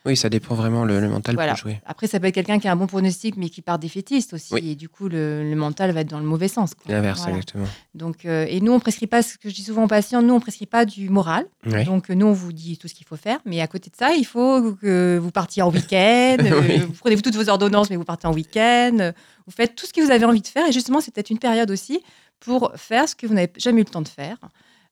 Euh, 0.04 0.10
Oui, 0.10 0.16
ça 0.16 0.28
dépend 0.28 0.54
vraiment, 0.54 0.84
le, 0.84 1.00
le 1.00 1.08
mental 1.08 1.34
Voilà. 1.36 1.52
peut 1.54 1.60
jouer. 1.60 1.80
après, 1.86 2.06
ça 2.06 2.18
peut 2.18 2.26
être 2.26 2.34
quelqu'un 2.34 2.58
qui 2.58 2.66
a 2.68 2.72
un 2.72 2.76
bon 2.76 2.86
pronostic, 2.86 3.36
mais 3.36 3.48
qui 3.48 3.62
part 3.62 3.78
défaitiste 3.78 4.32
aussi. 4.34 4.52
Oui. 4.54 4.70
Et 4.70 4.74
du 4.74 4.88
coup, 4.88 5.08
le, 5.08 5.48
le 5.48 5.56
mental 5.56 5.90
va 5.92 6.00
être 6.00 6.10
dans 6.10 6.18
le 6.18 6.24
mauvais 6.26 6.48
sens. 6.48 6.72
L'inverse, 6.88 7.20
Voilà. 7.20 7.36
exactement. 7.36 7.66
Donc, 7.94 8.24
euh, 8.24 8.46
et 8.48 8.60
nous, 8.60 8.72
on 8.72 8.80
prescrit 8.80 9.06
pas, 9.06 9.22
ce 9.22 9.38
que 9.38 9.48
je 9.48 9.54
dis 9.54 9.62
souvent 9.62 9.84
aux 9.84 9.88
patients, 9.88 10.22
nous, 10.22 10.34
on 10.34 10.40
prescrit 10.40 10.66
pas 10.66 10.84
du 10.84 11.08
moral. 11.08 11.46
Donc, 11.86 12.10
euh, 12.10 12.14
nous, 12.14 12.26
on 12.26 12.32
vous 12.32 12.52
dit 12.52 12.78
tout 12.78 12.88
ce 12.88 12.94
qu'il 12.94 13.06
faut 13.06 13.16
faire. 13.16 13.38
Mais 13.44 13.60
à 13.60 13.66
côté 13.66 13.90
de 13.90 13.96
ça, 13.96 14.12
il 14.14 14.24
faut 14.24 14.72
que 14.74 15.18
vous 15.22 15.30
partiez 15.30 15.62
en 15.62 15.70
week-end. 15.70 16.36
euh, 16.40 16.60
Oui. 16.60 16.78
Vous 16.78 16.92
prenez 16.98 17.16
toutes 17.20 17.36
vos 17.36 17.48
ordonnances, 17.48 17.90
mais 17.90 17.96
vous 17.96 18.04
partez 18.04 18.26
en 18.26 18.32
week-end. 18.34 18.96
euh, 19.00 19.12
Vous 19.46 19.52
faites 19.52 19.74
tout 19.76 19.86
ce 19.86 19.92
que 19.92 20.00
vous 20.00 20.10
avez 20.10 20.24
envie 20.24 20.42
de 20.42 20.48
faire. 20.48 20.66
Et 20.68 20.72
justement, 20.72 21.00
c'est 21.00 21.12
peut-être 21.14 21.30
une 21.30 21.38
période 21.38 21.70
aussi 21.70 22.00
pour 22.40 22.72
faire 22.74 23.08
ce 23.08 23.14
que 23.14 23.26
vous 23.26 23.34
n'avez 23.34 23.52
jamais 23.56 23.80
eu 23.82 23.84
le 23.84 23.90
temps 23.90 24.02
de 24.02 24.08
faire. 24.08 24.36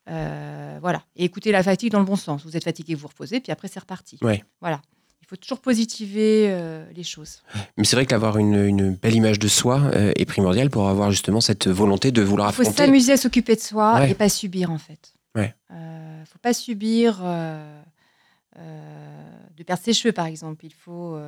Euh, 0.09 0.79
voilà. 0.81 1.03
Et 1.17 1.25
écoutez 1.25 1.53
la 1.53 1.63
fatigue 1.63 1.93
dans 1.93 1.99
le 1.99 2.05
bon 2.05 2.17
sens. 2.17 2.43
Vous 2.45 2.57
êtes 2.57 2.65
fatigué, 2.65 2.95
vous 2.95 3.07
reposez, 3.09 3.41
puis 3.41 3.53
après, 3.53 3.69
c'est 3.69 3.81
reparti. 3.81 4.19
Ouais. 4.23 4.43
Voilà. 4.61 4.81
Il 5.23 5.27
faut 5.27 5.37
toujours 5.37 5.61
positiver 5.61 6.47
euh, 6.51 6.85
les 6.95 7.03
choses. 7.05 7.43
Mais 7.77 7.85
c'est 7.85 7.95
vrai 7.97 8.05
qu'avoir 8.07 8.37
une, 8.39 8.65
une 8.65 8.91
belle 8.95 9.15
image 9.15 9.39
de 9.39 9.47
soi 9.49 9.81
euh, 9.95 10.13
est 10.17 10.25
primordial 10.25 10.71
pour 10.71 10.89
avoir 10.89 11.11
justement 11.13 11.41
cette 11.41 11.69
volonté 11.69 12.11
de 12.11 12.21
vouloir 12.23 12.51
Il 12.51 12.55
faut 12.65 12.65
s'amuser 12.73 13.13
à 13.13 13.17
s'occuper 13.17 13.55
de 13.55 13.61
soi 13.61 13.95
Ouais. 13.95 14.11
et 14.11 14.15
pas 14.15 14.29
subir, 14.29 14.71
en 14.71 14.79
fait. 14.79 15.13
Ouais. 15.37 15.55
Euh, 15.71 16.25
faut 16.25 16.39
pas 16.41 16.53
subir 16.53 17.21
de 18.57 19.63
perdre 19.65 19.83
ses 19.83 19.93
cheveux, 19.93 20.13
par 20.13 20.27
exemple. 20.27 20.65
Il 20.67 20.73
faut 20.73 21.19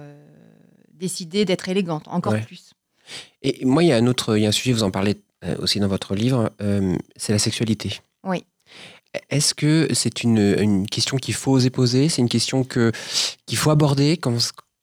décider 0.92 1.44
d'être 1.44 1.68
élégante, 1.68 2.08
encore 2.08 2.32
Ouais. 2.32 2.40
plus. 2.42 2.72
Et 3.42 3.64
moi, 3.64 3.84
il 3.84 3.88
y 3.88 3.92
a 3.92 3.96
un 3.96 4.06
autre, 4.06 4.36
il 4.36 4.42
y 4.42 4.46
a 4.46 4.48
un 4.48 4.52
sujet, 4.52 4.72
vous 4.72 4.82
en 4.82 4.90
parlez 4.90 5.20
aussi 5.58 5.80
dans 5.80 5.88
votre 5.88 6.14
livre, 6.14 6.50
c'est 7.16 7.32
la 7.32 7.38
sexualité. 7.38 8.00
Oui. 8.24 8.44
Est-ce 9.30 9.54
que 9.54 9.88
c'est 9.92 10.22
une, 10.22 10.38
une 10.58 10.86
question 10.86 11.16
qu'il 11.18 11.34
faut 11.34 11.52
oser 11.52 11.70
poser? 11.70 12.08
C'est 12.08 12.22
une 12.22 12.28
question 12.28 12.64
que 12.64 12.92
qu'il 13.46 13.58
faut 13.58 13.70
aborder? 13.70 14.16
Comment- 14.16 14.38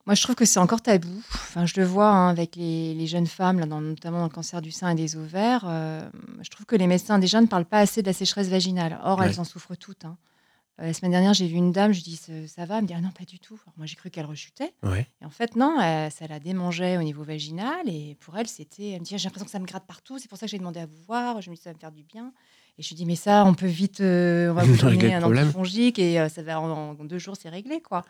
Moi, 0.06 0.16
je 0.16 0.22
trouve 0.22 0.36
que 0.36 0.46
c'est 0.46 0.60
encore 0.60 0.82
tabou. 0.82 1.22
Enfin, 1.34 1.66
je 1.66 1.80
le 1.80 1.86
vois 1.86 2.10
hein, 2.10 2.30
avec 2.30 2.56
les, 2.56 2.94
les 2.94 3.08
jeunes 3.08 3.28
femmes, 3.28 3.60
là, 3.60 3.66
dans- 3.66 3.82
notamment 3.82 4.20
dans 4.20 4.24
le 4.26 4.30
cancer 4.30 4.62
du 4.62 4.72
sein 4.72 4.90
et 4.90 4.96
des 4.96 5.16
ovaires. 5.16 5.64
euh, 5.68 6.08
je 6.42 6.50
trouve 6.50 6.66
que 6.66 6.76
les 6.76 6.88
médecins 6.88 7.18
déjà 7.20 7.42
ne 7.42 7.48
parlent 7.48 7.66
pas 7.66 7.80
assez 7.80 8.02
de 8.02 8.08
la 8.08 8.14
sécheresse 8.14 8.50
vaginale. 8.50 9.00
Or, 9.04 9.20
Ouais. 9.20 9.28
elles 9.28 9.40
en 9.40 9.44
souffrent 9.44 9.76
toutes. 9.76 10.06
hein. 10.06 10.18
Euh, 10.80 10.86
la 10.86 10.94
semaine 10.94 11.12
dernière, 11.12 11.34
j'ai 11.34 11.48
vu 11.48 11.56
une 11.56 11.72
dame, 11.74 11.92
je 11.92 12.02
dis 12.02 12.16
ça, 12.48 12.66
va? 12.66 12.78
Elle 12.78 12.84
me 12.84 12.88
dit 12.88 12.94
ah 12.96 13.02
non, 13.02 13.10
pas 13.12 13.26
du 13.26 13.38
tout. 13.40 13.60
Alors, 13.66 13.74
moi, 13.78 13.86
j'ai 13.86 13.96
cru 13.96 14.10
qu'elle 14.12 14.26
rechutait. 14.28 14.74
Ouais. 14.84 15.08
Et 15.22 15.26
en 15.26 15.30
fait, 15.30 15.56
non, 15.58 15.78
euh, 15.82 16.10
ça 16.10 16.26
la 16.28 16.40
démangeait 16.40 16.98
au 16.98 17.04
niveau 17.04 17.24
vaginal. 17.24 17.82
Et 17.90 18.16
pour 18.22 18.38
elle, 18.38 18.48
c'était. 18.48 18.92
Elle 18.92 19.00
me 19.02 19.06
dit 19.06 19.14
Ah, 19.16 19.18
j'ai 19.18 19.26
l'impression 19.26 19.46
que 19.46 19.52
ça 19.52 19.60
me 19.60 19.66
gratte 19.66 19.86
partout. 19.88 20.20
C'est 20.20 20.30
pour 20.30 20.38
ça 20.38 20.46
que 20.46 20.52
j'ai 20.52 20.58
demandé 20.60 20.80
à 20.80 20.86
vous 20.86 21.02
voir. 21.08 21.42
Je 21.42 21.50
me 21.50 21.56
dis 21.56 21.62
ça 21.62 21.72
va 21.72 21.74
me 21.74 21.80
faire 21.80 21.92
du 21.92 22.04
bien. 22.04 22.32
Et 22.80 22.82
je 22.82 22.88
lui 22.90 22.96
dis 22.96 23.06
mais 23.06 23.16
ça, 23.18 23.44
on 23.46 23.54
peut 23.54 23.68
vite. 23.68 24.00
euh, 24.00 24.50
on 24.50 24.54
va 24.54 24.64
vous 24.64 24.74
Régler 24.88 25.10
donner 25.12 25.16
un 25.16 25.24
antifongique 25.24 26.00
et 26.00 26.20
euh, 26.20 26.30
ça 26.30 26.42
va 26.42 26.60
en, 26.62 26.70
en 27.00 27.04
deux 27.04 27.20
jours, 27.20 27.36
c'est 27.40 27.50
réglé 27.50 27.82
quoi. 27.82 28.06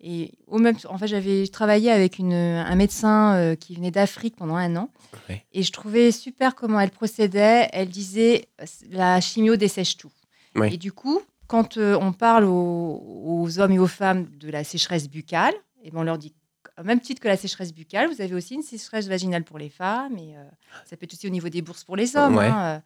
Et 0.00 0.32
au 0.46 0.58
même, 0.58 0.76
en 0.88 0.96
fait, 0.96 1.08
j'avais 1.08 1.46
travaillé 1.48 1.90
avec 1.90 2.18
une, 2.18 2.32
un 2.32 2.74
médecin 2.76 3.34
euh, 3.34 3.54
qui 3.56 3.74
venait 3.74 3.90
d'Afrique 3.90 4.36
pendant 4.36 4.54
un 4.54 4.76
an. 4.76 4.90
Ouais. 5.28 5.44
Et 5.52 5.62
je 5.64 5.72
trouvais 5.72 6.12
super 6.12 6.54
comment 6.54 6.78
elle 6.80 6.90
procédait. 6.92 7.68
Elle 7.72 7.88
disait 7.88 8.46
la 8.90 9.20
chimio 9.20 9.56
dessèche 9.56 9.96
tout. 9.96 10.12
Ouais. 10.54 10.72
Et 10.72 10.76
du 10.76 10.92
coup, 10.92 11.20
quand 11.48 11.76
on 11.78 12.12
parle 12.12 12.44
aux, 12.44 13.02
aux 13.42 13.58
hommes 13.58 13.72
et 13.72 13.78
aux 13.80 13.88
femmes 13.88 14.26
de 14.38 14.50
la 14.50 14.62
sécheresse 14.64 15.08
buccale, 15.08 15.54
et 15.82 15.90
ben 15.90 15.98
on 16.00 16.02
leur 16.04 16.18
dit 16.18 16.32
au 16.80 16.84
même 16.84 17.00
titre 17.00 17.20
que 17.20 17.26
la 17.28 17.36
sécheresse 17.36 17.74
buccale, 17.74 18.08
vous 18.08 18.20
avez 18.20 18.34
aussi 18.34 18.54
une 18.54 18.62
sécheresse 18.62 19.08
vaginale 19.08 19.42
pour 19.42 19.58
les 19.58 19.68
femmes, 19.68 20.16
et 20.16 20.36
euh, 20.36 20.44
ça 20.88 20.96
peut 20.96 21.04
être 21.04 21.14
aussi 21.14 21.26
au 21.26 21.30
niveau 21.30 21.48
des 21.48 21.60
bourses 21.60 21.82
pour 21.82 21.96
les 21.96 22.16
hommes. 22.16 22.36
Ouais. 22.36 22.46
hein, 22.46 22.76
euh. 22.76 22.78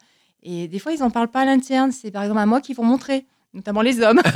Et 0.43 0.67
des 0.67 0.79
fois, 0.79 0.91
ils 0.91 0.99
n'en 0.99 1.09
parlent 1.09 1.29
pas 1.29 1.41
à 1.41 1.45
l'interne. 1.45 1.91
C'est 1.91 2.11
par 2.11 2.23
exemple 2.23 2.39
à 2.39 2.45
moi 2.45 2.61
qu'ils 2.61 2.75
vont 2.75 2.83
montrer, 2.83 3.25
notamment 3.53 3.81
les 3.81 4.01
hommes. 4.01 4.21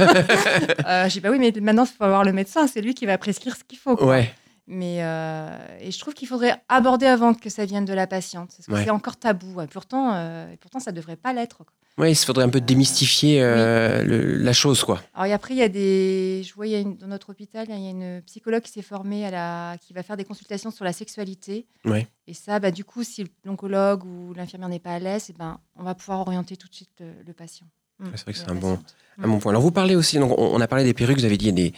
euh, 0.88 1.08
je 1.08 1.14
dis 1.14 1.20
bah 1.20 1.30
oui, 1.32 1.38
mais 1.40 1.54
maintenant, 1.62 1.86
il 1.86 1.96
faut 1.98 2.08
voir 2.08 2.24
le 2.24 2.34
médecin, 2.34 2.68
c'est 2.68 2.82
lui 2.82 2.94
qui 2.94 3.06
va 3.06 3.18
prescrire 3.18 3.56
ce 3.56 3.64
qu'il 3.64 3.78
faut. 3.78 3.96
quoi. 3.96 4.08
Ouais. 4.08 4.34
Mais 4.70 4.98
euh, 5.02 5.58
et 5.80 5.92
je 5.92 6.00
trouve 6.00 6.14
qu'il 6.14 6.28
faudrait 6.28 6.62
aborder 6.68 7.06
avant 7.06 7.34
que 7.34 7.50
ça 7.50 7.64
vienne 7.66 7.86
de 7.86 7.94
la 7.94 8.06
patiente, 8.06 8.50
parce 8.56 8.68
que 8.68 8.74
Ouais. 8.74 8.84
c'est 8.84 8.90
encore 8.90 9.16
tabou. 9.18 9.62
Et 9.62 9.68
pourtant, 9.68 10.14
euh, 10.14 10.52
et 10.52 10.58
pourtant, 10.58 10.80
ça 10.82 10.92
devrait 10.92 11.16
pas 11.16 11.32
l'être. 11.32 11.64
Ouais, 11.98 12.12
il 12.12 12.16
faudrait 12.16 12.44
un 12.44 12.50
peu 12.50 12.60
démystifier 12.62 13.42
euh, 13.42 14.04
le- 14.04 14.36
la 14.38 14.54
chose, 14.54 14.84
quoi. 14.84 15.02
Alors 15.16 15.26
et 15.26 15.34
après, 15.34 15.54
il 15.56 15.58
y 15.58 15.64
a 15.64 15.70
des. 15.70 16.44
Je 16.46 16.54
vois, 16.54 16.68
il 16.68 16.72
y 16.72 16.76
a 16.76 16.80
une- 16.80 16.98
dans 16.98 17.08
notre 17.08 17.30
hôpital, 17.32 17.66
il 17.70 17.74
y 17.82 17.88
a 17.88 17.90
une 17.90 18.22
psychologue 18.24 18.62
qui 18.62 18.72
s'est 18.72 18.82
formée 18.84 19.26
à 19.26 19.32
la, 19.32 19.78
qui 19.80 19.94
va 19.94 20.04
faire 20.04 20.18
des 20.18 20.26
consultations 20.26 20.70
sur 20.70 20.84
la 20.86 20.94
sexualité. 20.94 21.66
Ouais. 21.86 22.06
Et 22.28 22.34
ça, 22.34 22.60
bah, 22.60 22.70
du 22.72 22.84
coup, 22.84 23.04
si 23.04 23.26
l'oncologue 23.46 24.04
ou 24.04 24.34
l'infirmière 24.36 24.70
n'est 24.70 24.80
pas 24.80 24.92
à 24.96 25.00
l'aise, 25.00 25.28
eh 25.30 25.34
ben, 25.34 25.60
on 25.78 25.84
va 25.84 25.96
pouvoir 25.96 26.20
orienter 26.20 26.56
tout 26.58 26.68
de 26.68 26.76
suite 26.76 26.92
le, 27.00 27.08
le 27.26 27.34
patient. 27.34 27.66
Mm. 28.00 28.06
c'est 28.14 28.24
vrai 28.24 28.34
que 28.34 28.38
Et 28.38 28.42
c'est 28.42 28.52
un 28.52 28.56
bon- 28.56 28.76
patiente. 28.76 28.96
À 29.24 29.26
mon 29.26 29.40
point. 29.40 29.52
Alors, 29.52 29.64
vous 29.64 29.72
parlez 29.72 29.96
aussi, 29.96 30.20
donc, 30.20 30.38
on 30.38 30.54
on 30.56 30.62
a 30.62 30.68
parlé 30.68 30.84
des 30.84 30.94
perruques, 30.94 31.18
vous 31.18 31.26
avez 31.26 31.38
dit 31.38 31.46
il 31.46 31.48
y 31.48 31.52
a 31.52 31.70
des, 31.70 31.74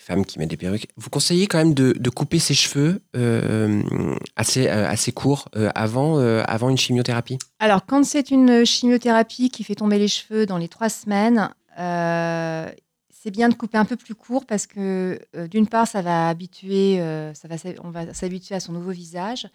femmes 0.00 0.24
qui 0.24 0.38
mettent 0.38 0.50
des 0.50 0.56
perruques. 0.56 0.88
Vous 0.96 1.10
conseillez 1.10 1.46
quand 1.46 1.58
même 1.58 1.74
de, 1.74 1.92
de 1.98 2.10
couper 2.10 2.38
ses 2.38 2.54
cheveux 2.54 3.00
euh, 3.16 3.82
assez, 4.36 4.68
euh, 4.68 4.88
assez 4.88 5.12
courts 5.12 5.48
euh, 5.56 5.70
avant, 5.74 6.18
euh, 6.18 6.42
avant 6.46 6.68
une 6.68 6.76
chimiothérapie? 6.78 7.38
Alors, 7.58 7.86
quand 7.86 8.04
c'est 8.04 8.30
une 8.30 8.64
chimiothérapie 8.64 9.50
qui 9.50 9.64
fait 9.64 9.74
tomber 9.74 9.98
les 9.98 10.08
cheveux 10.08 10.46
dans 10.46 10.58
les 10.58 10.68
trois 10.68 10.88
semaines, 10.88 11.50
c'est 13.10 13.30
bien 13.30 13.48
de 13.48 13.54
couper 13.54 13.78
un 13.78 13.84
peu 13.84 13.96
plus 13.96 14.14
court 14.14 14.46
parce 14.46 14.66
que 14.66 15.18
d'une 15.50 15.66
part, 15.66 15.86
ça 15.88 16.00
va 16.02 16.28
habituer, 16.28 16.98
ça 17.34 17.48
va, 17.48 17.56
on 17.82 17.90
va 17.90 18.14
s'habituer 18.14 18.54
à 18.54 18.60
son 18.60 18.72
nouveau 18.72 18.92
visage. 18.92 19.48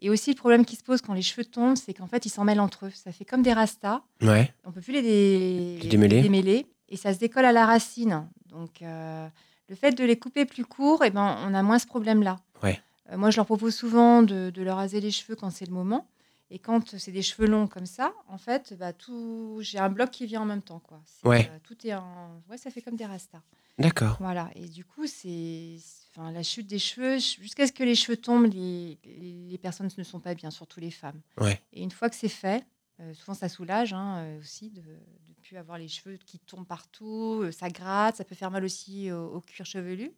Et 0.00 0.10
aussi, 0.10 0.30
le 0.30 0.36
problème 0.36 0.64
qui 0.64 0.76
se 0.76 0.82
pose 0.84 1.00
quand 1.02 1.12
les 1.12 1.22
cheveux 1.22 1.44
tombent, 1.44 1.76
c'est 1.76 1.92
qu'en 1.92 2.06
fait, 2.06 2.24
ils 2.24 2.30
s'en 2.30 2.44
mêlent 2.44 2.60
entre 2.60 2.86
eux. 2.86 2.92
Ça 2.94 3.10
fait 3.10 3.24
comme 3.24 3.42
des 3.42 3.52
rastas. 3.52 4.00
Ouais. 4.22 4.52
On 4.64 4.70
peut 4.70 4.80
plus 4.80 4.92
les, 4.92 5.02
dé- 5.02 5.78
Les 5.82 5.88
démêler. 5.88 6.22
démêler, 6.22 6.66
et 6.88 6.96
ça 6.96 7.12
se 7.12 7.18
décolle 7.18 7.44
à 7.44 7.52
la 7.52 7.66
racine. 7.66 8.28
Donc, 8.48 8.80
euh, 8.82 9.26
le 9.68 9.76
fait 9.76 9.92
de 9.92 10.04
les 10.04 10.18
couper 10.18 10.44
plus 10.44 10.64
courts, 10.64 11.04
eh 11.04 11.10
ben, 11.10 11.38
on 11.46 11.54
a 11.54 11.62
moins 11.62 11.78
ce 11.78 11.86
problème-là. 11.86 12.40
Ouais. 12.62 12.80
Euh, 13.10 13.16
moi, 13.16 13.30
je 13.30 13.36
leur 13.36 13.46
propose 13.46 13.74
souvent 13.74 14.22
de, 14.22 14.50
de 14.50 14.62
leur 14.62 14.76
raser 14.76 15.00
les 15.00 15.10
cheveux 15.10 15.36
quand 15.36 15.50
c'est 15.50 15.66
le 15.66 15.72
moment. 15.72 16.08
Et 16.50 16.58
quand 16.58 16.96
c'est 16.96 17.12
des 17.12 17.20
cheveux 17.20 17.46
longs 17.46 17.66
comme 17.66 17.84
ça, 17.84 18.14
en 18.26 18.38
fait, 18.38 18.74
bah, 18.78 18.94
tout, 18.94 19.58
j'ai 19.60 19.78
un 19.78 19.90
bloc 19.90 20.10
qui 20.10 20.24
vient 20.24 20.40
en 20.40 20.46
même 20.46 20.62
temps. 20.62 20.80
Quoi. 20.80 21.02
Ouais. 21.24 21.50
euh, 21.52 21.58
tout 21.62 21.76
est 21.86 21.94
en... 21.94 22.40
ouais, 22.48 22.56
ça 22.56 22.70
fait 22.70 22.80
comme 22.80 22.96
des 22.96 23.04
rastas. 23.04 23.42
D'accord. 23.78 24.16
Voilà. 24.18 24.50
Et 24.54 24.66
du 24.66 24.84
coup, 24.84 25.06
c'est, 25.06 25.76
enfin, 26.10 26.32
la 26.32 26.42
chute 26.42 26.66
des 26.66 26.78
cheveux, 26.78 27.18
jusqu'à 27.18 27.66
ce 27.66 27.72
que 27.72 27.84
les 27.84 27.94
cheveux 27.94 28.16
tombent, 28.16 28.50
les, 28.50 28.98
les 29.04 29.58
personnes 29.58 29.90
ne 29.96 30.02
sont 30.02 30.20
pas 30.20 30.34
bien, 30.34 30.50
surtout 30.50 30.80
les 30.80 30.90
femmes. 30.90 31.20
Ouais. 31.38 31.60
Et 31.74 31.82
une 31.82 31.90
fois 31.90 32.08
que 32.08 32.16
c'est 32.16 32.28
fait, 32.28 32.64
euh, 33.00 33.14
souvent 33.14 33.34
ça 33.34 33.48
soulage 33.48 33.92
hein, 33.92 34.16
euh, 34.18 34.40
aussi 34.40 34.70
de 34.70 34.80
ne 34.80 35.34
plus 35.42 35.56
avoir 35.56 35.78
les 35.78 35.88
cheveux 35.88 36.18
qui 36.26 36.38
tombent 36.40 36.66
partout, 36.66 37.40
euh, 37.42 37.52
ça 37.52 37.68
gratte, 37.68 38.16
ça 38.16 38.24
peut 38.24 38.34
faire 38.34 38.50
mal 38.50 38.64
aussi 38.64 39.10
au, 39.12 39.26
au 39.34 39.40
cuir 39.40 39.64
chevelu. 39.66 40.12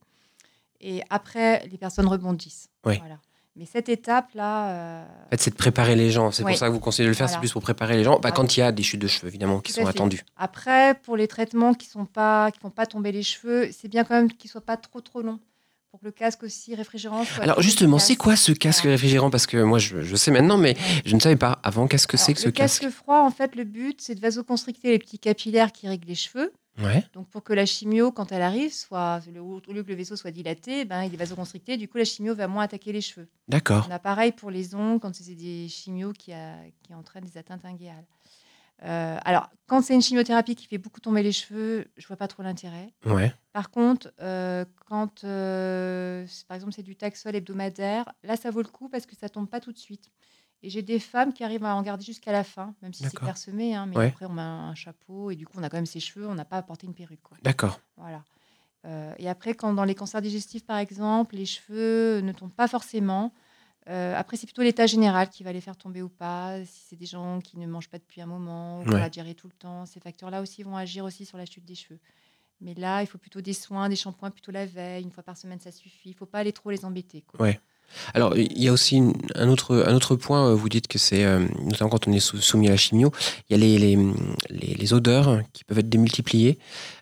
Et 0.80 1.02
après, 1.10 1.66
les 1.68 1.76
personnes 1.78 2.06
rebondissent. 2.08 2.68
Voilà. 2.84 3.20
Mais 3.56 3.66
cette 3.66 3.88
étape-là, 3.90 4.70
euh, 4.70 5.04
En 5.26 5.30
fait, 5.30 5.40
c'est 5.40 5.50
de 5.50 5.56
préparer 5.56 5.94
les 5.96 6.10
gens. 6.10 6.30
C'est 6.30 6.42
Ouais. 6.44 6.52
pour 6.52 6.58
ça 6.58 6.68
que 6.68 6.72
vous 6.72 6.80
conseillez 6.80 7.04
de 7.04 7.10
le 7.10 7.14
faire. 7.16 7.28
C'est 7.28 7.38
plus 7.38 7.52
pour 7.52 7.60
préparer 7.62 7.96
les 7.96 8.04
gens. 8.04 8.12
Bah, 8.12 8.18
Voilà. 8.30 8.36
quand 8.36 8.56
il 8.56 8.60
y 8.60 8.62
a 8.62 8.72
des 8.72 8.82
chutes 8.82 9.00
de 9.00 9.06
cheveux, 9.08 9.28
évidemment, 9.28 9.60
qui 9.60 9.72
Tout 9.72 9.80
sont 9.80 9.84
fait. 9.84 9.90
attendues. 9.90 10.24
Après, 10.36 10.94
pour 11.02 11.16
les 11.16 11.28
traitements 11.28 11.74
qui 11.74 11.86
ne 11.98 12.04
pas, 12.04 12.50
qui 12.52 12.60
font 12.60 12.70
pas 12.70 12.86
tomber 12.86 13.12
les 13.12 13.22
cheveux, 13.24 13.68
c'est 13.72 13.88
bien 13.88 14.04
quand 14.04 14.14
même 14.14 14.32
qu'ils 14.32 14.48
ne 14.48 14.52
soient 14.52 14.60
pas 14.64 14.76
trop 14.78 15.00
trop 15.02 15.20
longs. 15.20 15.40
Pour 15.90 15.98
que 16.00 16.04
le 16.06 16.12
casque 16.12 16.44
aussi 16.44 16.74
réfrigérant 16.76 17.24
soit. 17.24 17.42
Alors 17.42 17.60
justement, 17.62 17.98
c'est 17.98 18.14
quoi 18.14 18.36
ce 18.36 18.52
casque 18.52 18.84
réfrigérant? 18.84 19.28
Parce 19.28 19.46
que 19.48 19.56
moi, 19.62 19.78
je, 19.80 20.02
je 20.02 20.16
sais 20.16 20.30
maintenant, 20.30 20.56
mais 20.56 20.74
Ouais. 20.76 21.02
je 21.04 21.14
ne 21.16 21.20
savais 21.20 21.34
pas 21.36 21.58
avant. 21.64 21.88
Qu'est-ce 21.88 22.06
que 22.06 22.16
c'est 22.16 22.32
que 22.32 22.38
ce 22.40 22.46
le 22.46 22.52
casque 22.52 22.82
casque? 22.82 22.94
froid, 22.94 23.20
en 23.20 23.30
fait, 23.32 23.56
le 23.56 23.64
but, 23.64 24.00
c'est 24.00 24.14
de 24.14 24.20
vasoconstricter 24.20 24.90
les 24.92 24.98
petits 25.00 25.18
capillaires 25.18 25.72
qui 25.72 25.88
règlent 25.88 26.06
les 26.06 26.14
cheveux. 26.14 26.52
Ouais. 26.80 27.04
Donc, 27.12 27.28
pour 27.28 27.42
que 27.42 27.52
la 27.52 27.66
chimio, 27.66 28.12
quand 28.12 28.30
elle 28.30 28.40
arrive, 28.42 28.72
soit, 28.72 29.20
le- 29.34 29.40
au 29.42 29.60
lieu 29.72 29.82
que 29.82 29.88
le 29.88 29.96
vaisseau 29.96 30.14
soit 30.14 30.30
dilaté, 30.30 30.84
ben, 30.84 31.02
il 31.02 31.12
est 31.12 31.16
vasoconstricté. 31.16 31.76
Du 31.76 31.88
coup, 31.88 31.98
la 31.98 32.04
chimio 32.04 32.36
va 32.36 32.46
moins 32.46 32.62
attaquer 32.62 32.92
les 32.92 33.00
cheveux. 33.00 33.26
D'accord. 33.48 33.86
On 33.90 33.92
a 33.92 33.98
pareil 33.98 34.30
pour 34.30 34.52
les 34.52 34.76
ongles 34.76 35.00
quand 35.00 35.12
c'est 35.14 35.34
des 35.34 35.68
chimios 35.68 36.12
qui, 36.12 36.32
a- 36.32 36.54
qui 36.84 36.94
entraînent 36.94 37.24
des 37.24 37.36
atteintes 37.36 37.64
inguéales. 37.64 38.06
Euh, 38.82 39.18
alors, 39.24 39.50
quand 39.66 39.82
c'est 39.82 39.94
une 39.94 40.00
chimiothérapie 40.02 40.54
qui 40.56 40.66
fait 40.66 40.78
beaucoup 40.78 41.00
tomber 41.00 41.22
les 41.22 41.32
cheveux, 41.32 41.86
je 41.96 42.06
vois 42.06 42.16
pas 42.16 42.28
trop 42.28 42.42
l'intérêt. 42.42 42.92
Ouais. 43.04 43.32
Par 43.52 43.70
contre, 43.70 44.10
euh, 44.20 44.64
quand, 44.86 45.24
euh, 45.24 46.26
par 46.48 46.54
exemple, 46.54 46.72
c'est 46.72 46.82
du 46.82 46.96
taxol 46.96 47.34
hebdomadaire, 47.36 48.10
là, 48.22 48.36
ça 48.36 48.50
vaut 48.50 48.62
le 48.62 48.68
coup 48.68 48.88
parce 48.88 49.06
que 49.06 49.14
ça 49.16 49.28
tombe 49.28 49.48
pas 49.48 49.60
tout 49.60 49.72
de 49.72 49.78
suite. 49.78 50.10
Et 50.62 50.70
j'ai 50.70 50.82
des 50.82 50.98
femmes 50.98 51.32
qui 51.32 51.42
arrivent 51.44 51.64
à 51.64 51.74
en 51.74 51.82
garder 51.82 52.04
jusqu'à 52.04 52.32
la 52.32 52.44
fin, 52.44 52.74
même 52.82 52.92
si 52.92 53.02
c'est 53.04 53.16
clairsemé. 53.16 53.74
hein, 53.74 53.86
mais 53.86 53.96
Ouais. 53.96 54.08
après, 54.08 54.26
on 54.26 54.32
met 54.32 54.42
un, 54.42 54.68
un 54.70 54.74
chapeau 54.74 55.30
et 55.30 55.36
du 55.36 55.46
coup, 55.46 55.54
on 55.58 55.62
a 55.62 55.68
quand 55.70 55.78
même 55.78 55.86
ses 55.86 56.00
cheveux, 56.00 56.26
on 56.28 56.34
n'a 56.34 56.44
pas 56.44 56.58
à 56.58 56.62
porter 56.62 56.86
une 56.86 56.94
perruque. 56.94 57.20
D'accord. 57.42 57.80
Voilà. 57.96 58.24
Et 59.18 59.28
après, 59.28 59.52
quand 59.52 59.74
dans 59.74 59.84
les 59.84 59.94
cancers 59.94 60.22
digestifs, 60.22 60.64
par 60.64 60.78
exemple, 60.78 61.36
les 61.36 61.44
cheveux 61.44 62.20
ne 62.22 62.32
tombent 62.32 62.54
pas 62.54 62.66
forcément. 62.66 63.34
Euh, 63.90 64.14
après, 64.16 64.36
c'est 64.36 64.46
plutôt 64.46 64.62
l'état 64.62 64.86
général 64.86 65.28
qui 65.28 65.42
va 65.42 65.52
les 65.52 65.60
faire 65.60 65.76
tomber 65.76 66.00
ou 66.02 66.08
pas. 66.08 66.64
Si 66.64 66.82
c'est 66.88 66.96
des 66.96 67.06
gens 67.06 67.40
qui 67.40 67.58
ne 67.58 67.66
mangent 67.66 67.88
pas 67.90 67.98
depuis 67.98 68.20
un 68.20 68.26
moment, 68.26 68.80
ou 68.80 68.84
qu'on 68.84 68.92
Ouais. 68.92 69.02
a 69.02 69.08
digéré 69.10 69.34
tout 69.34 69.48
le 69.48 69.52
temps, 69.54 69.84
ces 69.86 70.00
facteurs-là 70.00 70.40
aussi 70.42 70.62
vont 70.62 70.76
agir 70.76 71.04
aussi 71.04 71.24
sur 71.26 71.36
la 71.38 71.44
chute 71.46 71.64
des 71.64 71.74
cheveux. 71.74 71.98
Mais 72.60 72.74
là, 72.74 73.02
il 73.02 73.06
faut 73.06 73.18
plutôt 73.18 73.40
des 73.40 73.54
soins, 73.54 73.88
des 73.88 73.96
shampoings 73.96 74.30
plutôt 74.30 74.52
la 74.52 74.66
veille, 74.66 75.02
une 75.02 75.10
fois 75.10 75.22
par 75.22 75.36
semaine, 75.36 75.60
ça 75.60 75.72
suffit. 75.72 76.10
Il 76.10 76.12
ne 76.12 76.16
faut 76.16 76.26
pas 76.26 76.38
aller 76.40 76.52
trop 76.52 76.70
les 76.70 76.84
embêter. 76.84 77.22
quoi. 77.22 77.40
Ouais. 77.40 77.58
Alors, 78.14 78.36
il 78.36 78.62
y 78.62 78.68
a 78.68 78.72
aussi 78.72 78.96
une- 78.96 79.14
un, 79.34 79.48
autre, 79.48 79.84
un 79.86 79.94
autre 79.94 80.16
point. 80.16 80.48
euh, 80.50 80.54
Vous 80.54 80.68
dites 80.68 80.88
que 80.88 80.98
c'est, 80.98 81.24
euh, 81.24 81.40
notamment 81.64 81.90
quand 81.90 82.08
on 82.08 82.12
est 82.12 82.20
sou- 82.20 82.40
soumis 82.40 82.68
à 82.68 82.70
la 82.70 82.76
chimio, 82.76 83.12
il 83.48 83.52
y 83.52 83.54
a 83.54 83.58
les, 83.58 83.78
les, 83.78 83.96
les- 84.50 84.74
les 84.74 84.92
odeurs 84.92 85.40
qui 85.52 85.64
peuvent 85.64 85.78
être 85.78 85.88
démultipliées. 85.88 86.58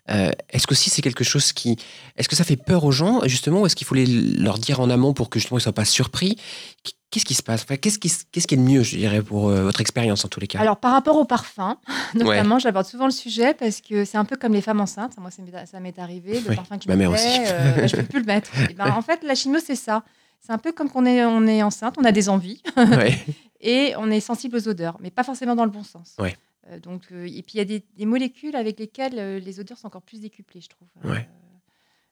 Euh, 0.09 0.31
est-ce 0.49 0.65
que 0.67 0.75
si 0.75 0.89
c'est 0.89 1.01
quelque 1.01 1.23
chose 1.23 1.53
qui. 1.53 1.77
Est-ce 2.17 2.27
que 2.29 2.35
ça 2.35 2.43
fait 2.43 2.55
peur 2.57 2.83
aux 2.83 2.91
gens, 2.91 3.21
justement, 3.25 3.61
ou 3.61 3.65
est-ce 3.65 3.75
qu'il 3.75 3.85
faut 3.87 3.95
les, 3.95 4.05
leur 4.05 4.57
dire 4.57 4.79
en 4.79 4.89
amont 4.89 5.13
pour 5.13 5.29
que 5.29 5.39
justement 5.39 5.57
ils 5.57 5.61
ne 5.61 5.63
soient 5.63 5.73
pas 5.73 5.85
surpris? 5.85 6.35
Qu- 6.83 6.91
Qu'est-ce 7.11 7.25
qui 7.25 7.33
se 7.33 7.41
passe? 7.41 7.63
Enfin, 7.63 7.75
qu'est-ce, 7.75 7.97
qui, 7.97 8.11
qu'est-ce 8.31 8.45
qui 8.45 8.53
est 8.53 8.57
le 8.57 8.63
mieux, 8.63 8.83
je 8.83 8.95
dirais, 8.95 9.23
pour 9.23 9.49
euh, 9.49 9.63
votre 9.63 9.81
expérience 9.81 10.25
en 10.25 10.27
tous 10.27 10.39
les 10.39 10.45
cas? 10.45 10.59
Alors, 10.59 10.77
par 10.77 10.91
rapport 10.91 11.15
au 11.15 11.25
parfum, 11.25 11.77
notamment, 12.13 12.59
j'aborde 12.59 12.85
souvent 12.85 13.05
le 13.05 13.11
sujet 13.11 13.55
parce 13.55 13.81
que 13.81 14.05
c'est 14.05 14.17
un 14.19 14.25
peu 14.25 14.35
comme 14.35 14.53
les 14.53 14.61
femmes 14.61 14.79
enceintes. 14.79 15.13
Moi, 15.17 15.31
ça 15.31 15.41
m'est, 15.41 15.65
ça 15.65 15.79
m'est 15.79 15.97
arrivé. 15.97 16.39
Le 16.39 16.49
Oui, 16.51 16.55
parfum 16.55 16.77
que 16.77 16.83
je 16.83 16.87
ma 16.89 16.95
mère 16.95 17.09
aussi. 17.11 17.25
euh, 17.27 17.87
je 17.87 17.95
ne 17.95 18.01
peux 18.03 18.07
plus 18.07 18.19
le 18.19 18.25
mettre. 18.27 18.51
Et 18.69 18.75
ben, 18.75 18.91
en 18.93 19.01
fait, 19.01 19.21
la 19.23 19.33
chimio, 19.33 19.59
c'est 19.65 19.75
ça. 19.75 20.03
C'est 20.39 20.51
un 20.53 20.57
peu 20.57 20.71
comme 20.71 20.89
qu'on 20.89 21.05
est, 21.05 21.23
on 21.25 21.45
est 21.47 21.61
enceinte, 21.63 21.95
on 21.97 22.03
a 22.05 22.11
des 22.11 22.29
envies 22.29 22.61
Ouais. 22.77 23.17
et 23.61 23.93
on 23.97 24.09
est 24.09 24.19
sensible 24.19 24.55
aux 24.57 24.67
odeurs, 24.67 24.97
mais 25.01 25.11
pas 25.11 25.23
forcément 25.23 25.55
dans 25.55 25.65
le 25.65 25.71
bon 25.71 25.83
sens. 25.83 26.15
Ouais. 26.19 26.35
Euh, 26.67 26.79
donc, 26.79 27.03
euh, 27.11 27.25
et 27.25 27.41
puis, 27.43 27.53
il 27.55 27.57
y 27.57 27.61
a 27.61 27.65
des, 27.65 27.83
des 27.97 28.05
molécules 28.05 28.55
avec 28.55 28.79
lesquelles 28.79 29.17
euh, 29.19 29.39
les 29.39 29.59
odeurs 29.59 29.77
sont 29.77 29.87
encore 29.87 30.01
plus 30.01 30.21
décuplées, 30.21 30.61
je 30.61 30.69
trouve. 30.69 30.87
Ouais. 31.03 31.27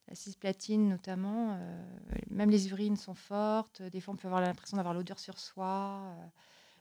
la 0.08 0.16
cisplatine, 0.16 0.90
notamment. 0.90 1.58
même 2.30 2.50
les 2.50 2.70
urines 2.70 2.96
sont 2.98 3.14
fortes. 3.16 3.82
Des 3.82 4.02
fois, 4.02 4.14
on 4.14 4.18
peut 4.18 4.28
avoir 4.28 4.42
l'impression 4.42 4.78
d'avoir 4.78 4.94
l'odeur 4.94 5.20
sur 5.20 5.38
soi. 5.40 6.02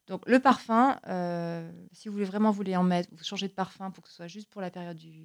Donc, 0.09 0.23
le 0.29 0.39
parfum, 0.39 0.99
euh, 1.09 1.69
si 1.93 2.09
vous 2.09 2.13
voulez 2.15 2.25
vraiment 2.27 2.51
vous 2.53 2.57
voulez 2.57 2.77
en 2.77 2.85
mettre, 2.85 3.09
vous 3.13 3.25
changez 3.25 3.49
de 3.49 3.53
parfum 3.53 3.91
pour 3.91 4.05
que 4.05 4.09
ce 4.11 4.15
soit 4.17 4.29
juste 4.29 4.49
pour 4.49 4.61
la 4.61 4.71
période 4.71 4.97
du, 4.97 5.25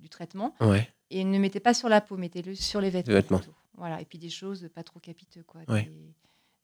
du 0.00 0.08
traitement. 0.08 0.54
ouais. 0.60 0.88
Et 1.10 1.24
ne 1.24 1.38
mettez 1.38 1.60
pas 1.60 1.74
sur 1.74 1.88
la 1.90 2.00
peau, 2.00 2.16
mettez-le 2.16 2.54
sur 2.54 2.80
les 2.80 2.88
vêtements. 2.90 3.14
vêtements. 3.14 3.40
Voilà. 3.74 4.00
Et 4.00 4.04
puis 4.04 4.18
des 4.18 4.30
choses 4.30 4.68
pas 4.74 4.82
trop 4.82 5.00
capiteux, 5.00 5.42
quoi. 5.42 5.62
Ouais. 5.68 5.84
Des, 5.84 6.14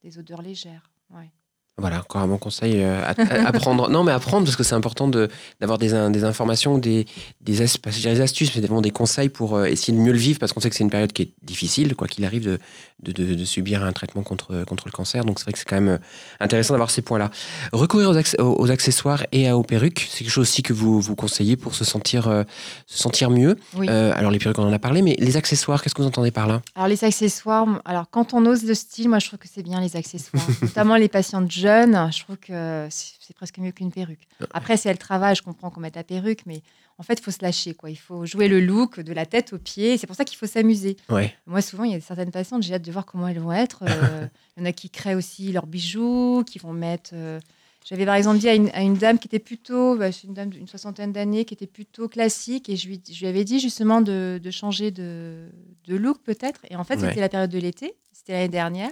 des 0.03 0.19
odeurs 0.19 0.43
légères. 0.43 0.91
Ouais. 1.11 1.31
Voilà, 1.79 2.01
encore 2.01 2.21
un 2.23 2.27
bon 2.27 2.39
conseil 2.39 2.75
euh, 2.83 3.01
à, 3.05 3.11
à- 3.11 3.49
à 3.49 3.53
prendre. 3.53 3.89
Non, 3.89 4.03
mais 4.03 4.13
à 4.13 4.19
prendre 4.19 4.45
parce 4.45 4.57
que 4.57 4.65
c'est 4.65 4.75
important 4.75 5.07
de, 5.09 5.29
d'avoir 5.61 5.79
des, 5.79 5.91
des 6.11 6.25
informations, 6.25 6.77
des, 6.77 7.07
des, 7.41 7.63
as- 7.63 7.79
astuces, 8.23 8.55
mais 8.57 8.61
vraiment 8.63 8.81
des 8.81 8.91
conseils 8.91 9.29
pour 9.29 9.57
euh, 9.57 9.65
essayer 9.67 9.97
de 9.97 10.03
mieux 10.03 10.13
le 10.13 10.19
vivre 10.19 10.39
parce 10.41 10.53
qu'on 10.53 10.61
sait 10.61 10.71
que 10.71 10.77
c'est 10.77 10.83
une 10.85 10.91
période 10.91 11.13
qui 11.13 11.23
est 11.23 11.33
difficile, 11.43 11.95
quoi 11.95 12.09
qu'il 12.09 12.25
arrive, 12.25 12.45
de, 12.45 12.59
de, 13.05 13.13
de- 13.13 13.35
de 13.35 13.45
subir 13.45 13.85
un 13.85 13.93
traitement 13.93 14.23
contre, 14.25 14.65
contre 14.65 14.85
le 14.87 14.93
cancer. 14.93 15.25
Donc 15.25 15.39
c'est 15.39 15.45
vrai 15.45 15.53
que 15.53 15.59
c'est 15.61 15.65
quand 15.69 15.77
même 15.77 15.89
euh, 15.89 15.99
intéressant 16.41 16.75
d'avoir 16.75 16.91
ces 16.91 17.03
points-là. 17.03 17.31
Recourir 17.73 18.11
aux, 18.11 18.17
acc- 18.17 18.41
aux- 18.43 18.57
aux 18.61 18.71
accessoires 18.73 19.25
et 19.31 19.49
à- 19.49 19.57
aux 19.57 19.63
perruques, 19.63 20.09
c'est 20.11 20.25
quelque 20.25 20.33
chose 20.33 20.43
aussi 20.49 20.63
que 20.65 20.73
vous, 20.73 21.01
vous 21.01 21.15
conseillez 21.15 21.57
pour 21.57 21.77
se 21.77 21.85
sentir, 21.85 22.27
euh, 22.27 22.43
se 22.87 22.99
sentir 22.99 23.31
mieux. 23.31 23.57
Oui. 23.77 23.89
Alors 23.89 24.33
les 24.33 24.39
perruques, 24.41 24.59
on 24.59 24.67
en 24.67 24.73
a 24.73 24.79
parlé, 24.81 25.03
mais 25.03 25.15
les 25.21 25.37
accessoires, 25.37 25.81
qu'est-ce 25.83 25.95
que 25.95 26.03
vous 26.03 26.09
entendez 26.09 26.33
par 26.33 26.49
là? 26.49 26.61
Alors 26.75 26.89
les 26.89 27.05
accessoires, 27.05 27.67
alors 27.85 28.07
quand 28.11 28.35
on 28.35 28.45
ose 28.47 28.65
le 28.65 28.75
style, 28.75 29.09
moi 29.09 29.21
je 29.21 29.29
trouve 29.29 29.39
que 29.39 29.49
c'est 29.53 29.63
bien 29.63 29.81
les 29.81 29.95
accessoires, 29.95 30.45
notamment 30.63 30.97
les 30.97 31.09
patientes 31.09 31.51
jeunes. 31.53 31.68
Je 32.11 32.23
trouve 32.23 32.37
que 32.37 32.87
c'est 32.91 33.35
presque 33.37 33.59
mieux 33.59 33.73
qu'une 33.73 33.93
perruque. 33.93 34.27
Après, 34.53 34.77
c'est 34.77 34.91
le 34.93 34.99
travail, 34.99 35.35
je 35.35 35.43
comprends 35.43 35.71
qu'on 35.71 35.81
mette 35.81 35.97
la 35.97 36.05
perruque, 36.05 36.41
mais 36.47 36.63
en 36.99 37.03
fait, 37.03 37.15
il 37.21 37.23
faut 37.23 37.31
se 37.31 37.43
lâcher, 37.43 37.75
quoi. 37.75 37.91
Il 37.91 37.97
faut 37.97 38.27
jouer 38.27 38.49
le 38.49 38.61
look 38.61 38.99
de 39.01 39.13
la 39.13 39.25
tête 39.27 39.53
aux 39.53 39.59
pieds. 39.59 39.97
C'est 39.99 40.07
pour 40.07 40.17
ça 40.17 40.25
qu'il 40.25 40.37
faut 40.37 40.47
s'amuser. 40.47 40.97
Ouais. 41.09 41.33
Moi, 41.47 41.63
souvent, 41.63 41.85
il 41.85 41.93
y 41.93 41.95
a 41.95 42.01
certaines 42.01 42.31
patientes, 42.33 42.63
j'ai 42.65 42.75
hâte 42.75 42.83
de 42.83 42.91
voir 42.93 43.07
comment 43.07 43.29
elles 43.29 43.39
vont 43.39 43.53
être. 43.53 43.85
Euh, 43.89 44.27
il 44.57 44.61
y 44.61 44.63
en 44.63 44.69
a 44.69 44.73
qui 44.73 44.91
créent 44.91 45.15
aussi 45.15 45.53
leurs 45.53 45.67
bijoux, 45.67 46.43
qui 46.45 46.59
vont 46.59 46.73
mettre. 46.73 47.11
euh, 47.13 47.39
J'avais 47.85 48.05
par 48.05 48.17
exemple 48.17 48.39
dit 48.39 48.49
à 48.49 48.55
une, 48.55 48.69
à 48.71 48.83
une 48.83 48.95
dame 48.95 49.19
qui 49.21 49.29
était 49.29 49.39
plutôt, 49.39 49.97
bah, 49.97 50.09
une 50.25 50.35
dame 50.35 50.51
d'une 50.51 50.67
soixantaine 50.67 51.13
d'années, 51.13 51.45
qui 51.45 51.55
était 51.55 51.69
plutôt 51.69 52.09
classique, 52.09 52.69
et 52.69 52.77
je 52.77 52.89
lui, 52.89 53.01
je 53.11 53.21
lui 53.21 53.27
avais 53.29 53.45
dit 53.45 53.61
justement 53.61 54.01
de, 54.01 54.41
de 54.43 54.51
changer 54.51 54.91
de, 54.91 55.49
de 55.87 55.95
look 55.97 56.19
peut-être. 56.25 56.61
Et 56.69 56.75
en 56.77 56.83
fait, 56.85 56.97
Ouais. 56.97 57.09
c'était 57.09 57.21
la 57.21 57.29
période 57.29 57.51
de 57.51 57.59
l'été, 57.59 57.95
c'était 58.13 58.33
l'année 58.33 58.49
dernière. 58.49 58.91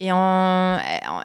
Et 0.00 0.10
en, 0.12 0.78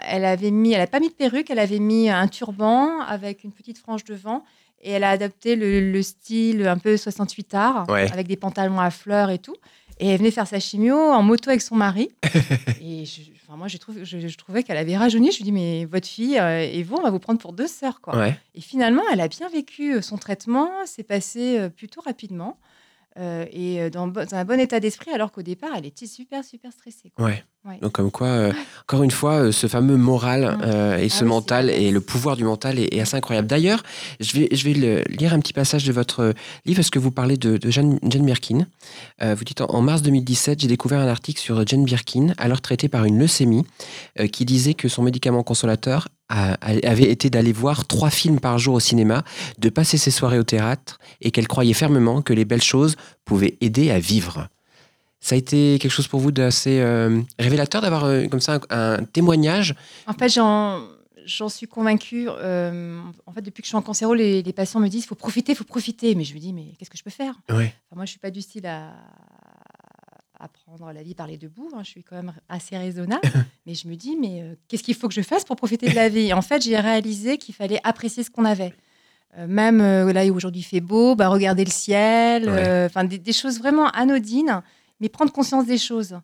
elle 0.08 0.26
avait 0.26 0.52
mis, 0.52 0.74
elle 0.74 0.80
n'a 0.80 0.88
pas 0.88 1.00
mis 1.00 1.08
de 1.10 1.14
perruque, 1.14 1.50
elle 1.50 1.60
avait 1.60 1.80
mis 1.80 2.10
un 2.10 2.28
turban 2.28 3.00
avec 3.08 3.44
une 3.44 3.52
petite 3.52 3.78
frange 3.78 4.04
devant. 4.04 4.44
Et 4.82 4.92
elle 4.92 5.04
a 5.04 5.10
adopté 5.12 5.56
le, 5.56 5.92
le 5.92 6.02
style 6.04 6.68
un 6.68 6.78
peu 6.78 6.96
68 6.98 7.54
art, 7.56 7.86
Ouais. 7.90 8.12
avec 8.12 8.28
des 8.28 8.36
pantalons 8.36 8.80
à 8.80 8.92
fleurs 8.92 9.30
et 9.30 9.40
tout. 9.40 9.56
Et 10.00 10.10
elle 10.10 10.18
venait 10.18 10.30
faire 10.30 10.46
sa 10.46 10.60
chimio 10.60 10.96
en 10.98 11.24
moto 11.24 11.50
avec 11.50 11.62
son 11.62 11.76
mari. 11.76 12.10
et 12.82 13.06
je- 13.06 13.22
enfin, 13.48 13.56
moi, 13.58 13.68
j'ai 13.70 13.80
trouvé- 13.80 14.04
je, 14.04 14.28
je 14.28 14.38
trouvais 14.38 14.62
qu'elle 14.64 14.76
avait 14.78 14.98
rajeuni. 14.98 15.32
Je 15.32 15.38
lui 15.38 15.46
dis, 15.46 15.52
mais 15.54 15.86
votre 15.86 16.08
fille 16.08 16.38
euh, 16.38 16.60
et 16.60 16.84
vous, 16.84 16.98
on 16.98 17.02
va 17.02 17.10
vous 17.12 17.20
prendre 17.20 17.40
pour 17.40 17.54
deux 17.54 17.68
sœurs. 17.68 18.02
Quoi. 18.02 18.18
Ouais. 18.18 18.38
Et 18.56 18.62
finalement, 18.62 19.02
elle 19.14 19.22
a 19.22 19.30
bien 19.30 19.48
vécu 19.48 19.94
euh, 19.96 20.02
son 20.02 20.18
traitement. 20.18 20.70
C'est 20.86 21.04
passé 21.04 21.58
euh, 21.60 21.70
plutôt 21.70 22.02
rapidement. 22.02 22.58
Euh, 23.18 23.46
et 23.52 23.82
euh, 23.82 23.90
dans, 23.90 24.12
un 24.32 24.46
bon 24.46 24.60
état 24.60 24.80
d'esprit, 24.80 25.12
alors 25.12 25.32
qu'au 25.32 25.42
départ, 25.42 25.70
elle 25.78 25.86
était 25.86 26.06
super, 26.06 26.44
super 26.44 26.72
stressée. 26.72 27.12
quoi. 27.16 27.26
Ouais. 27.26 27.44
Ouais. 27.68 27.80
Donc 27.82 27.94
comme 27.94 28.12
quoi, 28.12 28.28
euh, 28.28 28.54
encore 28.82 29.02
une 29.02 29.10
fois, 29.10 29.46
euh, 29.46 29.52
ce 29.52 29.66
fameux 29.66 29.98
moral 29.98 30.44
et 31.00 31.06
Ah 31.06 31.10
ce 31.10 31.24
oui, 31.24 31.30
mental 31.30 31.70
et 31.72 31.90
le 31.90 32.00
pouvoir 32.00 32.36
du 32.36 32.44
mental 32.44 32.78
est, 32.78 32.94
est 32.94 33.00
assez 33.02 33.16
incroyable. 33.18 33.48
D'ailleurs, 33.48 33.82
je 34.20 34.38
vais, 34.38 34.50
je 34.52 34.64
vais 34.66 34.74
le- 34.76 35.04
lire 35.10 35.34
un 35.34 35.40
petit 35.40 35.54
passage 35.54 35.84
de 35.84 35.92
votre 35.92 36.36
livre 36.66 36.78
parce 36.78 36.92
que 36.92 37.00
vous 37.00 37.10
parlez 37.10 37.38
de, 37.38 37.58
de 37.58 37.72
Jane, 37.72 37.98
Jane 38.04 38.24
Birkin. 38.26 38.68
Vous 39.20 39.44
dites 39.44 39.62
en, 39.62 39.66
en 39.74 39.82
mars 39.82 40.04
2017, 40.04 40.60
j'ai 40.62 40.68
découvert 40.68 41.00
un 41.00 41.08
article 41.08 41.40
sur 41.42 41.66
Jane 41.66 41.86
Birkin, 41.86 42.36
alors 42.38 42.62
traitée 42.62 42.88
par 42.88 43.06
une 43.06 43.18
leucémie, 43.18 43.66
qui 44.32 44.46
disait 44.46 44.76
que 44.76 44.88
son 44.88 45.02
médicament 45.02 45.42
consolateur 45.42 46.08
avait 46.30 47.12
été 47.12 47.30
d'aller 47.30 47.54
voir 47.54 47.86
trois 47.86 48.10
films 48.10 48.40
par 48.40 48.58
jour 48.58 48.76
au 48.76 48.80
cinéma, 48.80 49.24
de 49.60 49.70
passer 49.70 49.98
ses 49.98 50.12
soirées 50.12 50.40
au 50.40 50.44
théâtre 50.44 51.00
et 51.22 51.32
qu'elle 51.32 51.48
croyait 51.48 51.74
fermement 51.74 52.22
que 52.22 52.34
les 52.34 52.46
belles 52.46 52.64
choses 52.64 52.96
pouvaient 53.26 53.58
aider 53.62 53.92
à 53.92 54.00
vivre. 54.00 54.50
Ça 55.20 55.34
a 55.36 55.38
été 55.38 55.80
quelque 55.80 55.92
chose 55.92 56.08
pour 56.08 56.20
vous 56.20 56.32
d'assez 56.32 56.80
euh, 56.82 57.20
révélateur 57.40 57.82
d'avoir 57.82 58.06
euh, 58.06 58.28
comme 58.28 58.42
ça 58.42 58.60
un, 58.70 58.94
un 59.00 59.04
témoignage? 59.04 59.74
En 60.06 60.14
fait, 60.14 60.30
j'en, 60.30 60.88
suis 61.50 61.66
convaincue. 61.66 62.28
euh, 62.30 63.02
en 63.26 63.32
fait, 63.32 63.42
depuis 63.42 63.62
que 63.64 63.66
je 63.66 63.70
suis 63.70 63.78
en 63.78 63.82
cancéro, 63.82 64.14
les, 64.14 64.44
les 64.44 64.54
patients 64.54 64.80
me 64.80 64.88
disent 64.88 65.06
il 65.06 65.08
faut 65.08 65.16
profiter, 65.16 65.54
il 65.54 65.56
faut 65.56 65.64
profiter. 65.64 66.14
Mais 66.14 66.26
je 66.26 66.36
me 66.36 66.40
dis 66.40 66.54
mais 66.54 66.74
qu'est-ce 66.78 66.92
que 66.92 66.98
je 66.98 67.04
peux 67.04 67.10
faire? 67.10 67.34
Ouais. 67.50 67.74
Enfin, 67.88 67.96
Moi, 67.96 68.06
je 68.06 68.12
suis 68.12 68.20
pas 68.20 68.30
du 68.30 68.42
style 68.42 68.68
à, 68.68 68.94
à 70.40 70.48
prendre 70.48 70.92
la 70.92 71.04
vie 71.04 71.16
par 71.16 71.28
les 71.28 71.38
deux 71.38 71.48
bouts. 71.48 71.70
hein. 71.74 71.82
Je 71.84 71.90
suis 71.90 72.04
quand 72.04 72.16
même 72.16 72.34
assez 72.50 72.78
raisonnable. 72.78 73.22
mais 73.66 73.74
je 73.76 73.88
me 73.88 73.96
dis 73.96 74.16
mais 74.16 74.42
euh, 74.42 74.56
qu'est-ce 74.68 74.84
qu'il 74.84 74.96
faut 74.96 75.08
que 75.08 75.14
je 75.14 75.22
fasse 75.22 75.44
pour 75.46 75.56
profiter 75.56 75.90
de 75.90 75.96
la 75.96 76.10
vie? 76.10 76.28
Et 76.28 76.34
En 76.34 76.42
fait, 76.42 76.62
j'ai 76.64 76.78
réalisé 76.80 77.38
qu'il 77.38 77.56
fallait 77.56 77.80
apprécier 77.84 78.24
ce 78.24 78.30
qu'on 78.32 78.46
avait. 78.46 78.74
Euh, 79.38 79.48
même 79.48 79.82
euh, 79.82 80.14
là 80.14 80.26
où 80.28 80.36
aujourd'hui 80.36 80.62
il 80.62 80.66
fait 80.66 80.80
beau, 80.82 81.16
bah, 81.16 81.28
regarder 81.30 81.66
le 81.66 81.72
ciel, 81.72 82.50
Ouais. 82.50 82.86
enfin 82.86 83.04
des, 83.04 83.18
des 83.18 83.34
choses 83.34 83.60
vraiment 83.60 83.88
anodines, 83.90 84.62
mais 85.00 85.10
prendre 85.10 85.32
conscience 85.32 85.66
des 85.66 85.78
choses. 85.78 86.18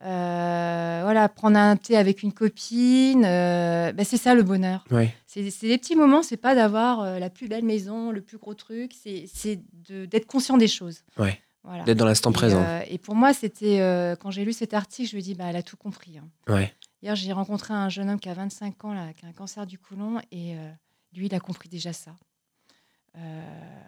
Voilà, 0.00 1.28
prendre 1.34 1.56
un 1.58 1.76
thé 1.76 1.96
avec 1.96 2.22
une 2.22 2.32
copine, 2.32 3.22
bah, 3.22 4.04
c'est 4.04 4.16
ça 4.18 4.34
le 4.34 4.42
bonheur. 4.42 4.84
Ouais. 4.90 5.14
C'est 5.26 5.42
des 5.42 5.78
petits 5.78 5.96
moments, 5.96 6.22
c'est 6.22 6.36
pas 6.36 6.54
d'avoir 6.54 7.18
la 7.18 7.30
plus 7.30 7.48
belle 7.48 7.64
maison, 7.64 8.10
le 8.10 8.20
plus 8.20 8.38
gros 8.38 8.54
truc, 8.54 8.92
c'est 9.02 9.60
d'être 9.88 10.26
conscient 10.26 10.56
des 10.56 10.68
choses. 10.68 11.00
Ouais. 11.18 11.38
Voilà. 11.64 11.84
D'être 11.84 11.98
dans 11.98 12.04
l'instant 12.04 12.30
présent. 12.30 12.62
euh, 12.62 12.80
et 12.88 12.98
pour 12.98 13.14
moi, 13.14 13.32
c'était 13.34 13.80
euh, 13.80 14.14
quand 14.16 14.30
j'ai 14.30 14.44
lu 14.44 14.52
cet 14.52 14.74
article, 14.74 15.10
je 15.10 15.16
me 15.16 15.22
dis, 15.22 15.34
bah, 15.34 15.46
elle 15.48 15.56
a 15.56 15.62
tout 15.62 15.76
compris. 15.78 16.18
hein. 16.18 16.28
Ouais. 16.46 16.72
Hier, 17.02 17.16
j'ai 17.16 17.32
rencontré 17.32 17.74
un 17.74 17.88
jeune 17.88 18.08
homme 18.10 18.20
qui 18.20 18.28
a 18.28 18.34
25 18.34 18.84
ans, 18.84 18.94
là, 18.94 19.12
qui 19.14 19.24
a 19.26 19.28
un 19.28 19.32
cancer 19.32 19.66
du 19.66 19.78
côlon, 19.78 20.20
et 20.30 20.56
euh, 20.56 20.70
lui, 21.14 21.26
il 21.26 21.34
a 21.34 21.40
compris 21.40 21.68
déjà 21.68 21.92
ça. 21.92 22.14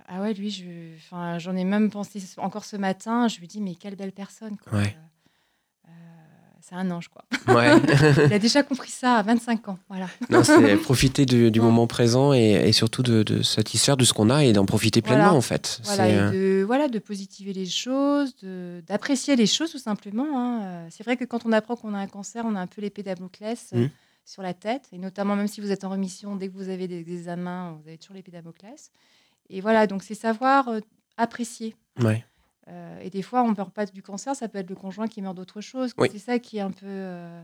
Ah 0.08 0.20
ouais, 0.20 0.34
lui, 0.34 0.50
je- 0.50 0.94
j'en 1.38 1.56
ai 1.56 1.64
même 1.64 1.90
pensé 1.90 2.22
encore 2.38 2.64
ce 2.64 2.76
matin. 2.76 3.26
Je 3.28 3.40
lui 3.40 3.48
dis, 3.48 3.60
mais 3.60 3.74
quelle 3.74 3.96
belle 3.96 4.12
personne. 4.12 4.56
quoi. 4.56 4.78
Ouais. 4.78 4.96
C'est 6.68 6.74
un 6.74 6.90
ange, 6.90 7.06
quoi. 7.08 7.24
Ouais. 7.54 7.68
Il 8.26 8.32
a 8.32 8.40
déjà 8.40 8.64
compris 8.64 8.90
ça 8.90 9.14
à 9.18 9.22
25 9.22 9.68
ans. 9.68 9.78
Voilà. 9.88 10.08
non, 10.30 10.42
c'est 10.42 10.76
profiter 10.82 11.24
du, 11.24 11.52
du 11.52 11.60
Ouais. 11.60 11.64
moment 11.66 11.86
présent 11.86 12.32
et, 12.32 12.54
et 12.68 12.72
surtout 12.72 13.04
de, 13.04 13.22
de 13.22 13.42
satisfaire 13.42 13.96
de 13.96 14.04
ce 14.04 14.12
qu'on 14.12 14.30
a 14.30 14.44
et 14.44 14.52
d'en 14.52 14.66
profiter 14.66 15.00
pleinement 15.00 15.24
Voilà. 15.26 15.38
en 15.38 15.40
fait. 15.42 15.80
Voilà, 15.84 16.04
C'est, 16.06 16.12
et 16.12 16.18
euh, 16.18 16.30
de, 16.60 16.64
voilà, 16.64 16.88
de 16.88 16.98
positiver 16.98 17.52
les 17.52 17.66
choses, 17.66 18.34
de- 18.42 18.82
d'apprécier 18.88 19.36
les 19.36 19.46
choses 19.46 19.70
tout 19.70 19.78
simplement. 19.78 20.26
hein. 20.36 20.62
Euh, 20.64 20.86
C'est 20.90 21.04
vrai 21.04 21.16
que 21.16 21.24
quand 21.24 21.46
on 21.46 21.52
apprend 21.52 21.76
qu'on 21.76 21.94
a 21.94 21.98
un 21.98 22.08
cancer, 22.08 22.44
on 22.44 22.56
a 22.56 22.60
un 22.60 22.66
peu 22.66 22.80
l'épée 22.82 23.04
Damoclès 23.04 23.70
euh, 23.72 23.82
Mhm. 23.82 23.90
sur 24.24 24.42
la 24.42 24.52
tête. 24.52 24.88
Et 24.92 24.98
notamment, 24.98 25.36
même 25.36 25.46
si 25.46 25.60
vous 25.60 25.70
êtes 25.70 25.84
en 25.84 25.90
remission, 25.90 26.34
dès 26.34 26.48
que 26.48 26.54
vous 26.54 26.68
avez 26.68 26.88
des 26.88 26.98
examens, 26.98 27.78
vous 27.80 27.86
avez 27.88 27.96
toujours 27.98 28.16
l'épée 28.16 28.32
Damoclès. 28.32 28.90
Et 29.50 29.60
voilà, 29.60 29.86
donc 29.86 30.02
c'est 30.02 30.14
savoir 30.16 30.68
apprécier. 31.16 31.76
ouais. 32.02 32.24
Euh, 32.68 32.98
et 33.00 33.10
des 33.10 33.22
fois, 33.22 33.42
on 33.42 33.50
ne 33.50 33.54
meurt 33.56 33.72
pas 33.72 33.86
du 33.86 34.02
cancer, 34.02 34.34
ça 34.34 34.48
peut 34.48 34.58
être 34.58 34.70
le 34.70 34.74
conjoint 34.76 35.06
qui 35.06 35.22
meurt 35.22 35.36
d'autre 35.36 35.60
chose. 35.60 35.92
Oui. 35.98 36.08
C'est 36.10 36.18
ça 36.18 36.38
qui 36.38 36.56
est 36.58 36.60
un 36.60 36.70
peu. 36.72 36.86
euh, 36.86 37.40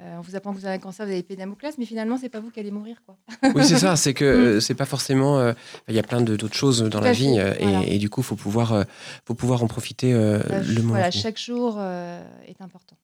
euh, 0.00 0.16
on 0.16 0.20
vous 0.22 0.36
apprend 0.36 0.52
que 0.52 0.58
vous 0.58 0.64
avez 0.64 0.76
un 0.76 0.78
cancer, 0.78 1.04
vous 1.04 1.10
avez 1.12 1.18
l'épée 1.20 1.36
Damoclès, 1.36 1.76
mais 1.78 1.84
finalement, 1.84 2.16
c'est 2.18 2.30
pas 2.30 2.40
vous 2.40 2.50
qui 2.50 2.60
allez 2.60 2.70
mourir. 2.70 3.02
Quoi. 3.04 3.16
Oui, 3.54 3.62
c'est 3.64 3.76
ça. 3.78 3.94
C'est 3.96 4.14
que 4.14 4.24
euh, 4.56 4.60
c'est 4.60 4.74
pas 4.74 4.86
forcément. 4.86 5.52
Il 5.88 5.94
y 5.94 5.98
a 5.98 6.02
plein 6.02 6.20
d'autres 6.22 6.54
choses 6.54 6.82
dans 6.82 7.00
la 7.00 7.12
vie 7.12 7.36
et, 7.36 7.62
voilà. 7.62 7.84
et 7.86 7.98
du 7.98 8.08
coup, 8.10 8.22
faut 8.22 8.36
pouvoir, 8.36 8.84
faut 9.26 9.34
pouvoir 9.34 9.62
en 9.62 9.66
profiter 9.68 10.12
Euh, 10.14 10.40
le 10.66 10.80
moment. 10.80 10.94
voilà, 10.94 11.10
chaque 11.10 11.38
jour 11.38 11.78
est 11.80 12.60
important. 12.60 12.96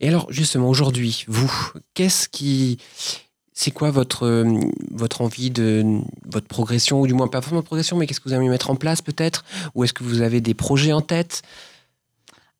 Et 0.00 0.08
alors, 0.08 0.26
justement, 0.30 0.68
aujourd'hui, 0.68 1.24
vous, 1.28 1.50
qu'est-ce 1.94 2.28
qui. 2.28 2.78
C'est 3.56 3.70
quoi 3.70 3.92
votre, 3.92 4.26
euh, 4.26 4.58
votre 4.90 5.20
envie 5.20 5.50
de. 5.50 6.00
votre 6.26 6.48
progression, 6.48 7.00
ou 7.00 7.06
du 7.06 7.14
moins 7.14 7.28
pas 7.28 7.40
forcément 7.40 7.62
progression, 7.62 7.96
mais 7.96 8.06
qu'est-ce 8.08 8.18
que 8.18 8.28
vous 8.28 8.34
aimez 8.34 8.48
mettre 8.48 8.68
en 8.68 8.74
place 8.74 9.00
peut-être? 9.00 9.44
Ou 9.76 9.84
est-ce 9.84 9.92
que 9.92 10.02
vous 10.02 10.22
avez 10.22 10.40
des 10.40 10.54
projets 10.54 10.92
en 10.92 11.00
tête? 11.00 11.42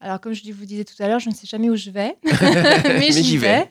Alors, 0.00 0.20
comme 0.20 0.34
je 0.34 0.52
vous 0.52 0.66
disais 0.66 0.84
tout 0.84 0.94
à 1.02 1.08
l'heure, 1.08 1.18
je 1.18 1.30
ne 1.30 1.34
sais 1.34 1.48
jamais 1.48 1.68
où 1.68 1.74
je 1.74 1.90
vais, 1.90 2.16
mais, 2.84 3.10
j'y 3.10 3.38
vais. 3.38 3.68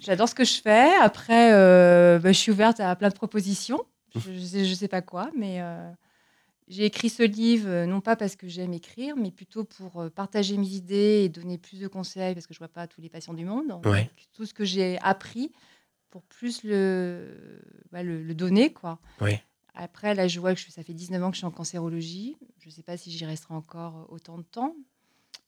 J'adore 0.00 0.28
ce 0.28 0.34
que 0.36 0.44
je 0.44 0.60
fais. 0.60 0.94
Après, 1.00 1.52
euh, 1.52 2.20
bah, 2.20 2.30
je 2.30 2.38
suis 2.38 2.52
ouverte 2.52 2.78
à 2.78 2.94
plein 2.94 3.08
de 3.08 3.14
propositions. 3.14 3.80
Je 4.14 4.58
ne 4.58 4.74
sais, 4.74 4.88
pas 4.88 5.00
quoi, 5.02 5.30
mais 5.36 5.62
euh, 5.62 5.90
j'ai 6.68 6.84
écrit 6.84 7.08
ce 7.08 7.22
livre, 7.22 7.86
non 7.86 8.00
pas 8.00 8.14
parce 8.14 8.36
que 8.36 8.46
j'aime 8.46 8.74
écrire, 8.74 9.16
mais 9.16 9.30
plutôt 9.30 9.64
pour 9.64 10.04
partager 10.14 10.58
mes 10.58 10.68
idées 10.68 11.22
et 11.24 11.28
donner 11.28 11.58
plus 11.58 11.80
de 11.80 11.88
conseils, 11.88 12.34
parce 12.34 12.46
que 12.46 12.54
je 12.54 12.58
ne 12.58 12.66
vois 12.66 12.72
pas 12.72 12.86
tous 12.86 13.00
les 13.00 13.08
patients 13.08 13.34
du 13.34 13.46
monde. 13.46 13.66
Donc, 13.68 13.86
Ouais. 13.86 14.08
tout 14.34 14.44
ce 14.44 14.54
que 14.54 14.64
j'ai 14.64 14.98
appris 15.00 15.50
pour 16.12 16.22
plus 16.22 16.62
le, 16.62 17.26
bah, 17.90 18.02
le, 18.04 18.22
le 18.22 18.34
donner. 18.34 18.72
quoi. 18.72 19.00
Après, 19.74 20.14
là, 20.14 20.28
je 20.28 20.38
vois 20.38 20.54
que 20.54 20.60
je- 20.60 20.70
ça 20.70 20.82
fait 20.82 20.92
19 20.92 21.22
ans 21.24 21.30
que 21.30 21.34
je 21.34 21.38
suis 21.38 21.46
en 21.46 21.50
cancérologie. 21.50 22.36
Je 22.60 22.68
ne 22.68 22.72
sais 22.72 22.82
pas 22.82 22.96
si 22.98 23.10
j'y 23.10 23.24
resterai 23.24 23.54
encore 23.54 24.06
autant 24.10 24.36
de 24.36 24.42
temps, 24.42 24.76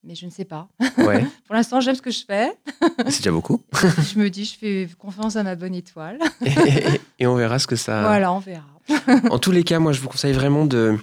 mais 0.02 0.14
je 0.14 0.24
ne 0.24 0.30
sais 0.30 0.46
pas. 0.46 0.68
Ouais, 0.98 1.24
Pour 1.46 1.54
l'instant, 1.54 1.80
j'aime 1.80 1.94
ce 1.94 2.00
que 2.02 2.10
je 2.10 2.24
fais. 2.24 2.50
c'est 3.10 3.18
déjà 3.18 3.30
beaucoup. 3.30 3.62
je 3.74 4.18
me 4.18 4.30
dis, 4.30 4.46
je 4.46 4.56
fais 4.58 4.88
confiance 4.98 5.36
à 5.36 5.42
ma 5.42 5.54
bonne 5.54 5.74
étoile. 5.74 6.18
et, 6.46 7.00
et 7.18 7.26
on 7.26 7.34
verra 7.36 7.58
ce 7.58 7.66
que 7.66 7.76
ça. 7.76 8.00
Voilà, 8.08 8.32
on 8.32 8.38
verra. 8.38 8.66
En 9.30 9.38
tous 9.38 9.50
les 9.52 9.62
cas, 9.64 9.78
moi, 9.78 9.92
je 9.92 10.00
vous 10.00 10.08
conseille 10.08 10.32
vraiment 10.32 10.64
de, 10.64 10.98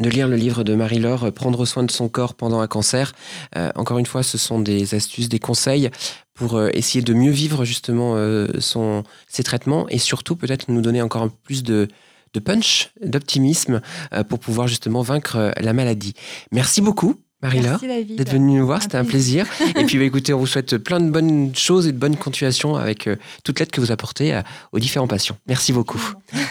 de 0.00 0.08
lire 0.08 0.28
le 0.28 0.36
livre 0.36 0.64
de 0.64 0.74
Marie-Laure, 0.74 1.24
euh, 1.24 1.30
Prendre 1.30 1.64
soin 1.64 1.82
de 1.82 1.90
son 1.90 2.08
corps 2.08 2.34
pendant 2.34 2.60
un 2.60 2.66
cancer. 2.66 3.12
Euh, 3.56 3.70
encore 3.74 3.98
une 3.98 4.06
fois, 4.06 4.22
ce 4.22 4.38
sont 4.38 4.60
des 4.60 4.94
astuces, 4.94 5.28
des 5.28 5.38
conseils 5.38 5.90
pour 6.34 6.56
euh, 6.56 6.68
essayer 6.72 7.02
de 7.02 7.14
mieux 7.14 7.30
vivre 7.30 7.64
justement 7.64 8.14
euh, 8.16 8.46
son, 8.58 9.04
ses 9.28 9.42
traitements 9.42 9.88
et 9.88 9.98
surtout 9.98 10.36
peut-être 10.36 10.68
nous 10.68 10.80
donner 10.80 11.02
encore 11.02 11.28
plus 11.44 11.62
de, 11.62 11.88
de 12.34 12.40
punch, 12.40 12.90
d'optimisme 13.02 13.80
pour 14.28 14.38
pouvoir 14.38 14.68
justement 14.68 15.02
vaincre 15.02 15.52
la 15.58 15.72
maladie. 15.72 16.12
Merci 16.52 16.82
beaucoup, 16.82 17.14
Marie-Laure. 17.42 17.80
D'être 17.80 18.30
venue 18.32 18.58
nous 18.58 18.66
voir, 18.66 18.82
c'était 18.82 18.98
un 18.98 19.04
plaisir. 19.04 19.46
et 19.76 19.84
puis, 19.84 19.96
bah, 19.96 20.04
écoutez, 20.04 20.34
on 20.34 20.38
vous 20.38 20.46
souhaite 20.46 20.76
plein 20.76 21.00
de 21.00 21.08
bonnes 21.08 21.54
choses 21.56 21.86
et 21.86 21.92
de 21.92 21.98
bonnes 21.98 22.16
continuations 22.16 22.76
avec 22.76 23.08
toute 23.42 23.58
l'aide 23.58 23.70
que 23.70 23.80
vous 23.80 23.92
apportez 23.92 24.38
aux 24.72 24.78
différents 24.78 25.08
patients. 25.08 25.38
Merci 25.46 25.72
beaucoup. 25.72 26.02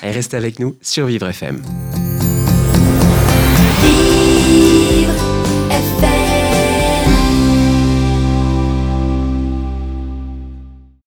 Allez, 0.02 0.14
restez 0.14 0.38
avec 0.38 0.60
nous 0.60 0.76
sur 0.82 1.06
Vivre 1.06 1.28
FM. 1.28 1.62